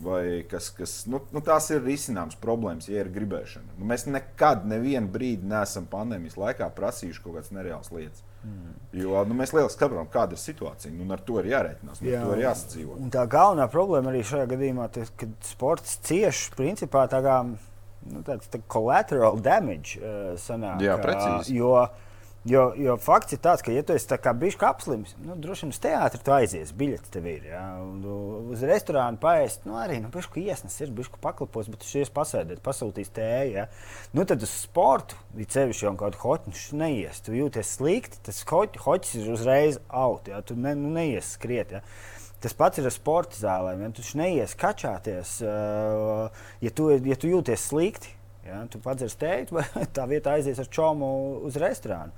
Vai 0.00 0.46
kas, 0.48 0.70
kas, 0.72 0.94
nu, 1.12 1.18
nu, 1.28 1.42
tās 1.44 1.66
ir 1.74 1.82
risināmas 1.84 2.38
problēmas, 2.40 2.86
ja 2.88 3.02
ir 3.02 3.10
gribēšana. 3.12 3.74
Nu, 3.76 3.84
mēs 3.90 4.06
nekad, 4.08 4.64
nevienu 4.68 5.12
brīdi 5.12 5.44
neesam 5.48 5.84
pandēmijas 5.92 6.38
laikā 6.40 6.70
prasījuši 6.72 7.20
kaut 7.20 7.36
kādas 7.36 7.52
nereālas 7.52 7.92
lietas. 7.92 8.24
Mm. 8.40 8.72
Jo 8.96 9.20
nu, 9.28 9.36
mēs 9.36 9.52
lieliski 9.52 9.76
saprotam, 9.76 10.08
kāda 10.08 10.38
ir 10.38 10.40
situācija. 10.40 10.94
Nu, 10.96 11.04
ar 11.12 11.20
to 11.26 11.36
ir 11.42 11.50
jārēķinās, 11.50 12.00
Jā, 12.00 12.22
ar 12.22 12.30
to 12.30 12.38
ir 12.38 12.44
jāsadzīvo. 12.46 12.96
Un 12.96 13.12
tā 13.12 13.26
galvenā 13.28 13.68
problēma 13.72 14.08
arī 14.14 14.22
šajā 14.24 14.48
gadījumā 14.54 14.88
ir, 15.02 15.12
ka 15.20 15.28
sports 15.50 15.98
cieš 16.08 16.46
principā 16.56 17.04
tā 17.12 17.20
kā 17.26 17.36
nu, 17.44 18.22
tāds 18.24 18.48
tā 18.48 18.62
collateral 18.72 19.36
damage. 19.44 20.00
Uh, 20.00 20.32
sanāk, 20.40 20.80
Jā, 20.86 20.96
precīzi. 21.02 21.60
Uh, 21.60 22.08
jo, 22.44 22.62
Jo, 22.80 22.94
fakts 23.00 23.34
ir 23.36 23.40
tāds, 23.42 23.60
ka, 23.64 23.72
ja 23.74 23.82
tu 23.84 23.92
esi 23.92 24.18
bijis 24.40 24.56
apslims, 24.64 25.12
nu, 25.24 25.34
droši 25.36 25.66
vien 25.66 25.74
uz 25.74 25.80
teātri 25.82 26.20
tu 26.24 26.32
aizies, 26.32 26.72
biļets 26.76 27.12
tev 27.12 27.26
ir. 27.28 27.48
Ja? 27.50 27.64
Uz 27.82 28.62
restorānu 28.64 29.20
paēst, 29.20 29.66
nu, 29.68 29.76
arī 29.80 29.98
nu, 30.00 30.08
bišku 30.14 30.40
iesnas, 30.40 30.78
ir 30.80 30.92
bišku 30.96 31.20
paklapos, 31.20 31.68
bet 31.68 31.82
tu 31.82 31.90
šies 31.90 32.12
pasēdēt, 32.16 32.62
pasūtīs 32.64 33.12
tēju. 33.16 33.56
Ja? 33.58 33.66
Nu, 34.16 34.24
tad 34.28 34.40
uz 34.46 34.54
sportu, 34.62 35.18
ja 35.36 35.48
cevišķi 35.56 35.86
jau 35.86 35.92
kādu 36.00 36.22
hoķu 36.22 36.54
neies, 36.80 37.20
tu 37.26 37.36
jūties 37.36 37.74
slikti, 37.76 38.22
tas 38.30 38.40
hoķis 38.48 39.18
ir 39.20 39.34
uzreiz 39.34 39.80
out, 39.88 40.32
ja? 40.32 40.40
tu 40.40 40.56
ne, 40.56 40.72
nu, 40.78 40.94
neies 40.96 41.34
skriet. 41.36 41.76
Ja? 41.76 41.84
Tas 42.40 42.56
pats 42.56 42.80
ir 42.80 42.88
ar 42.88 42.94
sporta 42.94 43.36
zālēm. 43.36 43.84
Ja? 43.84 43.92
Tu 43.92 44.06
neies 44.16 44.56
kačāties, 44.56 45.36
ja, 45.44 46.72
tu, 46.72 46.88
ja 46.96 47.20
tu 47.20 47.34
jūties 47.34 47.68
slikti. 47.68 48.16
Ja, 48.50 48.64
tu 48.70 48.80
padzers 48.82 49.14
teikt, 49.20 49.54
vai 49.54 49.64
tā 49.96 50.08
vietā 50.10 50.34
aizies 50.38 50.58
ar 50.58 50.68
čomu 50.72 51.08
uz 51.46 51.58
restorānu. 51.60 52.12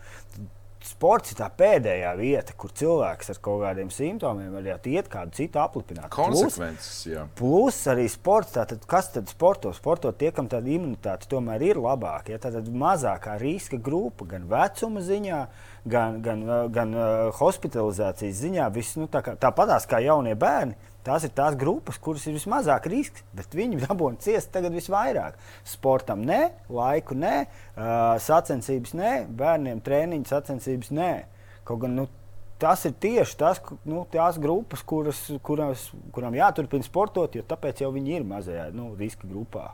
Sports 0.82 1.30
ir 1.30 1.36
tā 1.38 1.46
pēdējā 1.54 2.10
vieta, 2.18 2.54
kur 2.58 2.72
cilvēks 2.74 3.30
ar 3.30 3.38
kaut 3.44 3.60
kādiem 3.62 3.90
simptomiem 3.94 4.50
var 4.56 4.66
iet 4.66 5.06
kādu 5.12 5.36
citu 5.36 5.60
aplipināt. 5.62 6.08
Konsekvences, 6.10 7.04
plus, 7.06 7.28
plus 7.38 7.78
arī 7.92 8.08
sports. 8.10 8.56
Tātad, 8.56 8.82
kas 8.90 9.12
tad 9.14 9.30
sporto? 9.30 9.70
Sporto 9.76 10.10
tie, 10.10 10.32
kam 10.34 10.50
tāda 10.50 10.72
imunitāte 10.74 11.30
tomēr 11.30 11.62
ir 11.68 11.78
labāka. 11.78 12.34
Ja? 12.34 12.40
Tad 12.42 12.66
mazākā 12.66 13.36
riska 13.38 13.78
grupa 13.78 14.26
gan 14.32 14.48
vecuma 14.50 15.04
ziņā, 15.06 15.40
gan, 15.86 16.18
gan, 16.24 16.42
gan, 16.48 16.74
gan 16.74 16.98
uh, 16.98 17.28
hospitalizācijas 17.38 18.42
ziņā. 18.42 18.66
Viss, 18.74 18.98
nu, 18.98 19.06
tā 19.12 19.22
kā, 19.22 19.36
tāpatās 19.38 19.86
kā 19.86 20.02
jaunie 20.02 20.34
bērni 20.34 20.74
Tās 21.02 21.24
ir 21.26 21.32
tās 21.34 21.56
grupas, 21.58 21.98
kuras 21.98 22.24
ir 22.30 22.36
vismazāk 22.36 22.86
risks, 22.90 23.24
bet 23.34 23.54
viņi 23.58 23.80
dabūna 23.84 24.22
ciest 24.22 24.52
tagad 24.54 24.74
visvairāk. 24.76 25.38
Sportam 25.66 26.22
nē, 26.28 26.40
laiku 26.70 27.18
nē, 27.18 27.36
sacensības 28.22 28.94
nē, 28.98 29.12
bērniem 29.38 29.82
treniņu 29.82 30.30
sacensības 30.30 30.92
nē. 30.94 31.12
Kaut 31.66 31.82
gan 31.82 31.96
nu, 31.98 32.06
tas 32.62 32.86
ir 32.86 32.94
tieši 33.02 33.36
tas, 33.38 33.58
nu, 33.88 34.04
tās 34.12 34.38
grupas, 34.42 34.84
kuras, 34.86 35.24
kuras, 35.42 35.88
kurām 36.14 36.38
jāturpina 36.38 36.86
sportot, 36.86 37.34
jo 37.34 37.42
tāpēc 37.46 37.82
jau 37.82 37.90
viņi 37.94 38.18
ir 38.20 38.26
mazajā 38.28 38.70
nu, 38.76 38.92
riska 38.98 39.26
grupā. 39.26 39.72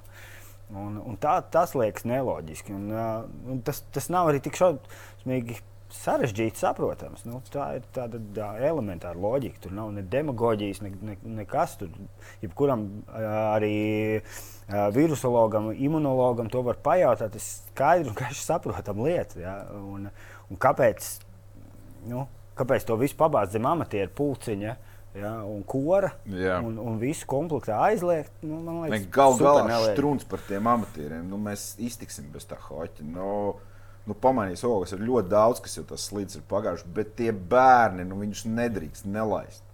Un, 0.68 0.98
un 1.00 1.16
tā, 1.20 1.38
tas 1.52 1.72
liekas 1.76 2.04
neloģiski. 2.08 2.74
Un, 2.76 2.88
uh, 2.92 3.24
un 3.52 3.60
tas, 3.64 3.80
tas 3.92 4.08
nav 4.12 4.28
arī 4.28 4.40
tik 4.44 4.56
šausmīgi 4.56 5.60
sarežģīti 5.94 6.60
saprotams. 6.60 7.24
Nu, 7.28 7.40
tā 7.52 7.68
ir 7.78 7.86
tāda 7.96 8.20
tā, 8.36 8.48
elementāra 8.68 9.18
loģika. 9.18 9.62
Tur 9.64 9.74
nav 9.76 9.92
ne 9.96 10.04
demagoģijas, 10.04 10.82
ne, 10.84 10.92
ne, 11.10 11.16
nekas. 11.40 11.78
Tur 11.80 11.92
jebkuram 12.42 12.84
arī 13.08 14.20
virusologam, 14.94 15.70
imunologam 15.72 16.50
to 16.52 16.62
var 16.66 16.80
pajautāt. 16.84 17.32
Tas 17.36 17.46
ir 17.46 17.72
skaidrs 17.72 18.12
un 18.12 18.18
gaiši 18.18 18.44
saprotama 18.44 19.08
lieta. 19.08 19.40
Ja? 19.42 19.56
Un, 19.78 20.10
un 20.48 20.60
kāpēc, 20.60 21.08
nu, 22.10 22.26
kāpēc 22.58 22.86
to 22.88 22.98
visu 23.00 23.16
pabāzt 23.18 23.56
zem 23.56 23.68
amatieru 23.70 24.12
pulciņa? 24.18 24.76
Ja, 25.18 25.30
un 25.48 25.62
kora 25.66 26.12
Jā. 26.28 26.58
un, 26.62 26.76
un 26.78 26.98
visu 27.00 27.26
komplektā 27.26 27.78
aizliegt. 27.88 28.30
Nu, 28.44 28.60
Galu 29.10 29.38
galā 29.40 29.78
strūns 29.88 30.26
par 30.28 30.42
tiem 30.46 30.68
amatieriem. 30.70 31.24
Nu, 31.26 31.40
mēs 31.42 31.72
iztiksim 31.82 32.28
bez 32.34 32.46
tā 32.46 32.58
hoķa. 32.68 33.06
Nu, 33.08 33.30
nu, 34.08 34.16
pamanījis, 34.16 34.64
ka 34.64 34.96
ir 34.96 35.06
ļoti 35.06 35.32
daudz, 35.32 35.62
kas 35.64 35.78
jau 35.78 35.86
tas 35.88 36.08
slīdus 36.08 36.40
ir 36.40 36.44
pagājuši, 36.50 36.92
bet 36.96 37.16
tie 37.18 37.32
bērni, 37.32 38.08
nu, 38.08 38.20
viņus 38.22 38.46
nedrīkst 38.48 39.08
nelaist. 39.08 39.64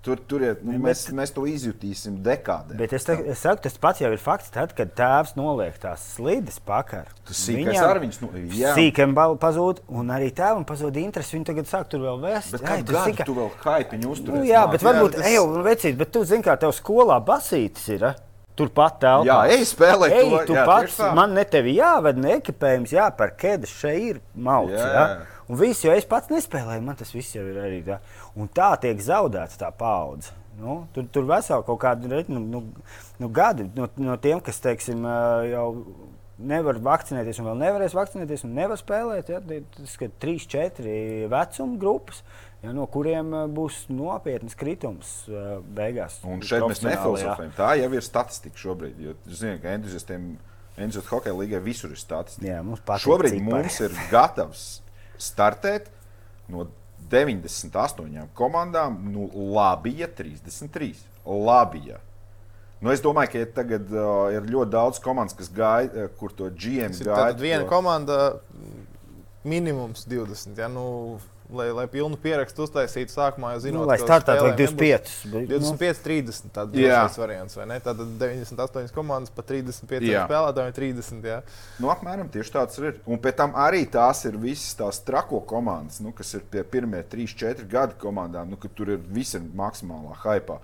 Tur, 0.00 0.16
tur 0.24 0.40
ir, 0.40 0.54
nu, 0.64 0.78
mēs, 0.80 1.02
bet, 1.10 1.16
mēs 1.18 1.32
to 1.36 1.42
izjutīsim 1.44 2.14
dekādē. 2.24 2.78
Bet 2.78 2.94
es, 2.96 3.04
te, 3.04 3.18
es 3.34 3.42
saku, 3.44 3.60
tas 3.66 3.74
pats 3.82 4.00
jau 4.00 4.08
ir 4.08 4.22
fakts, 4.22 4.48
tad, 4.54 4.72
kad 4.76 4.94
tēvs 4.96 5.34
noliek 5.36 5.76
tās 5.82 6.06
slīdes 6.14 6.56
pakaļ. 6.64 7.10
Tas 7.28 7.42
sīkais 7.44 7.80
ar 7.84 8.00
viņus 8.00 8.22
nu, 8.22 8.30
sīkam 8.78 9.12
pazūd, 9.42 9.82
un 9.92 10.14
arī 10.16 10.30
tēvam 10.32 10.64
pazūd 10.64 10.96
interesi. 11.02 11.36
Viņi 11.36 11.50
tagad 11.50 11.68
sāk 11.68 11.92
tur 11.92 12.06
vēl 12.06 12.24
vēst. 12.24 12.56
Bet 12.56 12.64
kā 12.64 12.78
gadu 12.80 12.96
sīkā... 13.10 13.28
tu 13.28 13.36
vēl 13.36 13.52
haipiņu 13.60 14.14
uzturēsi? 14.14 14.40
Nu, 14.40 14.48
jā, 14.48 14.64
bet 14.72 14.88
varbūt, 14.88 15.20
jā, 15.20 15.26
tas... 15.26 15.36
ej, 15.36 15.62
vecīt, 15.68 16.00
bet 16.00 16.16
tu 16.16 16.24
zini, 16.32 16.46
kā 16.48 16.56
tev 16.64 16.72
skolā 16.80 17.20
basītis 17.20 17.92
ir. 17.92 18.08
A? 18.08 18.16
Turpat 18.60 18.98
telpā. 19.02 19.26
Jā, 19.28 19.38
ej, 19.56 19.66
spēlē. 19.72 20.10
Ej, 20.20 20.34
tu 20.48 20.56
jā, 20.56 20.64
pats, 20.68 20.98
man 21.16 21.34
ne 21.36 21.44
tevi 21.48 21.78
jāved, 21.78 22.20
ne 22.20 22.36
ekipējums, 22.38 22.92
jāpērk 22.96 23.38
kēdes, 23.40 23.72
šeit 23.82 24.02
ir 24.10 24.20
mauts. 24.34 24.76
Jā. 24.76 24.90
Jā. 24.94 25.06
Un 25.50 25.58
viss, 25.58 25.82
jo 25.82 25.94
es 25.96 26.06
pats 26.06 26.30
nespēlēju, 26.30 26.84
man 26.86 26.98
tas 26.98 27.10
viss 27.10 27.34
jau 27.34 27.42
ir 27.42 27.58
arī 27.58 27.80
tā. 27.86 27.98
Un 28.38 28.50
tā 28.54 28.70
tiek 28.82 29.00
zaudēta 29.02 29.58
tā 29.64 29.72
paudze. 29.74 30.36
Nu, 30.60 30.82
tur 30.94 31.06
tur 31.08 31.24
veseli 31.24 31.64
kaut 31.64 31.80
kādi 31.80 32.10
nu, 32.10 32.40
nu, 32.44 32.60
nu, 33.18 33.28
gadi 33.32 33.64
no, 33.74 33.86
no 33.96 34.16
tiem, 34.20 34.42
kas 34.44 34.60
teiksim, 34.60 35.06
jau 35.48 35.68
nevar 36.40 36.78
vakcinēties 36.84 37.40
un 37.40 37.50
vēl 37.50 37.58
nevarēs 37.64 37.96
vakcinēties 37.96 38.44
un 38.46 38.54
nevar 38.56 38.80
spēlēt. 38.80 39.32
Ja, 39.32 39.40
tas 39.40 39.96
ir 40.00 40.12
3, 40.22 40.46
4 40.52 40.94
vecuma 41.32 41.80
grupas 41.80 42.22
ja, 42.62 42.74
no 42.76 42.86
kuriem 42.90 43.32
eh, 43.34 43.46
būs 43.50 43.86
nopietns 43.92 44.56
kritums 44.58 45.14
eh, 45.28 45.56
beigās. 45.76 46.20
Un 46.28 46.44
šeit 46.46 46.66
mēs 46.68 46.82
nefilozofējam. 46.84 47.54
Tā 47.58 47.72
jau 47.80 47.90
ir 47.96 48.06
statistika 48.06 48.62
šobrīd. 48.64 49.00
Jo, 49.06 49.16
zināt, 49.28 49.62
ka 49.64 49.76
entuziastiem 49.78 50.34
entuziastu 50.80 51.16
hokeja 51.16 51.36
līgai 51.36 51.62
visur 51.64 51.94
ir 51.94 52.00
statistika. 52.00 52.46
Jā, 52.46 52.60
mums 52.66 52.84
šobrīd 53.04 53.36
cipari. 53.36 53.46
mums 53.48 53.80
ir 53.84 53.96
gatavs 54.12 54.68
startēt 55.20 55.90
no 56.50 56.68
98 57.10 58.28
komandām. 58.36 59.00
Nu, 59.12 59.26
labi, 59.54 59.96
ja 60.00 60.08
33. 60.08 60.94
Labi, 61.26 61.88
ja. 61.90 62.00
Nu, 62.80 62.88
es 62.94 63.02
domāju, 63.04 63.34
ka 63.34 63.40
ja 63.42 63.48
tagad 63.52 63.90
uh, 63.92 64.30
ir 64.32 64.46
ļoti 64.48 64.72
daudz 64.72 65.00
komandas, 65.04 65.36
kas 65.36 65.50
gaida, 65.52 66.06
uh, 66.06 66.12
kur 66.16 66.32
to 66.32 66.48
GM 66.48 66.94
gaida. 66.96 67.16
Tad 67.26 67.42
viena 67.42 67.66
to... 67.66 67.68
komanda 67.68 68.20
minimums 69.44 70.06
20. 70.08 70.56
Ja? 70.56 70.68
Nu, 70.72 71.18
lai, 71.54 71.66
lai 71.74 71.84
pilnu 71.90 72.18
pierakstu 72.20 72.64
uztaisītu 72.66 73.12
sākumā, 73.12 73.54
jau 73.54 73.62
zinot, 73.66 73.82
nu, 73.82 73.88
lai 73.90 73.98
startētu 74.00 74.46
ar 74.48 74.56
25. 74.58 75.12
25, 75.32 76.02
30. 76.04 76.50
Tāds 76.54 76.78
ir 76.78 76.90
tas 76.92 77.18
variants, 77.20 77.56
vai 77.58 77.66
ne? 77.70 77.78
Tad 77.84 78.00
98 78.20 78.94
komandas 78.96 79.34
pa 79.34 79.44
35 79.46 80.08
jā. 80.08 80.24
spēlētājiem 80.28 80.76
30. 80.78 81.28
Jā. 81.30 81.40
Nu, 81.82 81.90
apmēram 81.92 82.30
tieši 82.32 82.54
tāds 82.56 82.80
ir. 82.82 82.98
Un 83.10 83.20
pēc 83.22 83.38
tam 83.42 83.54
arī 83.58 83.84
tās 83.90 84.24
ir 84.28 84.38
visas 84.40 84.76
tās 84.78 85.02
trako 85.06 85.42
komandas, 85.50 86.00
nu, 86.04 86.14
kas 86.16 86.34
ir 86.38 86.46
pie 86.50 86.64
pirmie 86.64 87.02
3, 87.02 87.36
4 87.44 87.68
gadi 87.70 87.98
komandām, 88.00 88.50
nu, 88.52 88.60
kad 88.60 88.74
tur 88.76 88.94
ir 88.96 89.02
visi 89.10 89.40
maksimālā 89.40 90.18
hypā. 90.24 90.60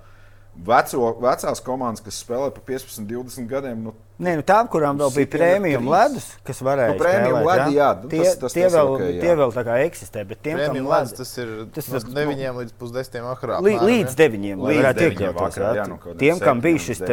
Veco, 0.56 1.10
vecās 1.20 1.60
komandas, 1.60 2.00
kas 2.04 2.22
spēlē 2.22 2.48
pa 2.54 2.62
15, 2.64 3.04
20 3.10 3.48
gadiem. 3.50 3.82
Nu, 3.88 3.92
Nē, 4.16 4.32
nu 4.38 4.44
tām, 4.48 4.68
kurām 4.72 4.96
vēl 4.96 5.10
bija 5.12 5.28
prēmijuma 5.34 5.90
ledus, 5.92 6.30
kas 6.46 6.62
varēja 6.64 6.94
nu, 6.94 7.00
prēmijuma 7.02 7.42
ledi, 7.44 7.74
jā, 7.76 7.88
nu, 8.00 8.08
tie, 8.08 8.22
tas, 8.24 8.38
tas, 8.40 8.54
tie, 8.56 8.62
vēl, 8.72 8.92
okay, 8.94 9.10
jā. 9.12 9.20
tie 9.26 9.34
vēl 9.42 9.52
tā 9.52 9.64
kā 9.66 9.74
eksistē. 9.84 10.22
Bet 10.30 10.40
tiem, 10.46 10.62
kam 10.62 10.88
ledus, 10.88 11.12
tas 11.18 11.32
ir 11.42 11.50
tas 11.76 11.90
no 11.92 12.00
9 12.16 12.56
līdz 12.62 12.72
pusdesmitiem 12.80 13.26
vakarā. 13.28 13.58
Lī, 13.66 13.74
līdz 13.76 14.16
9. 14.16 14.46
Līdz 14.62 14.80
varētu 14.80 15.06
iekļauties. 15.10 15.60
Jā, 15.76 15.84
nu, 15.92 16.00
tiem, 16.22 16.40
kam 16.40 16.64
bija 16.64 16.80
šis 16.86 17.04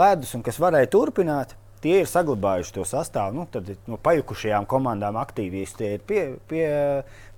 ledus 0.00 0.32
un 0.38 0.46
kas 0.48 0.60
varēja 0.64 0.88
turpināt, 0.96 1.52
tie 1.86 2.02
ir 2.02 2.10
saglabājuši 2.10 2.74
to 2.74 2.84
sastāvu. 2.88 3.38
Nu, 3.38 3.46
tad 3.46 3.70
no 3.86 3.96
pajukušajām 4.02 4.66
komandām 4.66 5.18
aktīvisti 5.22 5.94
ir 5.94 6.04
pie, 6.06 6.22
pie, 6.50 6.66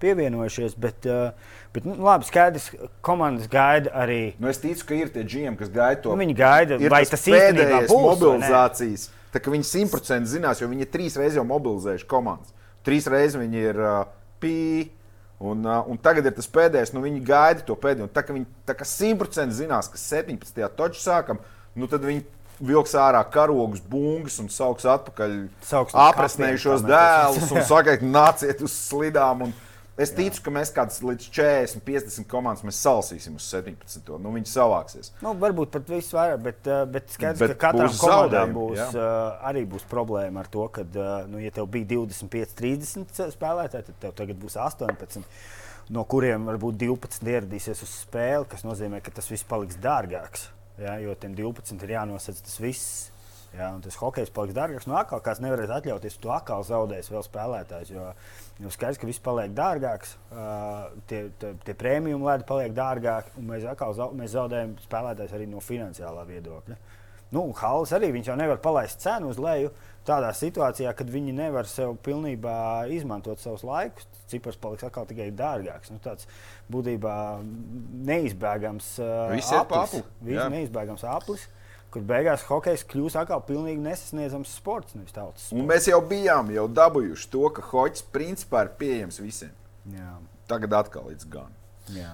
pievienojušies. 0.00 0.76
Bet, 0.80 1.04
uh, 1.08 1.58
Bet, 1.78 1.84
nu, 1.84 1.94
labi, 2.00 2.24
skaidrs, 2.24 2.70
komandas 3.04 3.48
gaida 3.50 3.92
arī. 3.92 4.32
Nu, 4.40 4.48
es 4.48 4.58
ticu, 4.58 4.86
ka 4.88 4.96
ir 4.96 5.10
tie 5.12 5.22
džiem, 5.22 5.56
kas 5.58 5.68
gaida 5.70 6.00
to. 6.02 6.14
Nu, 6.16 6.24
viņi 6.24 6.36
gaida, 6.38 6.78
vai 6.88 7.02
tas 7.06 7.26
īstenībā 7.28 7.82
būs 7.84 7.92
mobilizācijas. 7.92 9.04
Tā 9.34 9.42
kā 9.44 9.52
viņi 9.52 9.68
simtprocentīgi 9.68 10.32
zinās, 10.38 10.62
jo 10.62 10.68
viņi 10.70 10.86
ir 10.86 10.90
trīs 10.90 11.18
reizes 11.20 11.36
jau 11.36 11.44
mobilizējuši 11.46 12.08
komandas. 12.08 12.54
Trīs 12.88 13.06
reizes 13.12 13.36
viņi 13.36 13.60
ir 13.68 13.82
uh, 13.84 13.98
pīļi. 14.40 14.88
Un, 15.38 15.60
uh, 15.62 15.84
un 15.86 16.00
tagad 16.02 16.26
ir 16.26 16.34
tas 16.34 16.48
pēdējais, 16.50 16.90
nu 16.96 17.04
viņi 17.04 17.20
gaida 17.22 17.62
to 17.62 17.76
pēdējo. 17.78 18.08
Tā 18.10 18.24
kā 18.26 18.34
viņi 18.34 18.48
simtprocentīgi 18.96 19.60
zinās, 19.60 19.92
ka 19.92 20.00
17. 20.00 20.64
toču 20.74 20.98
sākam, 20.98 21.38
nu 21.78 21.86
tad 21.86 22.02
viņi 22.02 22.24
vilks 22.60 22.94
ārā 22.98 23.22
karogus, 23.32 23.80
bungas 23.80 24.38
un 24.42 24.50
sauks 24.52 24.86
atpakaļ 24.88 25.38
aprasnējušos 26.08 26.84
dēlus 26.86 27.54
un 27.54 27.64
saka, 27.70 27.98
nāciet 28.02 28.62
uz 28.64 28.74
slidām. 28.88 29.48
Un, 29.48 29.56
Es 29.98 30.12
ticu, 30.14 30.38
ka 30.44 30.52
mēs 30.54 30.70
kādas 30.70 31.00
līdz 31.02 31.24
40, 31.34 31.80
50 31.82 32.26
komandas 32.30 32.76
salsīsim 32.78 33.34
uz 33.34 33.46
17. 33.50 34.12
Nu, 34.22 34.30
viņi 34.36 34.46
savāksies. 34.46 35.10
Nu, 35.24 35.32
varbūt 35.42 35.72
pat 35.74 35.88
viss 35.90 36.14
vairāk, 36.14 36.38
bet, 36.44 36.60
eh, 36.70 36.84
bet 36.86 37.10
skaidrs, 37.10 37.40
bet 37.42 37.54
ka 37.56 37.72
katram 37.72 37.90
komandām 37.98 38.52
būs, 38.54 38.78
jā. 38.78 38.86
uh, 38.94 39.40
arī 39.50 39.64
būs 39.66 39.88
problēma 39.90 40.44
ar 40.44 40.50
to, 40.52 40.68
ka, 40.70 40.84
uh, 40.86 41.08
nu, 41.26 41.40
ja 41.42 41.50
tev 41.56 41.66
bija 41.74 41.88
25, 41.96 42.54
30 42.60 43.34
spēlētāji, 43.34 43.88
tad 43.88 43.98
tev 44.04 44.14
tagad 44.22 44.38
būs 44.38 44.54
18. 44.68 45.26
No 45.90 46.06
kuriem 46.06 46.46
varbūt 46.46 46.78
12 46.78 47.34
ieradīsies 47.34 47.82
uz 47.82 47.98
spēli, 48.04 48.46
kas 48.46 48.62
nozīmē, 48.62 49.02
ka 49.02 49.10
tas 49.18 49.26
viss 49.32 49.50
paliks 49.50 49.80
dārgāks. 49.82 50.46
Ja, 50.78 50.98
jo 51.02 51.14
tiem 51.18 51.34
12 51.38 51.86
ir 51.86 51.94
jānosaka 51.96 52.44
tas 52.46 52.58
viss. 52.62 52.90
Ja, 53.56 53.70
tas 53.82 53.96
hokejs 53.96 54.30
paliks 54.34 54.54
dārgāks. 54.56 54.86
Nu, 54.86 54.94
atkal 55.00 55.22
kāds 55.24 55.40
nevarēs 55.40 55.70
atļauties, 55.72 56.18
tu 56.20 56.30
atkal 56.30 56.62
zaudēsi 56.68 57.14
vēl 57.14 57.24
spēlētājus. 57.24 57.92
Jo, 57.94 58.10
jo 58.60 58.72
skaidrs, 58.74 59.00
ka 59.00 59.08
viss 59.08 59.22
paliek 59.24 59.54
dārgāks, 59.56 60.12
uh, 60.28 60.90
tie, 61.08 61.22
tie, 61.40 61.54
tie 61.64 61.74
prēmiju 61.80 62.20
lēdi 62.20 62.44
paliek 62.48 62.76
dārgāki, 62.76 63.32
un 63.40 63.48
mēs 63.48 63.64
atkal 63.70 63.96
mēs 64.18 64.34
zaudējam 64.36 64.76
spēlētājus 64.84 65.34
arī 65.38 65.48
no 65.48 65.64
finansiālā 65.64 66.26
viedokļa. 66.28 66.76
Nu, 67.34 67.46
Halas 67.56 67.92
arī 67.96 68.12
viņš 68.14 68.30
jau 68.30 68.36
nevar 68.40 68.60
palaist 68.64 69.02
cenu 69.04 69.32
uz 69.32 69.40
leju 69.40 69.72
tādā 70.08 70.32
situācijā, 70.36 70.94
kad 70.96 71.10
viņi 71.12 71.34
nevar 71.36 71.68
sev 71.68 71.94
pilnībā 72.04 72.56
izmantot 72.94 73.42
savus 73.42 73.64
laikus. 73.66 74.08
Cipars 74.28 74.58
paliks 74.60 74.84
atkal 74.88 75.06
tikai 75.08 75.28
dārgāks. 75.36 75.92
Nu, 75.92 76.00
tāds 76.04 76.28
būtībā 76.72 77.14
neizbēgams 78.08 78.90
uh, 79.04 79.36
aplis. 79.60 80.02
Viss 80.24 80.50
neizbēgams 80.56 81.06
aplis 81.08 81.46
kur 81.92 82.04
beigās 82.04 82.44
hokejs 82.48 82.84
kļūs 82.88 83.16
atkal 83.16 83.40
pilnīgi 83.48 83.80
nesasniedzams 83.80 84.52
sports, 84.58 84.96
nevis 84.96 85.14
tautas. 85.16 85.46
Sports. 85.46 85.56
Un 85.56 85.68
mēs 85.70 85.88
jau 85.88 86.00
bijām 86.04 86.52
jau 86.52 86.66
dabūjuši 86.68 87.30
to, 87.32 87.46
ka 87.56 87.64
hoķis 87.70 88.04
principā 88.12 88.66
ir 88.66 88.74
pieejams 88.80 89.20
visiem. 89.22 89.54
Jā. 89.94 90.18
Tagad 90.50 90.76
atkal 90.82 91.08
līdz 91.08 91.28
gan. 91.32 91.57
Jā. 91.94 92.10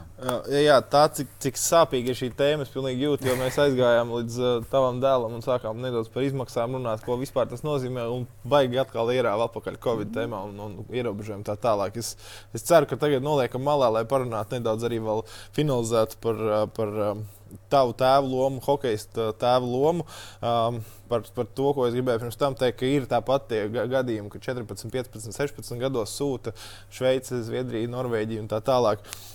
Jā, 0.64 0.76
tā 0.90 1.02
cik, 1.16 1.30
cik 1.42 1.58
sāpīga 1.60 2.12
ir 2.12 2.18
šī 2.18 2.30
tēma, 2.38 2.64
es 2.66 2.72
pilnīgi 2.72 3.06
jūtu, 3.06 3.28
jo 3.28 3.36
mēs 3.40 3.58
aizgājām 3.60 4.12
līdz 4.14 4.38
uh, 4.40 4.54
tavam 4.70 5.00
dēlam 5.02 5.36
un 5.36 5.44
sākām 5.44 5.82
nedaudz 5.82 6.10
par 6.14 6.26
izmaksām 6.26 6.78
runāt, 6.78 7.04
ko 7.06 7.18
vispār 7.20 7.50
tas 7.50 7.64
nozīmē. 7.66 8.06
Un 8.14 8.26
baigi 8.48 8.80
atkal 8.82 9.12
ierāva 9.14 9.48
atpakaļ 9.48 9.78
Covid 9.84 10.10
mm. 10.10 10.16
tēmā 10.18 10.42
un, 10.48 10.58
un 10.64 10.94
ierobežojumu 10.94 11.46
tā 11.46 11.58
tālāk. 11.60 11.98
Es, 12.00 12.14
es 12.56 12.66
ceru, 12.66 12.88
ka 12.90 13.00
tagad 13.00 13.24
noliekam 13.24 13.64
malā, 13.66 13.90
lai 13.98 14.04
parunātu 14.08 14.58
nedaudz 14.58 14.86
arī 14.88 15.02
vēl 15.04 15.24
finalizētu 15.56 16.20
par. 16.24 16.44
par 16.76 17.00
um, 17.12 17.24
tavu 17.70 17.94
tēvu 17.98 18.30
lomu, 18.30 18.60
hokeja 18.64 19.30
tēvu 19.38 19.68
lomu. 19.70 20.06
Um, 20.42 20.80
par, 21.08 21.22
par 21.36 21.46
to, 21.54 21.70
ko 21.76 21.86
es 21.86 21.94
gribēju 21.94 22.24
pirms 22.24 22.40
tam 22.40 22.56
teikt, 22.58 22.78
ka 22.80 22.88
ir 22.88 23.06
tāpat 23.10 23.46
tie 23.50 23.60
gadījumi, 23.70 24.30
ka 24.32 24.40
14, 24.42 24.90
15, 24.90 25.36
16 25.36 25.82
gados 25.82 26.14
sūta 26.18 26.54
Šveice, 26.94 27.42
Zviedrija, 27.46 27.90
Norvēģija 27.92 28.44
un 28.44 28.50
tā 28.50 28.60
tālāk. 28.64 29.04
Mm, 29.04 29.33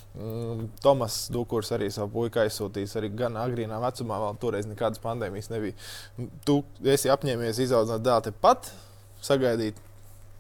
Tomas 0.84 1.22
Dukurs 1.32 1.72
arī 1.76 1.88
savu 1.94 2.12
puiku 2.18 2.42
aizsūtījis 2.44 2.96
arī 3.00 3.12
gan 3.22 3.38
agrīnā 3.40 3.78
vecumā, 3.84 4.18
vēl 4.26 4.40
toreiz 4.42 4.68
nekādas 4.68 5.02
pandēmijas 5.04 5.52
nebija. 5.54 5.78
Tu 6.48 6.58
esi 6.96 7.12
apņēmies 7.14 7.62
izaudzināt 7.66 8.04
dēlu 8.04 8.26
tepat, 8.28 8.74
sagaidīt 9.24 9.80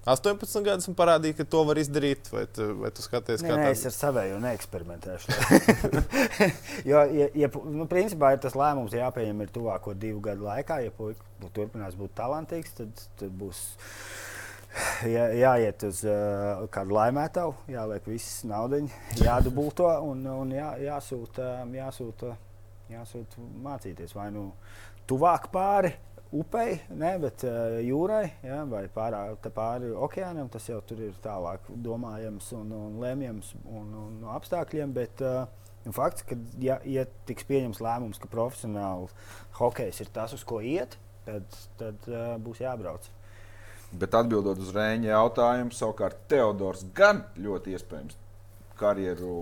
18 0.10 0.64
gadus 0.66 0.88
un 0.90 0.96
parādīt, 0.98 1.36
ka 1.38 1.46
to 1.46 1.62
var 1.68 1.78
izdarīt, 1.82 2.30
vai 2.34 2.46
tu, 2.56 2.66
vai 2.80 2.90
tu 2.96 3.04
skaties, 3.04 3.44
kā 3.44 3.52
tas 3.52 3.66
ir? 3.66 3.74
Es 3.76 3.84
ar 3.90 3.96
savēju 3.96 4.40
neeksperimentēšu. 4.42 5.36
jo, 6.90 7.04
ja, 7.14 7.28
ja, 7.38 7.50
nu, 7.68 7.86
principā, 7.92 8.32
ja 8.34 8.40
tas 8.42 8.56
lēmums 8.58 8.96
jāpieņem 8.96 9.44
ir 9.44 9.52
tuvāko 9.54 9.94
divu 10.00 10.24
gadu 10.26 10.48
laikā, 10.48 10.80
ja 10.86 10.96
puisis 10.96 11.22
turpinās 11.56 12.00
būt 12.00 12.16
talantīgs, 12.18 12.74
tad, 12.80 13.06
tad 13.20 13.36
būs. 13.42 13.62
Jā, 15.14 15.30
jāiet 15.34 15.84
uz 15.88 16.04
uh, 16.06 16.66
kādu 16.74 16.94
laimētavu, 16.98 17.56
jāliek 17.74 18.06
viss 18.10 18.44
naudiņš, 18.48 18.98
jādubulto 19.24 19.88
un, 20.06 20.22
un 20.30 20.54
jā, 20.54 20.74
jāsūta, 20.84 21.48
jāsūta, 21.74 22.36
jāsūta 22.94 23.48
mācīties 23.66 24.14
vai 24.18 24.30
nu 24.36 24.52
tuvāk 25.10 25.50
pāri 25.54 25.94
upei, 26.36 26.78
ne, 26.94 27.16
bet 27.22 27.46
uh, 27.50 27.80
jūrai 27.82 28.28
ja, 28.46 28.62
vai 28.70 28.84
pārā, 28.94 29.24
pāri 29.50 29.90
okeānam. 29.90 30.52
Tas 30.54 30.70
jau 30.70 30.82
tur 30.86 31.02
ir 31.08 31.18
tālāk 31.24 31.66
domājams 31.74 32.52
un, 32.60 32.76
un 32.78 33.00
lemjams 33.02 33.56
un, 33.64 33.90
un 34.04 34.20
no 34.22 34.36
apstākļiem. 34.38 34.94
Bet, 34.96 35.26
uh, 35.26 35.48
Un 35.88 35.94
fakts, 35.96 36.26
ka, 36.28 36.36
ja, 36.60 36.76
ja 36.84 37.06
tiks 37.26 37.46
pieņemts 37.48 37.80
lēmums, 37.80 38.18
ka 38.20 38.28
profesionāli 38.30 39.08
hokejs 39.62 40.02
ir 40.04 40.10
tas, 40.12 40.34
uz 40.36 40.44
ko 40.46 40.60
iet, 40.60 40.98
tad, 41.24 41.56
tad 41.80 42.10
uh, 42.12 42.34
būs 42.44 42.60
jābrauc. 42.60 43.08
Bet 43.90 44.14
atbildot 44.14 44.60
uz 44.62 44.70
Rēņa 44.76 45.10
jautājumu, 45.10 45.74
savukārt 45.74 46.20
Teodors 46.30 46.84
gan 46.96 47.24
ļoti 47.42 47.74
iespējams 47.74 48.18
karjeru 48.80 49.34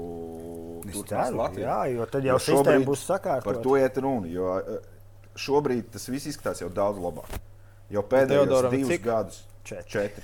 turpinās 0.86 1.34
Latvijā. 1.36 1.68
Jā, 1.68 1.98
jo 1.98 2.08
tad 2.10 2.26
jau 2.26 2.38
jo 2.38 2.44
sistēma 2.46 2.88
būs 2.88 3.04
sakārtota. 3.06 3.48
Par 3.50 3.60
to 3.66 3.76
iet 3.80 4.00
runa. 4.02 4.30
Jo, 4.32 4.56
šobrīd 5.38 5.92
tas 5.94 6.08
viss 6.10 6.32
izskatās 6.32 6.64
jau 6.64 6.72
daudz 6.74 7.02
labāk. 7.02 7.38
Jau 7.94 8.04
pēdējos 8.04 8.48
Teodoram 8.48 8.74
divus 8.74 8.94
cik? 8.94 9.04
gadus, 9.06 9.42
četri. 9.68 9.92
četri. 9.94 10.24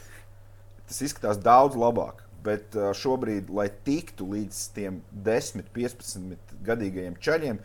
Tas 0.90 1.04
izskatās 1.06 1.42
daudz 1.44 1.78
labāk. 1.80 2.24
Bet 2.44 2.76
uh, 2.76 2.90
šobrīd, 2.98 3.52
lai 3.56 3.70
tiktu 3.88 4.26
līdz 4.34 4.58
tiem 4.76 4.98
10, 5.26 5.70
15 5.76 6.58
gadīgajiem 6.68 7.16
ceļiem, 7.24 7.62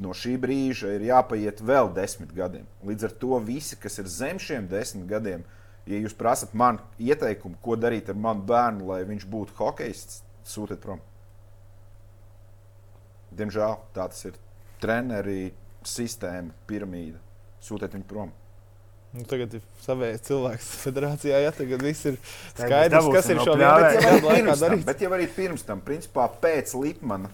no 0.00 0.14
šī 0.14 0.36
brīža 0.38 0.92
ir 0.94 1.08
jāpaiet 1.08 1.62
vēl 1.66 1.90
10 1.96 2.30
gadiem. 2.36 2.68
Līdz 2.86 3.08
ar 3.08 3.16
to 3.24 3.40
visi, 3.42 3.78
kas 3.80 3.98
ir 3.98 4.06
zem 4.06 4.38
šiem 4.38 4.68
10 4.70 5.08
gadiem, 5.10 5.42
ja 5.90 6.00
jūs 6.04 6.16
prasat 6.16 6.54
man 6.56 6.80
ieteikumu, 6.98 7.58
ko 7.62 7.76
darīt 7.78 8.10
ar 8.10 8.18
manu 8.18 8.44
bērnu, 8.48 8.88
lai 8.90 9.02
viņš 9.08 9.26
būtu 9.30 9.56
hokejists, 9.58 10.22
sūtiet 10.46 10.82
prom. 10.82 11.02
Diemžēl 13.30 13.78
tā 13.94 14.08
tas 14.10 14.24
ir. 14.26 14.38
Treneri, 14.80 15.50
sistēma, 15.86 16.54
piramīda. 16.68 17.20
Sūtiet 17.62 17.94
viņu 17.94 18.08
prom. 18.08 18.30
Nu, 19.10 19.24
tagad 19.26 19.56
ir 19.58 19.62
savējais 19.82 20.22
cilvēks 20.28 20.66
federācijā. 20.84 21.38
Ja, 21.42 21.50
tagad 21.54 21.82
viss 21.82 22.06
ir 22.06 22.18
skaidrs, 22.54 23.08
kas 23.10 23.30
ir 23.32 23.40
šo 23.42 23.56
brīdi. 23.58 24.82
Bet 24.86 25.02
jau 25.02 25.10
arī 25.16 25.26
pirms 25.34 25.66
tam, 25.66 25.82
principā 25.82 26.28
pēc 26.42 26.76
Lipmana, 26.78 27.30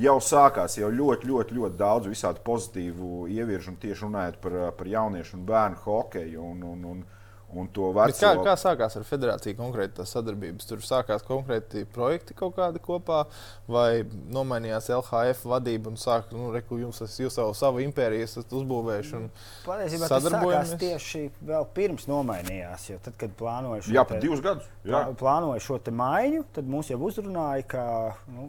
jau 0.00 0.16
sākās 0.24 0.78
jau 0.80 0.88
ļoti, 0.88 1.28
ļoti, 1.28 1.58
ļoti 1.58 1.78
daudz 1.80 2.08
visādi 2.08 2.40
pozitīvu 2.46 3.26
ievirzu. 3.32 3.76
Tieši 3.82 4.06
runājot 4.06 4.40
par, 4.44 4.56
par 4.78 4.88
jauniešu 4.88 5.36
un 5.36 5.44
bērnu 5.52 5.82
hokeju. 5.84 6.46
Un, 6.54 6.64
un, 6.70 6.86
un, 6.94 7.04
Un 7.52 7.68
to 7.68 7.90
veco... 7.92 8.16
kā, 8.16 8.30
kā 8.46 8.54
sākās 8.56 8.96
ar 8.96 9.04
federāciju 9.04 9.56
konkrēti 9.58 9.98
tā 9.98 10.06
sadarbības? 10.08 10.68
Tur 10.70 10.84
sākās 10.86 11.24
konkrēti 11.26 11.84
projekti 11.92 12.36
kaut 12.38 12.54
kādi 12.56 12.80
kopā, 12.82 13.26
vai 13.68 14.02
nomainījās 14.32 14.88
LHF 14.96 15.44
vadība 15.52 15.92
un 15.92 16.00
sāk, 16.00 16.32
nu, 16.32 16.48
reku, 16.54 16.80
jums, 16.80 17.02
jūs 17.20 17.36
savu, 17.36 17.52
savu 17.58 17.82
impēriju 17.84 18.24
esat 18.24 18.56
uzbūvējuši 18.56 19.14
un 19.18 19.28
Patiesībā 19.66 20.08
sadarbojamies? 20.14 20.74
Tieši 20.80 21.26
vēl 21.52 21.68
pirms 21.76 22.08
nomainījās, 22.08 22.88
jo 22.94 23.02
tad, 23.04 23.18
kad 23.20 23.36
plānoju 23.36 23.84
šo, 23.84 23.94
jā, 23.98 24.06
te, 24.08 24.22
divus 24.24 24.42
gadus. 24.44 24.72
Jā. 24.88 25.04
plānoju 25.20 25.62
šo 25.62 25.78
te 25.84 25.94
maiņu, 25.94 26.46
tad 26.56 26.72
mūs 26.72 26.90
jau 26.94 27.00
uzrunāja, 27.04 27.68
ka 27.74 27.84
nu, 28.32 28.48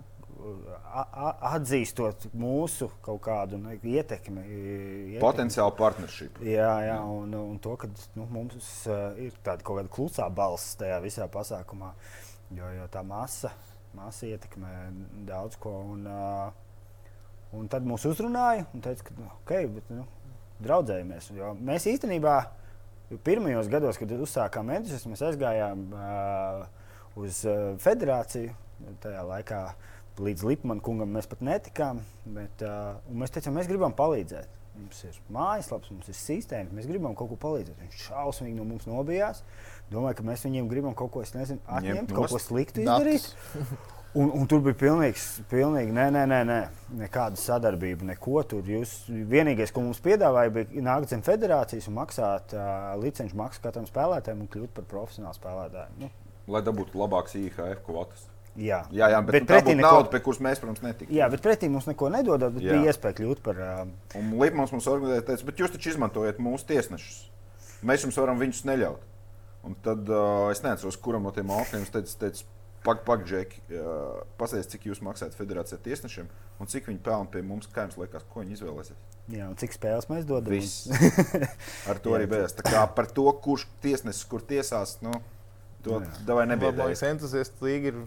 atzīstot 1.54 2.28
mūsu 2.38 2.90
kaut 3.06 3.22
kādu 3.26 3.58
ne, 3.62 3.76
ietekmi, 3.78 4.44
ietekmi. 4.44 5.22
Potenciālu 5.22 5.76
partnerību. 5.78 6.44
Jā, 6.48 6.72
jā 6.88 6.98
un, 7.08 7.34
un 7.38 7.60
to, 7.64 7.76
ka 7.80 7.90
nu, 8.18 8.28
mums 8.32 8.72
uh, 8.90 9.14
ir 9.22 9.36
tāda 9.46 9.66
kaut 9.66 9.80
kāda 9.82 9.94
klusā 9.94 10.28
balss 10.34 10.76
tajā 10.80 11.00
visā 11.04 11.28
pasākumā, 11.32 11.94
jo, 12.58 12.72
jo 12.78 12.90
tā 12.94 13.04
masa, 13.08 13.54
masa 13.98 14.28
ietekmē 14.32 14.74
daudz 15.30 15.60
ko. 15.62 15.76
Un, 15.94 16.10
uh, 16.10 17.08
un 17.58 17.70
tad 17.72 17.88
mūs 17.88 18.08
uzrunāja 18.10 18.68
un 18.74 18.84
teica, 18.84 19.10
ka 19.10 19.32
ok, 19.40 19.56
bet 19.78 19.94
nu, 19.94 20.08
draudzējamies. 20.64 21.32
Jo 21.38 21.54
mēs 21.60 21.88
īstenībā 21.92 22.38
pirmajos 23.24 23.70
gados, 23.72 24.00
kad 24.02 24.12
uzsākām 24.18 24.72
entuziasmu, 24.74 25.14
mēs 25.14 25.26
aizgājām 25.30 25.88
uh, 25.94 26.70
uz 27.22 27.46
uh, 27.48 27.74
federāciju. 27.84 28.60
Tajā 29.00 29.22
laikā 29.24 29.60
uh, 29.70 29.92
Līdz 30.22 30.44
Lipmanam 30.46 30.82
kungam 30.86 31.10
mēs 31.16 31.26
pat 31.30 31.40
netikām, 31.42 32.04
bet 32.36 32.62
uh, 32.62 33.00
mēs 33.10 33.34
teicām, 33.34 33.56
mēs 33.58 33.70
gribam 33.70 33.96
palīdzēt. 33.98 34.60
Mums 34.74 35.00
ir 35.06 35.18
mājaslaps, 35.34 35.90
mums 35.94 36.10
ir 36.10 36.18
sistēma, 36.18 36.74
mēs 36.74 36.86
gribam 36.90 37.14
kaut 37.18 37.32
ko 37.32 37.38
palīdzēt. 37.42 37.80
Viņš 37.82 38.06
šausmīgi 38.08 38.58
no 38.58 38.66
mums 38.66 38.86
nobijās. 38.90 39.42
Domāju, 39.90 40.20
ka 40.20 40.26
mēs 40.30 40.46
viņiem 40.46 40.70
gribam 40.70 40.96
kaut 40.98 41.12
ko 41.14 41.26
nezinu, 41.26 41.62
atņemt, 41.66 42.14
kaut 42.14 42.34
ko 42.34 42.42
sliktu 42.42 42.86
izdarīt. 42.86 43.28
Un, 44.14 44.30
un 44.30 44.46
tur 44.46 44.60
bija 44.62 44.78
pilnīgs, 44.78 45.24
pilnīgi, 45.50 45.90
nē, 45.94 46.04
nē, 46.14 46.22
nē, 46.30 46.40
nē, 46.46 46.58
nekāda 47.00 47.40
sadarbība, 47.42 48.06
neko 48.12 48.44
tur. 48.46 48.68
Jūs 48.70 49.08
vienīgais, 49.10 49.74
ko 49.74 49.82
mums 49.88 50.02
piedāvāja, 50.06 50.52
bija 50.54 50.84
nākt 50.86 51.10
zem 51.10 51.24
federācijas 51.26 51.90
un 51.90 51.98
maksāt 51.98 52.54
uh, 52.54 52.92
licenču 53.02 53.40
maksu 53.40 53.64
katram 53.64 53.90
spēlētājam 53.90 54.46
un 54.46 54.52
kļūt 54.54 54.76
par 54.78 54.86
profesionālu 54.92 55.40
spēlētāju. 55.40 55.98
Nu. 56.04 56.12
Lai 56.54 56.62
dabūtu 56.62 57.02
labākas 57.02 57.34
IHF 57.42 57.82
kvotas. 57.88 58.28
Jā, 58.54 58.84
jā, 58.94 59.08
jā 59.10 59.20
bet, 59.26 59.34
bet 59.34 59.48
tā 59.50 59.60
būtu 59.64 59.78
neko... 59.80 59.90
nauda, 59.90 60.10
pie 60.14 60.20
kuras 60.22 60.40
mēs, 60.46 60.60
protams, 60.62 60.84
netikām. 60.86 61.14
Jā, 61.18 61.30
bet 61.34 61.42
pretī 61.42 61.70
mums 61.74 61.88
neko 61.90 62.12
nedodot, 62.14 62.54
bet 62.54 62.68
jā. 62.68 62.76
bija 62.78 62.94
iespēja 62.94 63.18
kļūt 63.18 63.42
par. 63.46 63.58
Uh... 63.58 64.20
Un 64.20 64.36
Lipmans 64.38 64.74
mums 64.76 64.90
organizēja, 64.92 65.26
teica, 65.32 65.48
bet 65.48 65.64
jūs 65.64 65.74
taču 65.74 65.90
izmantojat 65.94 66.42
mūsu 66.44 66.68
tiesnešus. 66.70 67.16
Mēs 67.90 68.06
jums 68.06 68.20
varam 68.22 68.38
viņus 68.42 68.62
neļaut. 68.70 69.10
Un 69.66 69.78
tad 69.82 70.10
uh, 70.12 70.52
es 70.54 70.62
neatceros, 70.62 71.00
kuram 71.02 71.26
no 71.26 71.34
tiem 71.34 71.50
augļiem 71.56 71.88
teica, 71.90 72.20
teica 72.28 72.46
Pagaidi, 72.84 73.06
pag, 73.08 73.22
Džeki, 73.24 73.62
uh, 73.80 74.24
pastāstiet, 74.36 74.74
cik 74.74 74.90
jūs 74.90 75.00
maksājat 75.06 75.38
federācijai 75.40 75.80
tiesnešiem 75.86 76.28
un 76.60 76.70
cik 76.70 76.90
viņi 76.90 77.00
pelna 77.04 77.30
pie 77.32 77.44
mums, 77.46 77.70
kā 77.72 77.86
jums 77.88 77.96
liekas, 78.00 78.26
ko 78.32 78.44
viņi 78.44 78.58
izvēlēsies. 78.58 79.00
Jā, 79.32 79.48
un 79.48 79.56
cik 79.60 79.76
spēles 79.76 80.10
mēs 80.12 80.28
dodam? 80.28 80.52
Viss. 80.52 80.90
Ar 81.88 82.02
to 82.04 82.12
arī 82.18 82.28
beidzas. 82.28 82.58
Tā 82.60 82.66
kā 82.68 82.84
par 82.96 83.08
to, 83.16 83.26
kurš 83.46 83.66
tiesnesis, 83.84 84.26
kur 84.28 84.44
tiesās, 84.44 84.98
nu, 85.04 85.16
to 85.86 86.02
davai 86.28 86.44
nebija. 86.50 86.74
Labākais 86.74 87.06
entuziasts 87.08 87.64
līga 87.64 87.94
ir 87.94 88.04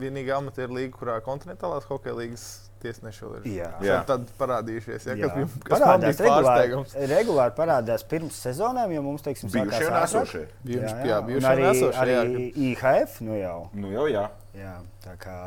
vienīgā 0.00 0.38
amatieru 0.38 0.78
līga, 0.78 0.94
kurā 0.96 1.18
kontinentālās 1.24 1.86
hokeja 1.88 2.16
līgas 2.18 2.46
tiesneši 2.82 3.24
vēl 3.24 3.36
ir. 3.38 3.48
Jā, 3.58 3.70
jā. 3.82 3.96
tad 4.08 4.28
parādījušies. 4.38 5.08
Jā, 5.10 5.16
jā. 5.18 5.30
Kas, 5.32 5.56
kas 5.66 5.82
parādās 5.82 6.20
regulāri, 6.24 7.08
regulāri 7.12 7.56
parādās 7.56 8.04
pirms 8.08 8.38
sezonām, 8.46 8.92
jo 8.94 9.02
mums, 9.06 9.24
teiksim, 9.26 9.50
bijušie 9.54 9.88
un 9.88 9.98
esošie. 10.02 10.44
Jā, 10.68 10.84
jā, 10.84 10.94
jā, 11.10 11.18
bijušie 11.30 11.54
un 11.56 11.64
esošie. 11.72 11.98
Arī, 12.04 12.14
arī 12.22 12.46
IHF, 12.68 13.18
nu 13.26 13.40
jau. 13.40 13.58
Nu 13.74 13.90
jau, 13.94 14.06
jā. 14.12 14.28
jā 14.58 14.76
tā 15.04 15.18
kā 15.22 15.38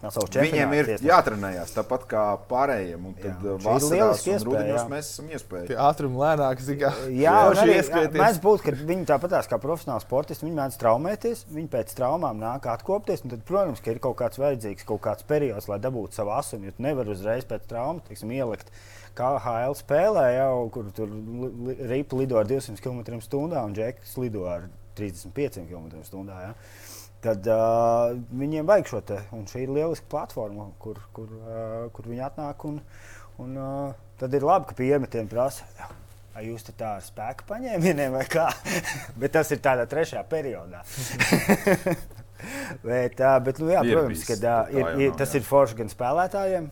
Viņiem 0.00 0.70
ir 0.78 0.86
tiesnē. 0.88 1.08
jātrenējās 1.10 1.74
tāpat 1.76 2.04
kā 2.08 2.22
pārējiem. 2.48 3.08
Un 3.10 3.16
tad 3.18 3.42
jā. 3.44 3.56
vasarās 3.64 4.22
un 4.24 4.46
rudenos 4.48 4.86
mēs 4.88 5.10
esam 5.12 5.28
iespēja. 5.34 5.76
Ātrumi 5.84 6.20
lēnāk, 6.22 6.62
zikā. 6.64 6.92
Jā, 7.12 7.34
un 7.50 7.60
arī 7.60 7.76
mēdz 8.16 8.40
būt, 8.44 8.64
ka 8.64 8.74
viņi 8.78 9.04
tāpatās 9.10 9.50
kā 9.50 9.60
profesionāli 9.60 10.04
sportisti, 10.06 10.46
viņi 10.46 10.56
mēdz 10.56 10.80
traumēties, 10.80 11.44
viņi 11.52 11.68
pēc 11.74 11.92
traumām 11.98 12.40
nāk 12.40 12.70
atkopties. 12.72 13.26
Tad, 13.26 13.44
protams, 13.48 13.84
ka 13.84 13.92
ir 13.92 14.00
kaut 14.00 14.16
kāds 14.22 14.40
vajadzīgs 14.40 14.88
kaut 14.88 15.04
kāds 15.04 15.26
periods, 15.28 15.68
lai 15.68 15.80
dabūtu 15.84 16.16
savu 16.16 16.32
asunu, 16.38 16.70
jo 16.70 16.76
tu 16.78 16.88
nevari 16.88 17.12
uzreiz 17.12 17.44
pēc 17.48 17.68
traumas, 17.68 18.06
teiksim, 18.08 18.32
ielikt. 18.40 18.72
KHL 19.18 19.74
spēlē 19.76 20.26
jau, 20.38 20.52
kur 20.72 20.92
tur 20.96 21.10
ripa 21.90 22.16
lido 22.16 22.38
ar 22.40 22.48
200 22.48 22.80
km/h 22.80 23.64
un 23.66 23.74
džeks 23.76 24.16
lido 24.22 24.46
ar 24.48 24.70
35 24.96 25.66
km/h. 25.68 26.54
Tad 27.20 27.44
uh, 27.52 28.14
viņiem 28.32 28.68
vajag 28.68 28.86
šo 28.88 29.00
te. 29.04 29.18
Un 29.36 29.44
šī 29.48 29.66
ir 29.66 29.72
lieliska 29.76 30.08
platforma, 30.08 30.70
kur, 30.80 31.00
kur, 31.16 31.32
uh, 31.42 31.82
kur 31.92 32.08
viņi 32.08 32.22
atnāk. 32.30 32.64
Un, 32.68 32.78
un, 33.42 33.58
uh, 33.60 33.98
tad 34.20 34.36
ir 34.36 34.46
labi, 34.46 34.70
ka 34.70 34.78
pie 34.78 34.88
iemetiem 34.94 35.28
prasa. 35.28 35.68
Vai 36.32 36.46
jūs 36.46 36.64
tā 36.70 36.94
ar 36.96 37.04
spēku 37.04 37.44
paņēmieniem 37.50 38.16
vai 38.16 38.24
kā? 38.30 38.46
bet 39.20 39.36
tas 39.36 39.52
ir 39.52 39.60
tādā 39.60 39.84
trešajā 39.90 40.22
periodā. 40.30 40.80
bet, 42.88 43.20
uh, 43.20 43.36
bet 43.44 43.60
nu, 43.60 43.68
jā, 43.74 43.84
protams, 43.84 44.24
ka 44.24 44.38
uh, 44.40 44.72
ir, 44.72 44.92
ir, 45.04 45.16
tas 45.20 45.34
jā. 45.34 45.42
ir 45.42 45.48
forši 45.50 45.82
gan 45.82 45.92
spēlētājiem, 45.92 46.70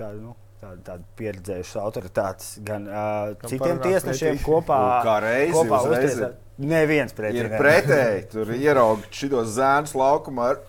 gan 0.00 0.18
nu, 0.24 0.34
tādu, 0.62 0.78
tādu 0.86 1.06
pieredzējušu 1.18 1.80
autoritātes, 1.82 2.52
gan 2.66 2.86
uh, 2.86 3.32
citiem 3.50 3.80
tiesnešiem 3.82 4.40
kopā. 4.44 4.78
Kā 5.06 5.16
reizi, 5.24 5.54
kopā 5.56 5.82
uzreiz. 5.88 6.22
Neviens 6.62 7.14
pretēji. 7.16 7.42
Ir 7.42 7.56
pretēji. 7.58 8.24
Tur 8.30 8.52
ieraugt 8.54 9.08
šitos 9.16 9.54
zēnus 9.56 9.96
laukumā. 9.98 10.52
Ar... 10.52 10.60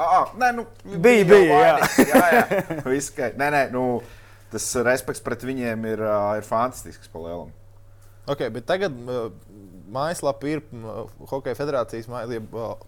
Ah, 0.00 0.30
nē, 0.38 0.52
nu, 0.56 0.66
bija, 1.02 1.26
bija. 1.28 1.60
Jā, 1.60 1.88
jā, 2.08 2.20
jā. 2.36 2.44
Viss, 2.86 3.10
ka, 3.16 3.32
nē, 3.40 3.50
nē, 3.56 3.62
nu, 3.74 3.86
tas 4.52 4.68
respekts 4.86 5.24
pret 5.24 5.42
viņiem 5.48 5.88
ir, 5.90 6.04
ir 6.38 6.46
fantastisks 6.46 7.10
palielam. 7.12 7.50
Okay, 8.30 8.52
bet 8.54 8.68
tagad 8.68 8.94
uh, 9.10 9.32
mājaslapa 9.90 10.48
ir 10.48 10.62
uh, 10.76 11.02
Hokeja 11.32 11.58
federācijas 11.58 12.08
mājaslapa. 12.12 12.46
Uh, 12.54 12.86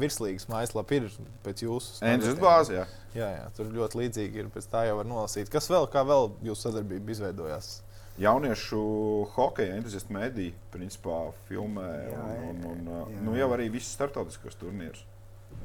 virslīgas 0.00 0.48
mājaslapa 0.50 0.96
ir 0.96 1.06
pēc 1.44 1.64
jūsu 1.64 2.00
entuziasma 2.06 2.42
bāzes. 2.42 2.74
Jā. 2.76 2.84
jā, 3.16 3.28
jā, 3.36 3.46
tur 3.56 3.70
ļoti 3.74 4.00
līdzīgi 4.02 4.42
ir. 4.42 4.50
Pēc 4.54 4.68
tā 4.72 4.84
jau 4.88 4.98
var 5.00 5.08
nolasīt. 5.08 5.50
Kas 5.52 5.70
vēl, 5.72 5.88
kā 5.92 6.04
vēl 6.06 6.30
jūsu 6.46 6.68
sadarbība 6.68 7.14
izveidojās? 7.14 7.70
Jauniešu 8.20 8.82
hokeja 9.32 9.78
entuziastu 9.78 10.12
mediji 10.12 10.52
principā 10.74 11.22
filmē 11.48 11.88
jā, 12.10 12.24
un, 12.50 12.58
un, 12.68 12.82
un 12.84 13.14
jā. 13.14 13.22
Nu, 13.24 13.36
jau 13.38 13.48
arī 13.56 13.70
visus 13.72 13.94
startautiskos 13.96 14.58
turnīrus. 14.60 15.06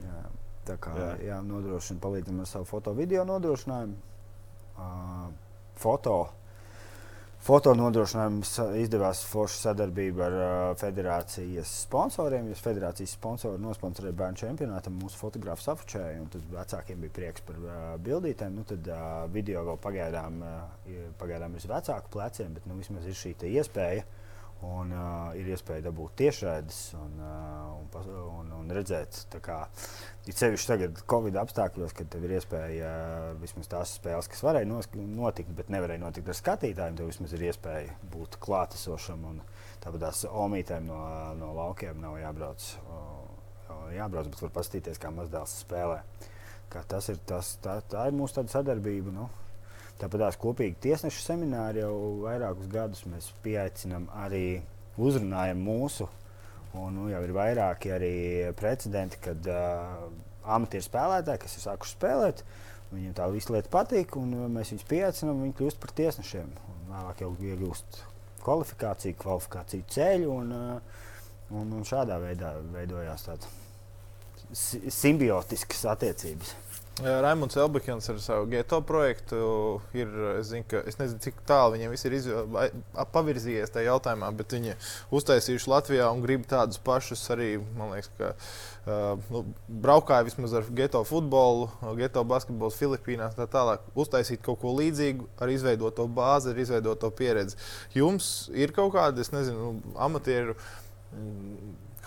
Jā, 0.06 0.22
tā 0.70 0.78
kā 0.82 0.94
jā. 0.96 1.10
Jā, 1.32 1.42
nodrošina, 1.44 2.00
palīdzam 2.04 2.40
ar 2.44 2.50
savu 2.50 2.70
foto 2.70 2.94
video 2.96 3.26
nodrošinājumu. 3.28 3.98
Uh, 4.76 5.28
foto 5.80 6.16
Foto 7.46 7.76
nodrošinājums 7.78 8.56
izdevās 8.82 9.20
forša 9.30 9.60
sadarbība 9.68 10.24
ar 10.26 10.36
uh, 10.36 10.54
federācijas 10.82 11.70
sponsoriem. 11.84 12.48
Jo 12.50 12.56
federācijas 12.58 13.12
sponsori 13.20 13.62
nosponsorēja 13.62 14.18
bērnu 14.18 14.40
čempionātam, 14.42 14.96
mūsu 14.98 15.20
fotografu 15.20 15.62
safučēja. 15.68 16.24
Tad 16.34 16.48
vecākiem 16.56 17.04
bija 17.06 17.14
prieks 17.20 17.46
par 17.46 17.60
uh, 17.62 17.76
bildītēm. 18.02 18.56
Nu, 18.58 18.66
tad 18.66 18.90
uh, 18.90 19.28
video 19.30 19.62
vēl 19.68 19.78
pagaidām, 19.84 20.42
uh, 20.42 20.96
pagaidām 21.22 21.60
uz 21.60 21.68
vecāku 21.70 22.16
pleciem, 22.18 22.58
bet 22.58 22.66
nu, 22.66 22.80
vismaz 22.82 23.06
ir 23.06 23.20
šī 23.20 23.36
iespēja. 23.52 24.08
Un, 24.66 24.92
uh, 24.96 25.36
ir 25.38 25.50
iespēja 25.54 25.84
dabūt 25.86 26.16
tiešraides 26.22 26.80
un, 26.98 27.20
uh, 27.22 28.00
un, 28.02 28.08
un, 28.40 28.52
un 28.60 28.74
redzēt, 28.74 29.20
kā 29.44 29.60
ir 30.26 30.38
sevišķi 30.38 30.70
tagad, 30.72 31.02
Covid 31.12 31.38
apstākļos, 31.42 31.94
kad 31.98 32.10
tev 32.14 32.26
ir 32.26 32.38
iespēja 32.40 32.90
uh, 32.90 33.28
vismaz 33.42 33.70
tās 33.72 33.94
spēles, 34.00 34.30
kas 34.32 34.42
varēja 34.46 34.70
notikt, 34.72 35.54
bet 35.58 35.70
nevarēja 35.74 36.02
notikt 36.02 36.32
ar 36.32 36.40
skatītājiem. 36.40 36.98
Tev 36.98 37.12
vismaz 37.12 37.36
ir 37.38 37.46
iespēja 37.52 37.98
būt 38.16 38.40
klātesošam 38.42 39.28
tāpat 39.84 40.08
tās 40.08 40.26
omītēm 40.32 40.88
no, 40.90 41.02
no 41.38 41.54
laukiem 41.60 42.02
nav 42.02 42.18
jābrauc. 42.24 42.70
Uh, 42.88 43.26
jābrauc, 43.96 44.30
bet 44.32 44.46
var 44.46 44.54
paskatīties, 44.60 45.02
kā 45.02 45.12
mazdēls 45.14 45.60
spēlē. 45.66 46.02
Kā 46.74 46.82
tas 46.90 47.10
ir, 47.14 47.20
tas, 47.30 47.56
tā, 47.64 47.78
tā 47.92 48.08
ir 48.10 48.18
mūsu 48.18 48.46
sadarbība. 48.50 49.14
Nu. 49.14 49.30
Tāpat 49.96 50.26
tās 50.26 50.38
kopīgi 50.40 50.76
tiesnešu 50.84 51.22
semināri 51.24 51.80
jau 51.80 51.94
vairākus 52.26 52.68
gadus 52.72 53.06
mēs 53.08 53.30
pieaicinām 53.46 54.10
arī 54.26 54.60
uzrunājam 55.00 55.62
mūsu. 55.64 56.08
Un, 56.76 56.98
nu, 56.98 57.06
jau 57.08 57.22
ir 57.24 57.32
vairāki 57.36 57.94
arī 57.96 58.16
precedenti, 58.60 59.22
kad 59.24 59.48
uh, 59.48 60.10
amatieru 60.44 60.84
spēlētāji, 60.84 61.42
kas 61.46 61.56
ir 61.56 61.64
sākuši 61.64 61.96
spēlēt, 61.96 62.44
viņiem 62.92 63.16
tā 63.16 63.30
visa 63.32 63.56
lieta 63.56 63.72
patīk, 63.72 64.18
un 64.20 64.34
mēs 64.52 64.74
viņus 64.74 64.90
pieaicinām, 64.90 65.46
viņi 65.46 65.56
kļūst 65.62 65.80
par 65.80 65.96
tiesnešiem. 65.96 66.52
Un 66.74 66.90
vēlāk 66.92 67.24
jau 67.24 67.32
iegūst 67.52 68.02
kvalifikāciju, 68.44 69.18
kvalifikāciju 69.24 69.88
ceļu, 69.96 70.34
un, 70.42 70.52
un, 71.56 71.72
un 71.80 71.88
šādā 71.88 72.20
veidā 72.22 72.52
veidojās 72.76 73.30
tādas 73.30 73.62
simbiotiskas 74.94 75.88
attiecības. 75.96 76.54
Raimons 77.04 77.58
Elbekins 77.60 78.08
ar 78.10 78.20
savu 78.24 78.46
geto 78.48 78.78
projektu 78.88 79.38
ir, 79.94 80.12
es, 80.40 80.48
zinu, 80.48 80.64
ka, 80.72 80.80
es 80.88 80.96
nezinu, 80.96 81.20
cik 81.26 81.42
tālu 81.48 81.74
viņiem 81.74 81.92
viss 81.92 82.08
ir 82.08 82.16
izv... 82.16 82.56
pavirzījies 83.12 83.74
tajā 83.74 83.90
jautājumā, 83.90 84.30
bet 84.40 84.56
viņi 84.56 84.78
uztaisījuši 85.20 85.72
Latvijā 85.74 86.08
un 86.14 86.24
grib 86.24 86.46
tādus 86.48 86.80
pašus 86.80 87.26
arī, 87.36 87.50
man 87.76 87.92
liekas, 87.92 88.08
ka 88.16 88.32
uh, 88.32 89.28
nu, 89.28 89.44
braukāja 89.68 90.24
vismaz 90.30 90.56
ar 90.56 90.72
geto 90.78 91.04
futbolu, 91.08 91.68
geto 92.00 92.24
basketbolu 92.32 92.72
Filipīnās, 92.72 93.36
tā 93.36 93.50
tālāk. 93.52 93.84
Uztaisīt 94.00 94.46
kaut 94.46 94.62
ko 94.64 94.72
līdzīgu 94.80 95.28
ar 95.36 95.52
izveidoto 95.52 96.08
bāzi, 96.08 96.54
ar 96.54 96.64
izveidoto 96.64 97.12
pieredzi. 97.12 97.60
Jums 97.98 98.48
ir 98.56 98.72
kaut 98.76 98.96
kādi, 98.96 99.26
es 99.26 99.36
nezinu, 99.36 99.82
amatieru 100.00 100.56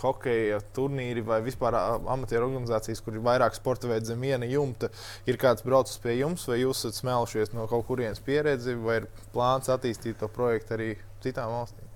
hokeja 0.02 0.60
turnīri 0.76 1.24
vai 1.26 1.40
vispār 1.44 1.76
amatieru 1.78 2.48
organizācijas, 2.48 3.02
kur 3.04 3.16
ir 3.16 3.24
vairāk 3.24 3.56
sporta 3.58 3.90
veidu 3.90 4.12
zem 4.12 4.24
viena 4.24 4.48
jumta, 4.48 4.92
ir 5.28 5.40
kāds 5.40 5.66
braucis 5.66 6.00
pie 6.02 6.18
jums, 6.20 6.46
vai 6.48 6.60
jūs 6.62 6.84
esat 6.84 7.02
smēlušies 7.02 7.54
no 7.56 7.68
kaut 7.70 7.86
kurienes 7.90 8.22
pieredzi, 8.24 8.76
vai 8.78 9.02
ir 9.02 9.12
plāns 9.34 9.70
attīstīt 9.72 10.20
to 10.20 10.30
projektu 10.32 10.78
arī 10.78 10.90
citām 11.24 11.54
valstīm? 11.56 11.88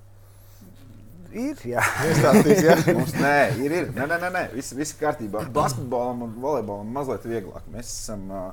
Ir, 1.33 1.57
jā. 1.65 1.81
jā. 1.81 2.75
Mums 2.99 3.15
nē, 3.17 3.37
ir, 3.65 3.73
ir. 3.73 3.87
Nē, 3.97 4.05
nē, 4.05 4.29
nē. 4.35 4.43
Viss, 4.53 4.75
viss 4.77 4.97
kārtībā. 5.01 5.47
Basketbolam 5.57 6.27
un 6.27 6.37
volejbolam 6.43 6.93
mazliet 6.93 7.25
vieglāk. 7.25 7.65
Mēs 7.73 7.89
esam 7.89 8.27
uh, 8.29 8.51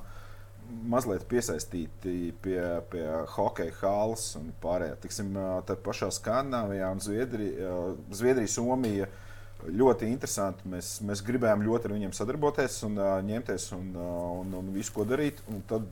mazliet 0.88 1.26
piesaistīti 1.28 2.32
pie, 2.44 2.60
pie 2.92 3.06
hokeja 3.36 3.76
halas 3.82 4.30
un 4.40 4.54
pārējā. 4.64 4.96
Tiksim, 5.04 5.34
tā 5.68 5.76
pašā 5.84 6.08
Skandināvijā 6.16 6.94
un 6.96 7.04
Zviedrija, 7.04 7.74
Zviedrija 8.16 8.56
Somija. 8.56 9.10
Uh, 9.10 9.26
ļoti 9.68 10.08
interesanti. 10.10 10.68
Mēs, 10.72 10.98
mēs 11.06 11.24
gribējām 11.26 11.66
ļoti 11.66 11.90
ar 11.90 11.96
viņiem 11.98 12.14
sadarboties 12.16 12.78
un 12.88 13.00
uh, 13.00 13.18
ņemties 13.26 13.70
un, 13.78 13.90
uh, 13.96 14.22
un, 14.42 14.54
un 14.62 14.70
visu, 14.76 14.94
ko 14.96 15.08
darīt. 15.08 15.42
Un 15.52 15.64
tad 15.70 15.88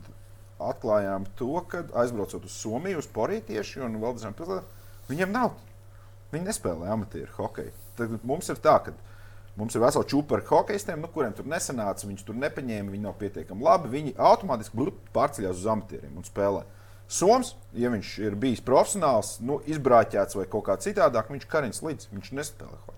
atklājām 0.58 1.28
to, 1.38 1.52
ka 1.70 1.84
aizbraucot 2.02 2.48
uz 2.48 2.56
Somiju, 2.58 3.02
uz 3.02 3.10
Porītieši 3.14 3.84
un 3.86 4.00
vēl 4.02 4.16
dažām 4.16 4.34
pilsētām, 4.38 4.72
viņiem 5.10 5.34
nav. 5.34 5.52
Viņi 6.32 6.50
nespēlē 6.50 6.90
amatieru 6.92 7.30
hokeju. 7.38 7.76
Tad 7.98 8.18
mums 8.26 8.50
ir 8.52 8.58
tā, 8.62 8.78
ka 8.84 8.96
Mums 9.58 9.74
ir 9.74 9.82
vesela 9.82 10.06
čūpa 10.06 10.36
ar 10.36 10.42
hokeistiem, 10.46 11.00
nu, 11.02 11.08
kuriem 11.10 11.32
tur 11.34 11.48
nesanāca, 11.50 12.06
viņi 12.06 12.22
tur 12.22 12.36
nepaņēma, 12.38 12.92
viņi 12.94 13.02
nav 13.08 13.16
pietiekami 13.18 13.64
labi. 13.66 13.90
Viņi 13.90 14.12
automātiski 14.14 14.92
pārceļās 15.16 15.58
uz 15.58 15.66
amatieriem 15.72 16.20
un 16.20 16.26
spēlē. 16.26 16.60
Soms, 17.10 17.56
ja 17.74 17.90
viņš 17.90 18.12
ir 18.22 18.36
bijis 18.38 18.62
profesionāls, 18.62 19.38
nu, 19.42 19.58
izbrāķēts 19.66 20.38
vai 20.38 20.46
kaut 20.52 20.68
kā 20.68 20.76
citādāk, 20.78 21.32
viņš 21.34 21.48
karins 21.50 21.82
līdz, 21.82 22.10
viņš 22.12 22.30
nespēlē 22.38 22.78
hokeju. 22.84 22.97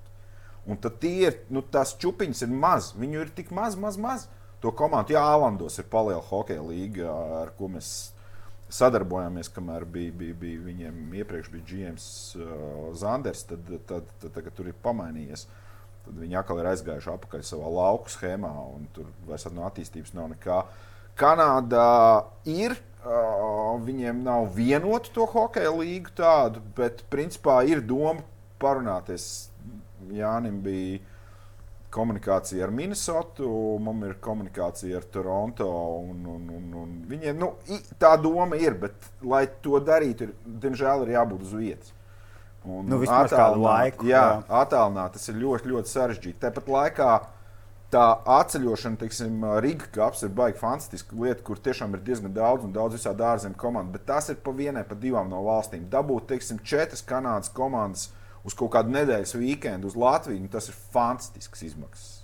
Un 0.71 0.79
tad 0.79 1.01
tie 1.03 1.17
ir, 1.27 1.41
nu, 1.51 1.65
tās 1.67 1.97
čupiņas 1.99 2.45
ir 2.47 2.55
maz, 2.55 2.93
viņu 2.99 3.25
ir 3.25 3.35
tik 3.35 3.51
maz, 3.55 3.75
maz, 3.81 3.99
maz. 3.99 4.29
To 4.63 4.71
komandu, 4.77 5.15
jā, 5.17 5.23
Alandos 5.25 5.79
ir 5.81 5.89
paliela 5.91 6.23
hokeja 6.23 6.63
līga, 6.63 7.09
ar 7.41 7.51
ko 7.57 7.71
mēs 7.73 8.13
sadarbojāmies, 8.71 9.51
kamēr 9.51 9.87
bija, 9.89 10.13
bija, 10.15 10.37
bija 10.39 10.61
viņiem 10.67 11.17
iepriekš 11.23 11.49
bija 11.51 11.67
GMs 11.71 12.07
uh, 12.39 12.93
Zanders, 12.99 13.43
tad, 13.49 13.65
tad, 13.67 13.83
tad, 13.89 14.13
tad 14.23 14.35
tagad 14.37 14.55
tur 14.55 14.71
ir 14.71 14.77
pamainījies. 14.85 15.47
Tad 16.05 16.21
viņi 16.21 16.39
atkal 16.41 16.61
ir 16.63 16.71
aizgājuši 16.71 17.11
atpakaļ 17.15 17.43
savā 17.45 17.73
lauku 17.75 18.13
schēmā, 18.13 18.53
un 18.77 18.87
tur 18.95 19.11
vairs 19.29 19.49
no 19.53 19.67
attīstības 19.69 20.15
nav 20.17 20.31
nekā. 20.37 20.63
Kanādā 21.21 21.91
ir. 22.49 22.79
Uh, 23.01 23.79
viņiem 23.81 24.19
nav 24.27 24.51
vienota 24.53 25.09
to 25.15 25.25
hokeja 25.25 25.71
līniju 25.73 26.11
tādu, 26.19 26.61
bet 26.77 27.01
principā 27.09 27.63
ir 27.65 27.81
doma 27.81 28.21
parunāties. 28.61 29.50
Jānim 30.17 30.61
bija 30.65 31.01
komunikācija 31.91 32.65
ar 32.67 32.75
Minnesotu, 32.75 33.49
mums 33.83 34.07
ir 34.07 34.19
komunikācija 34.23 35.01
ar 35.01 35.07
Toronto. 35.13 35.71
Un, 36.11 36.21
un, 36.35 36.45
un, 36.57 36.69
un 36.83 36.93
viņiem, 37.11 37.41
nu, 37.41 37.53
tā 38.01 38.15
doma 38.23 38.59
ir, 38.61 38.79
bet, 38.85 39.11
lai 39.27 39.47
to 39.65 39.81
darītu, 39.83 40.29
ir, 40.29 40.37
diemžēl 40.63 41.07
ir 41.07 41.17
jābūt 41.17 41.49
uz 41.49 41.57
vietas. 41.59 41.97
Un 42.61 42.89
nu, 42.93 43.01
kādu 43.01 43.63
laiku. 43.65 44.07
Jā, 44.11 44.25
jā. 44.37 44.41
attālināt 44.61 45.15
tas 45.17 45.29
ir 45.33 45.39
ļoti, 45.41 45.71
ļoti 45.73 45.93
sarežģīti. 45.95 46.41
Tāpat 46.43 46.69
laikā 46.69 47.11
tā 47.91 48.05
atceļošana, 48.37 49.01
teiksim, 49.01 49.45
Riga 49.65 49.89
kaps 49.95 50.23
ir 50.27 50.35
baigi 50.37 50.61
fantastiska 50.61 51.17
lieta, 51.19 51.43
kur 51.47 51.59
tiešām 51.59 51.97
ir 51.97 52.05
diezgan 52.07 52.35
daudz 52.37 52.69
un 52.69 52.75
daudz 52.77 52.99
visādi 52.99 53.25
ārzemju 53.27 53.59
komandu. 53.59 53.97
Bet 53.97 54.07
tas 54.13 54.29
ir 54.31 54.39
pa 54.45 54.53
vienai, 54.55 54.85
pa 54.87 54.99
divām 54.99 55.33
no 55.33 55.41
valstīm. 55.49 55.89
Dabūt, 55.91 56.29
teiksim, 56.35 56.61
četras 56.63 57.03
Kanādas 57.07 57.51
komandas 57.57 58.11
uz 58.47 58.57
kaut 58.57 58.73
kādu 58.75 58.93
nedēļas 58.95 59.37
weekendu 59.39 59.91
uz 59.91 59.99
Latviju, 59.99 60.41
nu, 60.45 60.51
tas 60.53 60.71
ir 60.71 60.79
fantastisks 60.95 61.65
izmaksas. 61.67 62.17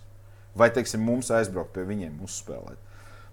Vai, 0.56 0.70
teiksim, 0.72 1.02
mums 1.04 1.28
aizbraukt 1.34 1.74
pie 1.74 1.84
viņiem 1.84 2.22
uzspēlēt. 2.24 2.80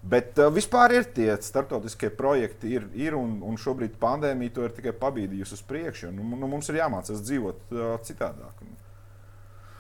Bet 0.04 0.36
uh, 0.36 0.50
vispār 0.52 0.92
ir 0.98 1.06
tie 1.16 1.30
starptautiskie 1.40 2.10
projekti, 2.12 2.74
ir, 2.76 2.90
ir 3.00 3.16
un, 3.16 3.38
un 3.48 3.56
šobrīd 3.60 3.96
pandēmija 4.02 4.58
to 4.58 4.66
ir 4.68 4.74
tikai 4.76 4.92
pabīdījusi 5.00 5.56
uz 5.56 5.62
priekšu. 5.70 6.12
Nu, 6.12 6.26
nu, 6.36 6.50
mums 6.52 6.68
ir 6.68 6.82
jāmācās 6.82 7.24
dzīvot 7.24 7.72
uh, 7.72 7.94
citādāk. 8.04 8.66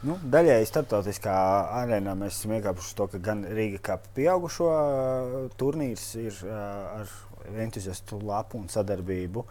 Nu, 0.04 0.16
daļēji 0.32 0.68
starptautiskā 0.68 1.34
arēnā 1.82 2.16
mēs 2.20 2.40
esam 2.40 2.56
iekāpuši 2.56 2.96
to, 2.96 3.10
ka 3.12 3.20
gan 3.24 3.44
Rīga 3.48 3.82
kā 3.84 4.00
pieaugušo 4.16 4.72
uh, 4.72 5.36
turnīrs 5.60 6.08
ir 6.20 6.40
uh, 6.48 6.56
ar 7.02 7.14
entuziastu 7.64 8.20
lapu 8.24 8.60
un 8.62 8.70
sadarbību. 8.72 9.46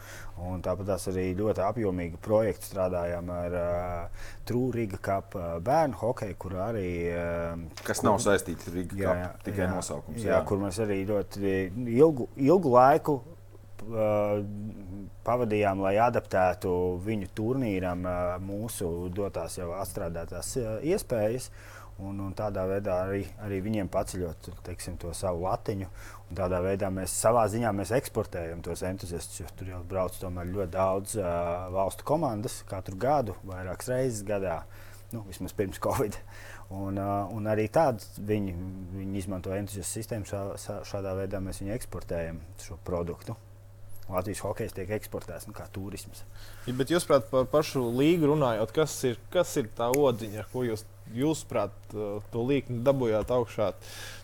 Un 0.49 0.63
tāpat 0.65 0.95
arī 1.13 1.27
ļoti 1.39 1.65
apjomīgu 1.67 2.21
projektu 2.23 2.71
strādājām 2.71 3.31
ar 3.35 3.59
uh, 3.59 4.25
Trūriga 4.49 4.99
kapu 5.03 5.41
uh, 5.41 5.59
bērnu 5.65 5.99
hokeju, 6.01 6.39
kur 6.41 6.57
arī. 6.69 6.89
Uh, 7.13 7.85
Kas 7.85 8.01
kur, 8.01 8.11
nav 8.11 8.19
saistīts 8.25 8.71
ar 8.71 8.79
Riga 8.79 8.99
jā, 8.99 9.13
kapu, 9.13 9.45
tikai 9.49 9.67
jā, 9.67 9.71
nosaukums. 9.75 10.23
Jā, 10.23 10.35
jā, 10.37 10.41
kur 10.49 10.63
mēs 10.63 10.81
arī 10.83 11.03
ļoti 11.09 11.55
ilgu, 11.99 12.29
ilgu 12.41 12.75
laiku 12.77 13.19
uh, 13.21 14.41
pavadījām, 15.27 15.83
lai 15.85 15.97
adaptētu 16.03 16.73
viņu 17.05 17.31
turnīram 17.37 18.07
uh, 18.07 18.35
mūsu 18.43 18.89
dotās 19.15 19.59
jau 19.61 19.73
atstrādātās 19.79 20.57
uh, 20.61 20.75
iespējas. 20.83 21.51
Un, 22.03 22.19
un 22.25 22.33
tādā 22.35 22.65
veidā 22.67 22.97
arī, 23.05 23.23
arī 23.45 23.61
viņiem 23.63 23.91
paceļot 23.93 24.49
teiksim, 24.67 24.97
to 25.01 25.13
savu 25.15 25.45
latiņu. 25.45 25.89
Tādā 26.35 26.63
veidā 26.65 26.89
mēs 26.91 27.13
savā 27.15 27.45
ziņā 27.53 27.71
mēs 27.77 27.93
eksportējam 27.95 28.63
tos 28.65 28.83
entuziastus, 28.89 29.43
jo 29.43 29.51
tur 29.59 29.71
jau 29.75 29.83
brauc 29.89 30.17
ļoti 30.23 30.71
daudz 30.73 31.19
uh, 31.21 31.69
valstu 31.75 32.07
komandas 32.09 32.63
katru 32.69 32.97
gadu, 32.99 33.37
vairākas 33.47 33.93
reizes 33.93 34.25
gadā, 34.27 34.63
nu, 35.13 35.23
vismaz 35.29 35.55
pirms 35.55 35.81
Covid. 35.83 36.19
Un, 36.73 36.97
uh, 36.97 37.29
un 37.37 37.47
arī 37.53 37.69
tādu 37.69 38.25
viņi, 38.33 38.57
viņi 38.97 39.19
izmanto 39.21 39.53
entuziastu 39.53 40.01
sistēmu. 40.01 40.27
Šā, 40.27 40.81
šādā 40.89 41.13
veidā 41.19 41.43
mēs 41.45 41.61
viņu 41.61 41.77
eksportējam 41.77 42.41
šo 42.65 42.81
produktu. 42.87 43.37
Latvijas 44.11 44.43
hokejs 44.43 44.75
tiek 44.77 44.91
eksportēts 44.97 45.47
nu, 45.49 45.55
kā 45.57 45.69
turisms. 45.73 46.25
Ja, 46.67 46.75
bet 46.77 46.91
jūs, 46.91 47.05
prāt, 47.09 47.29
par 47.31 47.47
pašu 47.53 47.85
līgu 47.95 48.33
runājot, 48.33 48.73
kas 48.75 48.97
ir, 49.09 49.21
kas 49.33 49.53
ir 49.61 49.71
tā 49.77 49.89
odziņa, 49.95 50.49
ko 50.53 50.65
jūs 50.67 50.85
jūsuprāt, 51.19 51.75
to 51.93 52.45
līkni 52.49 52.81
dabūjāt 52.87 53.33
augšā? 53.35 53.73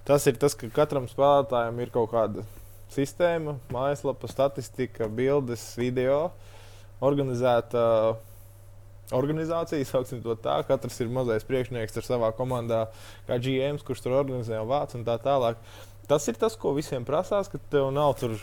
Tas 0.08 0.26
ir 0.30 0.38
tas, 0.40 0.56
ka 0.58 0.70
katram 0.74 1.08
spēlētājam 1.10 1.82
ir 1.82 1.92
kaut 1.94 2.12
kāda 2.14 2.46
sistēma, 2.94 3.58
mājaslapa, 3.74 4.30
statistika, 4.30 5.08
bildes, 5.12 5.70
video, 5.78 6.30
organizēta 7.04 7.84
organizācija, 9.14 9.84
sauksim 9.92 10.22
to 10.24 10.36
tā. 10.42 10.58
Katrs 10.68 11.00
ir 11.02 11.12
mazais 11.12 11.46
priekšnieks 11.48 12.00
ar 12.00 12.06
savā 12.06 12.32
komandā, 12.36 12.86
kā 13.28 13.40
GMs, 13.42 13.84
kurš 13.86 14.04
tur 14.04 14.18
organizē 14.20 14.60
un 14.62 14.70
vāc 14.70 14.96
un 14.98 15.06
tā 15.06 15.18
tālāk. 15.22 15.60
Tas 16.08 16.24
ir 16.30 16.40
tas, 16.40 16.56
ko 16.56 16.72
visiem 16.76 17.04
prasās, 17.04 17.50
ka 17.52 17.60
tev 17.72 17.90
nav 17.92 18.14
tur 18.20 18.36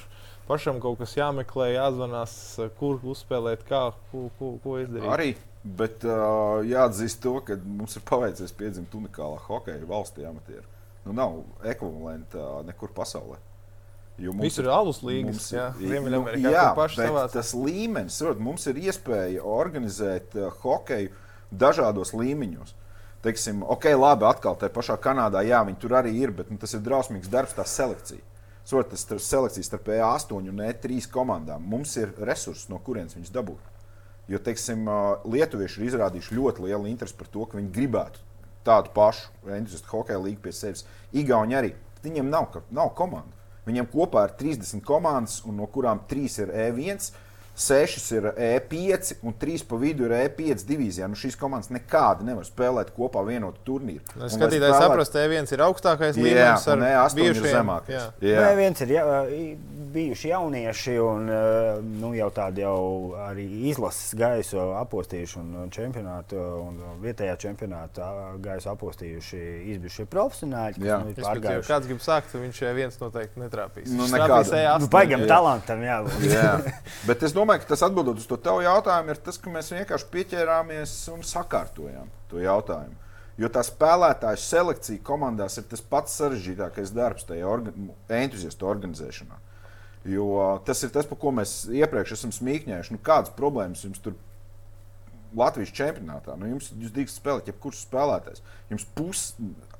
pašam 0.46 0.78
kaut 0.82 1.00
kas 1.02 1.16
jāmeklē, 1.18 1.72
jāzvanās, 1.74 2.36
kur 2.80 3.02
uzspēlēt, 3.02 3.66
kā, 3.66 3.88
ko, 4.12 4.28
ko, 4.38 4.52
ko 4.62 4.78
izdarīt. 4.84 5.10
Arī 5.10 5.32
Bet 5.66 6.03
uh, 6.05 6.61
jāatzīst 6.61 7.24
to, 7.24 7.39
ka 7.45 7.57
mums 7.66 7.97
ir 7.97 8.03
paveicies 8.05 8.53
piedzimt 8.53 8.93
unikālā 8.93 9.39
hokeja 9.47 9.82
valstī 9.89 10.28
amatieru. 10.30 10.66
Nu, 11.05 11.13
nav 11.18 11.39
ekvivalenta 11.66 12.61
nekur 12.68 12.93
pasaulē. 12.93 13.39
Mums 14.16 14.59
ir 14.61 14.70
alus 14.72 15.01
līnijas. 15.03 15.49
Jā, 15.51 15.66
bet 16.78 16.93
savās... 16.95 17.34
tas 17.34 17.51
līmenis, 17.57 18.22
protams, 18.22 18.45
mums 18.45 18.70
ir 18.72 18.80
iespēja 18.86 19.43
organizēt 19.43 20.38
uh, 20.38 20.53
hokeju 20.61 21.11
dažādos 21.51 22.13
līmeņos. 22.16 22.78
Teiksim, 23.26 23.63
ok, 23.66 23.89
labi, 23.97 24.28
atkal 24.30 24.55
tajā 24.61 24.72
pašā 24.72 24.95
Kanādā, 25.01 25.41
jā, 25.49 25.63
viņi 25.66 25.82
tur 25.82 25.97
arī 25.97 26.13
ir, 26.22 26.32
bet 26.36 26.51
nu, 26.53 26.59
tas 26.61 26.78
ir 26.78 26.86
drausmīgs 26.86 27.32
darbs, 27.34 27.57
tā 27.57 27.66
selekcija. 27.66 28.22
Sot, 28.66 28.91
tas 28.93 29.05
ir 29.09 29.22
selekcija 29.22 29.66
starp 29.66 29.89
E8 29.93 30.38
un 30.38 30.61
E3 30.70 31.09
komandām. 31.13 31.66
Mums 31.70 31.97
ir 32.01 32.13
resursi, 32.22 32.70
no 32.70 32.78
kurienes 32.86 33.18
viņus 33.18 33.34
dabūt. 33.34 33.74
Jo, 34.32 34.39
teiksim, 34.41 34.88
lietuvieši 35.30 35.82
ir 35.82 35.89
izrādījuši 35.91 36.38
ļoti 36.38 36.65
lielu 36.65 36.89
interesi 36.89 37.17
par 37.17 37.30
to, 37.30 37.45
ka 37.45 37.59
viņi 37.59 37.73
gribētu 37.76 38.23
tādu 38.65 38.89
pašu 38.95 39.51
entuziastu 39.53 39.91
hokeja 39.91 40.21
līniju 40.21 40.41
pie 40.41 40.53
sevis. 40.55 40.86
Igauni 41.13 41.57
arī. 41.57 41.76
Viņiem 42.05 42.30
nav, 42.30 42.57
nav 42.73 42.91
komandu. 42.97 43.34
Viņiem 43.65 43.88
kopā 43.89 44.28
ir 44.28 44.34
30 44.39 44.82
komandas, 44.86 45.39
no 45.45 45.65
kurām 45.73 46.03
3 46.09 46.39
ir 46.43 46.53
E1 46.53 47.11
sešas 47.56 48.08
ir 48.12 48.28
E5 48.36 49.16
un 49.24 49.36
trīs 49.39 49.64
pa 49.66 49.80
vidu 49.80 50.10
ir 50.10 50.16
E5 50.18 50.66
divīzijā. 50.68 51.08
Nu, 51.12 51.18
šīs 51.20 51.38
komandas 51.39 51.72
nekādi 51.74 52.28
nevar 52.28 52.47
spēlēt 52.47 52.91
kopā 52.95 53.24
vienotu 53.28 53.64
turnīru. 53.68 54.03
Nu, 54.20 54.28
skatītāji 54.32 54.74
spēlēt... 54.74 54.84
saprast, 54.84 55.18
E1 55.22 55.53
ir 55.56 55.64
augstākais 55.66 56.20
līmenis, 56.20 56.68
un 56.74 56.86
E8 56.89 57.24
ir 57.24 57.39
zemākais. 57.45 57.95
Jā. 57.95 58.03
Jā. 58.20 58.41
Nu, 58.41 58.66
E1 58.66 58.84
ir 58.86 58.93
ja, 58.95 59.06
bijuši 59.95 60.32
jaunieši 60.34 60.97
un 60.99 61.32
nu, 62.01 62.12
jau 62.18 62.30
tādi 62.36 62.66
jau 62.66 62.76
arī 63.26 63.45
izlases 63.72 64.12
gaisu 64.20 64.60
apostījuši 64.82 65.39
un 65.41 65.72
čempionātu 65.74 66.39
un 66.60 66.82
vietējā 67.03 67.38
čempionāta 67.45 68.12
gaisu 68.43 68.72
apostījuši 68.74 69.41
izbijušie 69.76 70.08
profesionāļi. 70.12 70.84
Jā. 70.84 70.99
Nu, 71.06 71.16
pārgājuši... 71.16 71.70
Kāds 71.72 71.89
grib 71.89 72.03
sākt, 72.03 72.36
viņš 72.36 72.62
viens 72.76 72.99
noteikti 72.99 73.41
netrāpīs. 73.41 73.91
Nu, 73.95 74.10
nekāda. 74.12 74.76
Nu, 74.82 74.89
baigam 74.91 75.24
jā. 75.24 75.30
talantam 75.32 75.84
jābūt. 75.86 76.28
jā. 76.28 76.51
Bet 77.08 77.24
es 77.24 77.32
domāju, 77.36 77.45
domāju, 77.46 77.62
ka 77.64 77.74
tas 77.74 77.84
atbildot 77.86 78.18
uz 78.18 78.28
to 78.30 78.38
tavu 78.41 78.64
jautājumu 78.66 79.14
ir 79.14 79.22
tas, 79.22 79.38
ka 79.38 79.54
mēs 79.54 79.72
vienkārši 79.74 80.12
pieķērāmies 80.14 80.93
un 81.14 81.26
sakārtojām 81.26 82.10
to 82.32 82.41
jautājumu. 82.41 82.98
Jo 83.38 83.50
tā 83.52 83.62
spēlētāju 83.68 84.39
selekcija 84.39 85.04
komandās 85.04 85.60
ir 85.60 85.66
tas 85.70 85.84
pats 85.84 86.16
sarežģītākais 86.22 86.93
darbs 86.96 87.28
tajā 87.28 87.48
orga 87.52 87.74
entuziastu 88.16 88.70
organizēšanā. 88.70 89.41
Jo 90.08 90.62
tas 90.66 90.84
ir 90.86 90.93
tas, 90.96 91.08
par 91.10 91.20
ko 91.20 91.34
mēs 91.36 91.66
iepriekš 91.68 92.16
esam 92.16 92.32
smīkņējuši. 92.36 92.96
Nu, 92.96 93.02
kādas 93.04 93.34
problēmas 93.36 93.84
jums 93.84 94.00
tur 94.02 94.16
Latvijas 95.36 95.74
čempionātā? 95.76 96.38
Nu, 96.39 96.48
jums 96.54 96.70
jūs 96.72 96.93
drīkst 96.96 97.20
spēlēt, 97.20 97.50
jebkurš 97.52 97.84
spēlētājs. 97.89 98.46
Jums 98.72 98.88
pus 98.96 99.26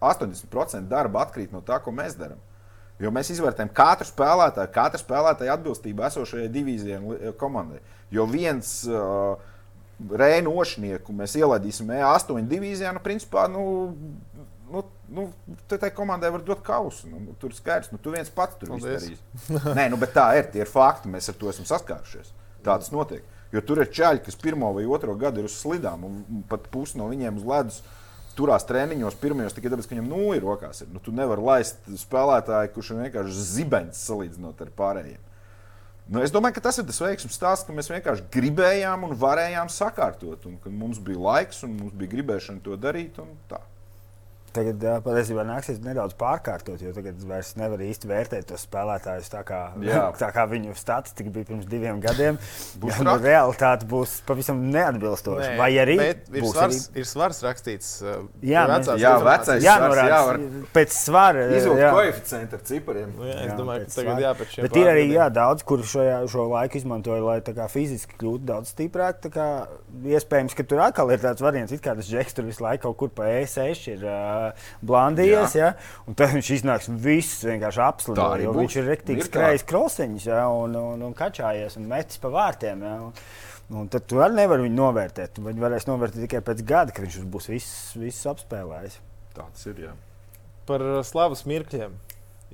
80% 0.02 0.92
darba 0.92 1.24
atkrīt 1.24 1.56
no 1.56 1.64
tā, 1.64 1.80
ko 1.80 1.96
mēs 1.96 2.18
darām. 2.20 2.42
Jo 3.02 3.12
mēs 3.12 3.30
izvērtējam 3.34 3.74
katru 3.76 4.08
spēlētāju, 4.08 4.72
katru 4.76 5.02
spēlētāju 5.02 5.52
atbilstību 5.52 6.06
esošajai 6.08 6.48
divīzijai 6.54 7.34
komandai. 7.40 7.82
Jo 8.14 8.24
viens 8.30 8.78
uh, 8.88 9.36
Reinu 9.96 10.54
ošnieku 10.60 11.14
mēs 11.16 11.36
ielaidīsim 11.40 11.92
E8 11.96 12.48
divīzijā, 12.52 12.92
nu, 12.96 13.02
principā, 13.04 13.46
nu, 13.52 13.64
nu, 14.72 14.82
nu, 15.08 15.28
tai 15.72 15.92
komandai 15.96 16.32
var 16.34 16.44
dot 16.48 16.64
kausu. 16.66 17.08
Nu, 17.12 17.36
tur 17.40 17.52
ir 17.52 17.60
skaidrs, 17.60 17.92
nu, 17.94 18.00
tu 18.00 18.16
viens 18.16 18.32
pats 18.32 18.60
tur 18.60 18.76
izdarīsi. 18.76 19.20
Nē, 19.78 19.88
nu, 19.92 20.00
bet 20.02 20.16
tā 20.16 20.30
ir, 20.40 20.50
tie 20.52 20.64
ir 20.64 20.72
fakti, 20.72 21.12
mēs 21.12 21.32
ar 21.32 21.40
to 21.40 21.52
esam 21.52 21.68
saskārušies. 21.68 22.32
Tā 22.66 22.76
tas 22.76 22.92
notiek. 22.96 23.24
Jo 23.54 23.62
tur 23.64 23.80
ir 23.84 23.92
čaļi, 23.94 24.24
kas 24.26 24.40
pirmo 24.40 24.72
vai 24.76 24.84
otro 24.90 25.14
gadu 25.20 25.44
ir 25.44 25.48
uz 25.48 25.56
slidām, 25.62 26.04
un 26.08 26.44
pat 26.50 26.66
pusi 26.74 27.00
no 27.00 27.08
viņiem 27.12 27.38
uz 27.40 27.46
ledus 27.48 27.84
turās 28.38 28.66
treniņos 28.68 29.18
pirmajos 29.22 29.56
tikai 29.56 29.72
tāpēc, 29.74 29.88
ka 29.88 29.96
viņam 29.96 30.10
nu 30.12 30.34
ir 30.36 30.44
rokās. 30.46 30.84
Ir. 30.84 30.90
Nu, 30.94 31.02
tu 31.04 31.14
nevari 31.16 31.44
laist 31.46 31.88
spēlētāju, 32.06 32.74
kurš 32.76 32.92
ir 32.92 33.06
vienkārši 33.06 33.46
zibens 33.52 34.02
salīdzinot 34.08 34.62
ar 34.66 34.74
pārējiem. 34.78 35.22
Nu, 36.06 36.22
es 36.22 36.34
domāju, 36.34 36.60
ka 36.60 36.68
tas 36.68 36.78
ir 36.78 36.86
tas 36.86 37.02
veiksmīgs 37.02 37.38
stāsts, 37.40 37.66
ka 37.66 37.74
mēs 37.74 37.90
vienkārši 37.90 38.28
gribējām 38.34 39.08
un 39.08 39.16
varējām 39.18 39.72
sakārtot. 39.74 40.46
Un, 40.46 40.60
mums 40.78 41.00
bija 41.02 41.24
laiks 41.32 41.64
un 41.66 41.80
mums 41.80 41.96
bija 41.98 42.14
gribēšana 42.14 42.62
to 42.66 42.78
darīt. 42.78 43.18
Tā. 44.56 44.66
Tagad 44.66 45.04
patiesībā 45.06 45.44
nāksies 45.48 45.82
nedaudz 45.84 46.16
pārkārtot, 46.20 46.80
jo 46.82 46.94
tagad 46.96 47.20
vairs 47.28 47.52
nevar 47.60 47.82
īsti 47.84 48.10
vērtēt 48.10 48.48
tos 48.50 48.64
spēlētājus 48.66 49.28
tā 49.34 49.42
kā, 49.48 49.60
Jā. 49.84 50.06
tā 50.20 50.30
kā 50.36 50.46
viņu 50.50 50.76
statistika 50.80 51.32
bija 51.34 51.50
pirms 51.50 51.68
diviem 51.70 52.00
gadiem. 52.04 52.40
būs 52.82 53.02
nu, 53.04 53.16
realitāte 53.22 53.88
būs 53.90 54.18
pavisam 54.28 54.62
neatbilstoša. 54.74 55.52
Nē, 55.52 55.60
Vai 55.60 55.70
arī 55.82 55.98
ir 56.00 56.48
svars, 56.48 56.88
arī... 56.88 57.02
ir 57.02 57.10
svars 57.10 57.42
rakstīts? 57.46 57.92
Uh, 58.04 58.26
jā, 58.46 58.66
vecās, 58.72 59.02
jā, 59.02 59.14
vecais 59.26 59.66
jā, 59.66 59.76
svars, 59.82 60.02
jā, 60.10 60.20
var... 60.30 60.42
pēc 60.76 60.96
svara. 60.96 61.46
Izvilkt 61.60 61.86
koeficientu 62.00 62.60
ar 62.60 62.66
cipariem. 62.72 63.14
Nu, 63.16 63.28
jā, 63.30 63.38
es 63.42 63.52
jā, 63.52 63.58
domāju, 63.60 63.86
ka 63.86 63.98
tagad 64.00 64.24
jāpēc 64.26 64.56
šiem 64.56 64.68
Bet 64.68 64.80
ir 64.82 64.92
arī 64.92 65.06
jā, 65.12 65.30
daudz, 65.36 65.66
kur 65.68 65.86
šajā, 65.96 66.20
šo 66.32 66.48
laiku 66.52 66.80
izmantoja, 66.82 67.26
lai 67.26 67.38
kā, 67.46 67.68
fiziski 67.72 68.20
kļūtu 68.22 68.50
daudz 68.52 68.74
stiprāk. 68.76 69.24
Kā, 69.36 69.50
iespējams, 70.16 70.56
ka 70.58 70.66
tur 70.68 70.84
atkal 70.86 71.12
ir 71.14 71.24
tāds 71.24 71.44
variants, 71.44 71.74
kā 71.84 71.96
tas 71.98 72.10
žeks 72.10 72.38
tur 72.38 72.48
visu 72.48 72.64
laiku 72.64 72.88
kaut 72.90 73.00
kur 73.00 73.14
pa 73.16 73.30
E6 73.42 73.88
ir. 73.96 74.06
Uh, 74.06 74.45
blandījies. 74.86 75.58
Ja? 75.60 75.74
Un 76.06 76.18
tad 76.20 76.36
viņš 76.36 76.52
iznāks 76.60 76.92
viss 76.92 77.44
vienkārši 77.48 77.84
apsludināts. 77.88 78.46
Jo 78.46 78.54
būs. 78.54 78.62
viņš 78.64 78.78
ir 78.82 78.88
rektīgs 78.92 79.30
skrejs 79.32 79.66
krosiņš 79.70 80.30
ja? 80.32 80.46
un, 80.54 80.78
un, 80.80 81.04
un 81.10 81.18
kačājies 81.18 81.80
un 81.80 81.90
metis 81.92 82.22
pa 82.22 82.34
vārtiem. 82.34 82.86
Ja? 82.86 82.96
Un, 83.10 83.14
Un 83.74 83.88
tad 83.90 84.04
tu 84.06 84.20
arī 84.22 84.44
nevari 84.44 84.68
viņu 84.68 84.78
novērtēt. 84.78 85.40
Viņu 85.42 85.64
varēs 85.64 85.88
novērtēt 85.90 86.28
tikai 86.28 86.42
pēc 86.46 86.60
gada, 86.70 86.94
kad 86.94 87.08
viņš 87.08 87.24
būs 87.34 87.48
viss, 87.50 87.78
viss 87.98 88.28
apspēlējis. 88.30 89.00
Tā 89.34 89.48
tas 89.48 89.66
ir. 89.72 89.80
Jā. 89.88 89.94
Par 90.70 90.84
slavas 91.08 91.42
mirkļiem. 91.50 91.96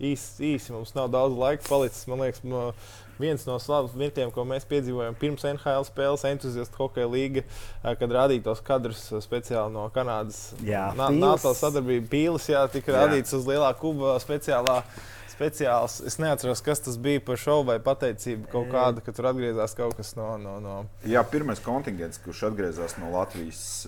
Īsi, 0.02 0.54
īsi 0.56 0.72
mums 0.74 0.96
nav 0.96 1.12
daudz 1.12 1.36
laika 1.38 1.68
palicis. 1.68 2.08
Man 2.08 2.24
liekas, 2.24 2.46
viens 3.22 3.46
no 3.48 3.58
slavas 3.62 3.94
mirkļiem, 3.98 4.34
ko 4.36 4.46
mēs 4.50 4.68
piedzīvojām 4.72 5.18
pirms 5.22 5.46
NHL 5.54 5.88
spēles, 5.88 6.26
entuziastu 6.32 6.82
hokeja 6.82 7.08
līga, 7.12 7.46
kad 7.86 8.18
rādīja 8.18 8.48
tos 8.50 8.64
kadrus 8.66 9.06
speciāli 9.24 9.74
no 9.76 9.88
Kanādas. 9.94 10.52
Jā, 10.66 10.90
NATO 10.98 11.56
sadarbība 11.58 12.10
pīles, 12.12 12.50
jā, 12.52 12.66
tika 12.74 12.98
rādīts 13.00 13.38
uz 13.38 13.48
lielā 13.50 13.72
kuba 13.80 14.18
speciālā 14.24 14.82
speciāls. 15.42 16.00
Es 16.06 16.20
neatceros, 16.22 16.62
kas 16.64 16.84
tas 16.86 16.98
bija 17.02 17.22
par 17.26 17.40
šovu 17.42 17.70
vai 17.72 17.78
pateicību 17.84 18.50
kaut 18.52 18.72
kāda, 18.72 19.04
ka 19.04 19.14
tur 19.16 19.32
atgriezās 19.32 19.76
kaut 19.78 19.96
kas 19.98 20.14
no. 20.20 20.36
no, 20.42 20.58
no... 20.64 20.80
Jā, 21.08 21.24
pirmais 21.28 21.62
kontingents, 21.64 22.22
kurš 22.22 22.48
atgriezās 22.52 22.98
no 23.02 23.12
Latvijas. 23.16 23.88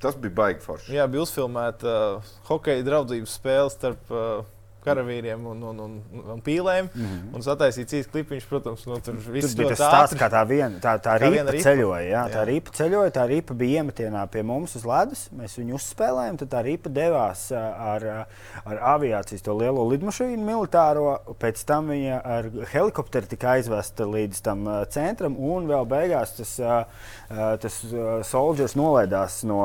Tas 0.00 0.16
bija 0.16 0.32
baigi 0.36 0.62
forši. 0.64 0.94
Jā, 0.96 1.04
bija 1.10 1.26
uzfilmēta 1.26 1.96
uh, 2.16 2.36
hokeja 2.48 2.84
draudzības 2.86 3.34
spēle 3.36 3.72
starp 3.74 4.12
uh, 4.14 4.46
karavīriem 4.86 5.46
un, 5.50 5.62
un, 5.70 5.82
un, 5.86 5.96
un 6.36 6.42
pīlēm. 6.46 6.88
Mm 6.92 7.06
-hmm. 7.06 7.34
Un 7.36 7.44
sataisīts 7.44 7.98
īsts 8.00 8.12
klipiņš, 8.12 8.46
protams, 8.50 8.86
no 8.86 8.98
tur 9.04 9.18
viss 9.34 9.56
bija 9.58 9.74
tas 9.74 9.82
stāsts, 9.82 10.18
kā 10.20 10.30
tā 10.32 10.42
viena, 10.48 10.80
tā, 10.82 10.96
tā 11.02 11.18
ripa, 11.22 11.50
ripa 11.50 11.64
ceļoja. 11.68 12.02
Jā, 12.04 12.10
jā. 12.12 12.24
Tā 12.34 12.44
ripa 12.48 12.74
ceļoja, 12.78 13.14
tā 13.18 13.26
ripa 13.28 13.54
bija 13.54 13.82
iemetienā 13.82 14.26
pie 14.32 14.42
mums 14.46 14.76
uz 14.78 14.86
ledus. 14.86 15.26
Mēs 15.36 15.58
viņu 15.58 15.78
uzspēlējām, 15.80 16.38
tad 16.42 16.52
tā 16.54 16.62
ripa 16.66 16.92
devās 16.92 17.48
ar, 17.52 18.06
ar 18.64 18.82
aviācijas 18.96 19.42
to 19.42 19.56
lielo 19.58 19.86
lidmašīnu 19.90 20.42
militāro. 20.44 21.18
Pēc 21.40 21.64
tam 21.66 21.90
viņa 21.92 22.20
ar 22.24 22.50
helikopteru 22.72 23.26
tika 23.30 23.56
aizvesta 23.56 24.06
līdz 24.06 24.42
tam 24.46 24.66
centram 24.94 25.36
un 25.36 25.66
vēl 25.70 25.86
beigās 25.88 26.36
tas, 26.38 26.54
tas 27.62 27.80
soldiers 28.28 28.76
nolaidās 28.78 29.42
no 29.48 29.60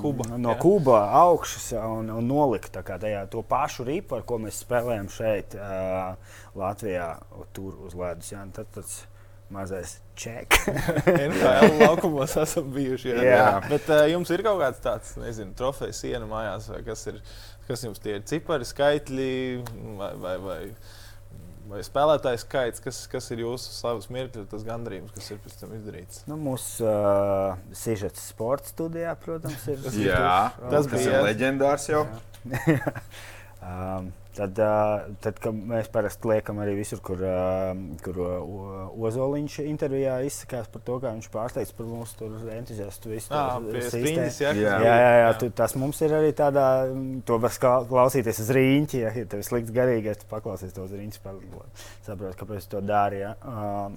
Kuba, 0.00 0.28
no 0.38 0.54
Kuba 0.60 1.00
augšas 1.22 1.72
un, 1.78 2.10
un 2.10 2.26
nolika 2.28 2.82
tajā 2.86 3.26
to 3.30 3.42
pašu 3.46 3.86
ripu, 3.86 4.18
ar 4.18 4.24
ko 4.26 4.35
ko 4.36 4.44
mēs 4.44 4.62
spēlējam 4.62 5.10
šeit, 5.12 5.56
uh, 5.58 6.16
Latvijā, 6.58 7.10
tur 7.56 7.76
uz 7.88 7.96
ledus. 7.96 8.32
Jā, 8.34 8.44
tad 8.56 8.68
tas 8.76 8.98
mazais 9.52 9.96
čeks. 10.18 10.66
NHL 11.28 11.80
laukumos 11.80 12.36
esam 12.42 12.68
bijuši. 12.74 13.14
Jā, 13.14 13.24
jā. 13.30 13.48
bet 13.70 13.88
uh, 13.92 14.04
jums 14.10 14.32
ir 14.34 14.44
kaut 14.46 14.60
kāds 14.62 14.82
tāds, 14.84 15.14
nezinu, 15.22 15.54
trofeja 15.58 15.96
siena 15.96 16.28
mājās, 16.28 16.68
vai 16.72 16.82
kas, 16.86 17.06
ir, 17.12 17.20
kas 17.68 17.86
jums 17.86 18.02
tie 18.02 18.18
ir 18.18 18.28
cipari, 18.28 18.68
skaitļi 18.68 19.32
vai. 19.96 20.12
vai, 20.22 20.38
vai 20.44 20.60
Vai 21.66 21.80
spēlētājs 21.82 22.44
skaits, 22.44 22.78
kas, 22.78 22.98
kas 23.10 23.24
ir 23.34 23.40
jūsu 23.42 23.72
slavas 23.74 24.04
mirkļi, 24.14 24.44
tas 24.52 24.62
gandarījums, 24.62 25.10
kas 25.16 25.32
ir 25.32 25.40
pēc 25.42 25.56
tam 25.58 25.72
izdarīts? 25.74 26.20
Nu, 26.30 26.36
mūsu 26.38 26.86
uh, 26.86 27.56
sižets 27.74 28.22
sporta 28.30 28.70
studijā, 28.70 29.16
protams, 29.18 29.64
ir. 29.72 29.82
Jā, 29.98 30.52
tas 30.62 30.86
bija 30.92 31.24
leģendārs 31.26 31.88
jau. 31.90 32.04
um, 33.66 34.12
Tad, 34.36 34.58
tad 35.24 35.38
mēs 35.56 35.86
parasti 35.92 36.28
liekam 36.28 36.58
arī 36.60 36.74
visur, 36.76 37.00
kur, 37.04 37.22
kur 38.04 38.18
Ozoliņš 39.08 39.54
intervijā 39.64 40.18
izsakās 40.28 40.68
par 40.72 40.82
to, 40.84 40.98
kā 41.00 41.12
viņš 41.14 41.28
pārsteidz 41.32 41.72
par 41.76 41.88
mūsu 41.88 42.28
entuziastu. 42.52 43.14
Jā, 44.60 44.74
jā, 44.84 44.96
jā, 45.00 45.14
jā, 45.22 45.30
tu, 45.40 45.48
tas 45.56 45.76
mums 45.80 46.02
ir 46.04 46.12
arī 46.18 46.34
tādā, 46.36 46.66
to 47.28 47.38
var 47.40 47.54
klausīties 47.88 48.42
uz 48.44 48.50
rīņķi, 48.58 49.00
ja, 49.06 49.14
ja 49.22 49.30
tev 49.30 49.40
ir 49.40 49.48
slikts 49.48 49.72
garīgais, 49.76 50.20
tu 50.20 50.28
paklausies 50.32 50.74
to 50.76 50.84
uz 50.84 50.92
rīņķi, 50.92 51.22
saproti, 52.04 52.36
kāpēc 52.42 52.68
to 52.74 52.82
dari. 52.84 53.22
Ja. 53.22 53.32
Uh, 53.40 53.96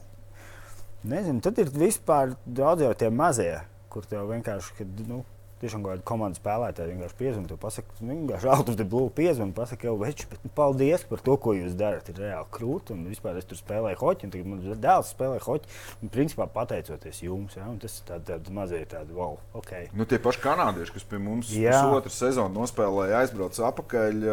nezinu, 1.09 1.43
tad 1.43 1.59
ir 1.59 1.73
vispār 1.75 2.37
daudz 2.45 2.87
jau 2.87 2.93
tie 2.95 3.11
mazie, 3.11 3.57
kur 3.91 4.07
tev 4.07 4.31
vienkārši, 4.31 4.79
kad, 4.79 5.03
nu, 5.09 5.19
tiešām 5.61 5.83
kāda 5.85 6.05
komandas 6.07 6.39
spēlētāja 6.41 6.93
vienkārši 6.93 7.17
piezvanīja, 7.19 7.57
pasakā, 7.59 7.97
nu, 8.01 8.15
vienkārši 8.21 8.49
out 8.53 8.71
of 8.71 8.77
the 8.79 8.87
blue 8.87 9.11
piezvanīja, 9.15 9.55
pasakā, 9.57 9.89
jau 9.89 9.97
veči, 9.99 10.27
bet 10.31 10.45
nu, 10.45 10.51
paldies 10.55 11.05
par 11.09 11.23
to, 11.25 11.35
ko 11.41 11.53
jūs 11.57 11.75
darat. 11.79 12.09
Ir 12.11 12.23
reāli 12.23 12.49
krūti, 12.55 12.95
un 12.95 13.05
vispār 13.09 13.39
es 13.41 13.47
tur 13.49 13.59
spēlēju 13.59 13.99
hoķi, 14.01 14.27
un 14.27 14.33
tagad 14.35 14.49
man 14.53 14.81
dēls 14.87 15.13
spēlē 15.15 15.41
hoķi, 15.43 15.77
un 16.03 16.13
principā 16.13 16.49
pateicoties 16.53 17.21
jums, 17.25 17.59
ja, 17.59 17.67
tas 17.83 17.99
ir 17.99 18.09
tāds 18.09 18.29
tād 18.29 18.49
mazie 18.55 18.81
tādi, 18.89 19.15
wow, 19.17 19.37
ok. 19.57 19.75
Nu, 19.97 20.07
tie 20.09 20.19
paši 20.23 20.43
kanādieši, 20.43 20.95
kas 20.97 21.07
pie 21.09 21.21
mums 21.21 21.53
pusotru 21.53 22.13
sezonu 22.13 22.61
nospēlēja, 22.61 23.23
aizbrauca 23.23 23.69
apakaļ. 23.71 24.27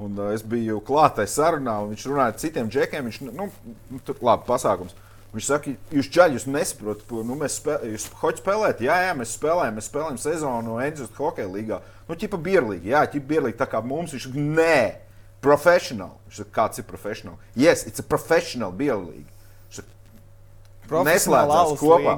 Un 0.00 0.16
uh, 0.16 0.30
es 0.32 0.40
biju 0.46 0.78
klātai 0.86 1.26
sarunā, 1.28 1.74
un 1.82 1.90
viņš 1.92 2.04
runāja 2.08 2.32
ar 2.32 2.36
citiem 2.40 2.68
džekiem. 2.72 3.08
Viņš, 3.10 3.18
nu, 3.26 3.48
nu, 3.90 3.98
tur, 4.06 4.16
labi, 4.24 4.46
pasākums. 4.46 4.94
Viņš 5.30 5.46
saka, 5.46 5.72
jūs 5.94 6.08
jūs 6.10 6.46
nesaprotat, 6.50 7.12
nu, 7.22 7.36
mēs 7.38 7.60
spēlējam, 7.60 7.92
jūs 7.94 8.06
hoci 8.18 8.42
spēlējat, 8.42 8.80
jā, 8.82 8.96
jā, 9.06 9.10
mēs 9.14 9.34
spēlējam, 9.38 9.76
mēs 9.78 9.86
spēlējam 9.86 10.18
sezonu 10.18 10.80
Enzus 10.82 11.12
hokeja 11.14 11.46
līgā. 11.46 11.78
Nu, 12.08 12.16
ķipa 12.18 12.40
bierlīgi, 12.42 12.90
jā, 12.90 13.04
ķipa 13.12 13.28
bierlīgi, 13.28 13.58
tā 13.60 13.68
kā 13.70 13.78
mums 13.84 14.16
viņš 14.16 14.26
saka, 14.26 14.46
nē, 14.58 14.80
professional. 15.44 16.16
Viņš 16.26 16.40
saka, 16.42 16.54
kāds 16.56 16.82
ir 16.82 16.88
professional? 16.88 17.38
Yes, 17.54 17.86
it's 17.86 18.02
a 18.02 18.06
professional 18.06 18.74
bierlīgi. 18.74 19.28
Neslēdzās 20.90 21.76
kopā. 21.78 22.16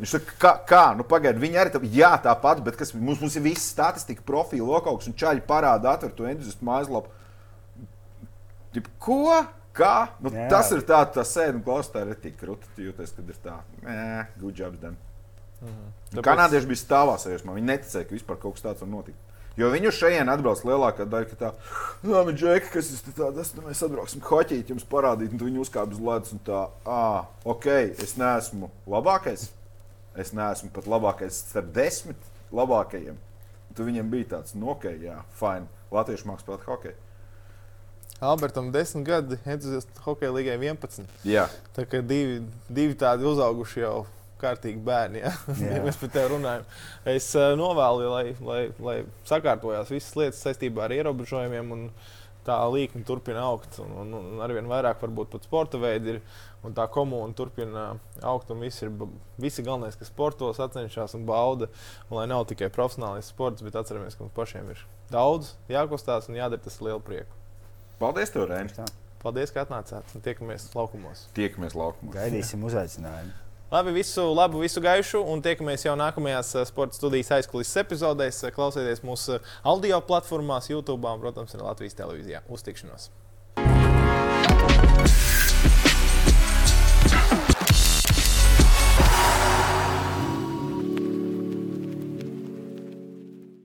Viņš 0.00 0.12
saka, 0.14 0.36
kā, 0.40 0.52
kā? 0.68 0.84
nu 0.96 1.04
pagaidi, 1.04 1.42
viņi 1.42 1.60
arī 1.60 1.72
tā, 1.74 1.80
jā, 1.92 2.14
tāpat, 2.24 2.62
bet 2.64 2.78
kas, 2.80 2.94
mums, 2.96 3.20
mums 3.20 3.36
ir 3.36 3.44
viss 3.44 3.68
statistika, 3.74 4.24
profili, 4.24 4.64
lokauks 4.64 5.10
un 5.10 5.16
čaļi 5.20 5.44
parāda 5.44 5.92
atver 5.92 6.14
to 6.16 6.24
entuziastu 6.30 6.64
mājaslapu. 6.64 7.12
Ko? 9.02 9.42
Kā? 9.80 9.94
Nu, 10.20 10.32
jā. 10.34 10.48
tas 10.52 10.70
ir 10.76 10.84
tāds, 10.88 11.14
tā 11.16 11.24
sēde 11.24 11.56
un 11.58 11.64
klausās, 11.64 11.92
tā 11.94 12.04
ir 12.04 12.18
tik 12.20 12.36
krūti. 12.40 12.68
Jūties, 12.84 13.14
kad 13.16 13.32
ir 13.32 13.40
tā, 13.44 13.56
nē, 13.86 14.26
good 14.40 14.58
job, 14.60 14.76
done. 14.80 14.98
Mm 15.60 15.68
-hmm. 15.68 15.90
Tāpēc... 16.10 16.24
Kanādieši 16.26 16.66
bija 16.66 16.82
stāvā 16.84 17.16
sajūsmā. 17.20 17.56
Viņi 17.56 17.70
neticēja, 17.72 18.08
ka 18.08 18.14
vispār 18.14 18.38
kaut 18.40 18.54
kas 18.54 18.64
tāds 18.64 18.80
var 18.80 18.88
notikt. 18.88 19.18
Jo 19.58 19.68
viņu 19.70 19.90
šeit 19.92 20.28
atbrauc 20.28 20.62
lielākā 20.64 21.04
daļa, 21.10 21.28
ka 21.30 21.36
tā, 21.36 21.52
nu, 22.02 22.12
no, 22.12 22.32
džeki, 22.32 22.70
kas 22.72 22.90
ir 22.94 23.14
tāds, 23.16 23.54
nu, 23.56 23.64
mēs 23.66 23.82
atbrauksim 23.82 24.22
hoķīt, 24.24 24.70
jums 24.70 24.86
parādīt, 24.88 25.32
un 25.32 25.38
tu 25.38 25.48
viņu 25.48 25.64
uzkāp 25.64 25.90
uz 25.90 25.98
ledus, 25.98 26.32
un 26.32 26.40
tā, 26.46 26.68
ah, 26.86 27.26
ok, 27.44 27.66
es 27.98 28.16
neesmu 28.16 28.70
labākais. 28.86 29.50
Es 30.16 30.32
neesmu 30.32 30.70
pat 30.74 30.86
labākais 30.90 31.42
starp 31.44 31.74
desmit 31.74 32.16
labākajiem. 32.52 33.18
Tu 33.76 33.86
viņam 33.86 34.10
bija 34.10 34.30
tāds, 34.36 34.54
nu, 34.54 34.70
ok, 34.70 34.84
jā, 35.02 35.20
fine. 35.38 35.68
Latviešu 35.90 36.26
mākslinieks 36.30 36.46
spēlēt 36.46 36.66
hokeju. 36.70 37.09
Albertam 38.20 38.68
10 38.72 39.04
gadi, 39.04 39.38
entuziastu 39.48 40.02
hokeja 40.04 40.32
līgai 40.34 40.58
11. 40.60 41.06
Jā. 41.24 41.46
Tā 41.76 41.86
kā 41.88 42.02
divi, 42.04 42.42
divi 42.68 42.96
tādi 43.00 43.24
uzauguši 43.24 43.80
jau 43.80 43.94
kārtīgi 44.40 44.80
bērni, 44.84 45.22
ja, 45.22 45.32
ja 45.60 45.80
mēs 45.84 45.96
par 46.00 46.12
tevi 46.12 46.34
runājam. 46.34 46.66
Es 47.08 47.30
uh, 47.36 47.52
novēlu, 47.56 48.10
lai, 48.12 48.24
lai, 48.44 48.60
lai 48.80 48.96
sakārtojās 49.28 49.92
visas 49.92 50.16
lietas 50.20 50.42
saistībā 50.44 50.84
ar 50.86 50.96
ierobežojumiem. 51.00 51.76
Un, 51.76 51.92
Tā 52.40 52.54
līnija 52.72 53.04
turpina 53.04 53.42
augt, 53.44 53.74
un, 53.84 53.90
un, 54.00 54.14
un 54.16 54.38
arvien 54.40 54.64
vairāk 54.64 55.02
varbūt 55.04 55.28
pat 55.34 55.44
sporta 55.44 55.76
veidi 55.76 56.14
ir. 56.14 56.20
Tā 56.76 56.86
komūna 56.92 57.36
turpina 57.36 57.82
augt, 58.24 58.48
un 58.52 58.64
visi 58.64 58.86
ir 58.86 58.94
visi 59.40 59.64
galvenais, 59.64 59.98
kas 60.00 60.08
sportos, 60.08 60.60
atcenšas 60.64 61.18
un 61.18 61.26
bauda. 61.28 61.68
Un, 62.08 62.16
lai 62.16 62.24
nav 62.32 62.46
tikai 62.48 62.70
profesionālais 62.72 63.28
sports, 63.28 63.60
bet 63.64 63.76
atceramies, 63.76 64.16
ka 64.16 64.24
mums 64.24 64.36
pašiem 64.40 64.72
ir 64.72 64.80
daudz 65.12 65.52
jākustās 65.68 66.32
un 66.32 66.40
jādara 66.40 66.64
tas 66.64 66.80
lielu 66.80 67.04
prieku. 67.04 67.39
Paldies, 68.00 68.30
Rēnis! 68.32 68.78
Paldies, 69.20 69.50
ka 69.52 69.66
atnācāt. 69.66 70.14
Tiekamies 70.24 70.70
laukumos. 70.72 71.26
Tiekamies 71.36 71.74
laukumos. 71.76 72.14
Gaidīsim 72.14 72.62
uzaicinājumu. 72.64 73.34
Labi, 73.70 73.92
visu 73.94 74.24
labu, 74.32 74.62
visu 74.64 74.80
gaišu, 74.82 75.20
un 75.30 75.42
tiekamies 75.44 75.84
jau 75.84 75.92
nākamajās 76.00 76.54
sporta 76.70 76.96
studijas 76.96 77.28
aizkulisēs 77.36 77.84
epizodēs. 77.84 78.40
Klausieties 78.56 79.04
mūsu 79.04 79.36
audio 79.60 80.00
platformās, 80.08 80.70
YouTube 80.72 81.04
un, 81.04 81.20
protams, 81.20 81.52
arī 81.54 81.68
Latvijas 81.68 82.00
televīzijā. 82.00 82.40
Uztikšanos! 82.48 83.10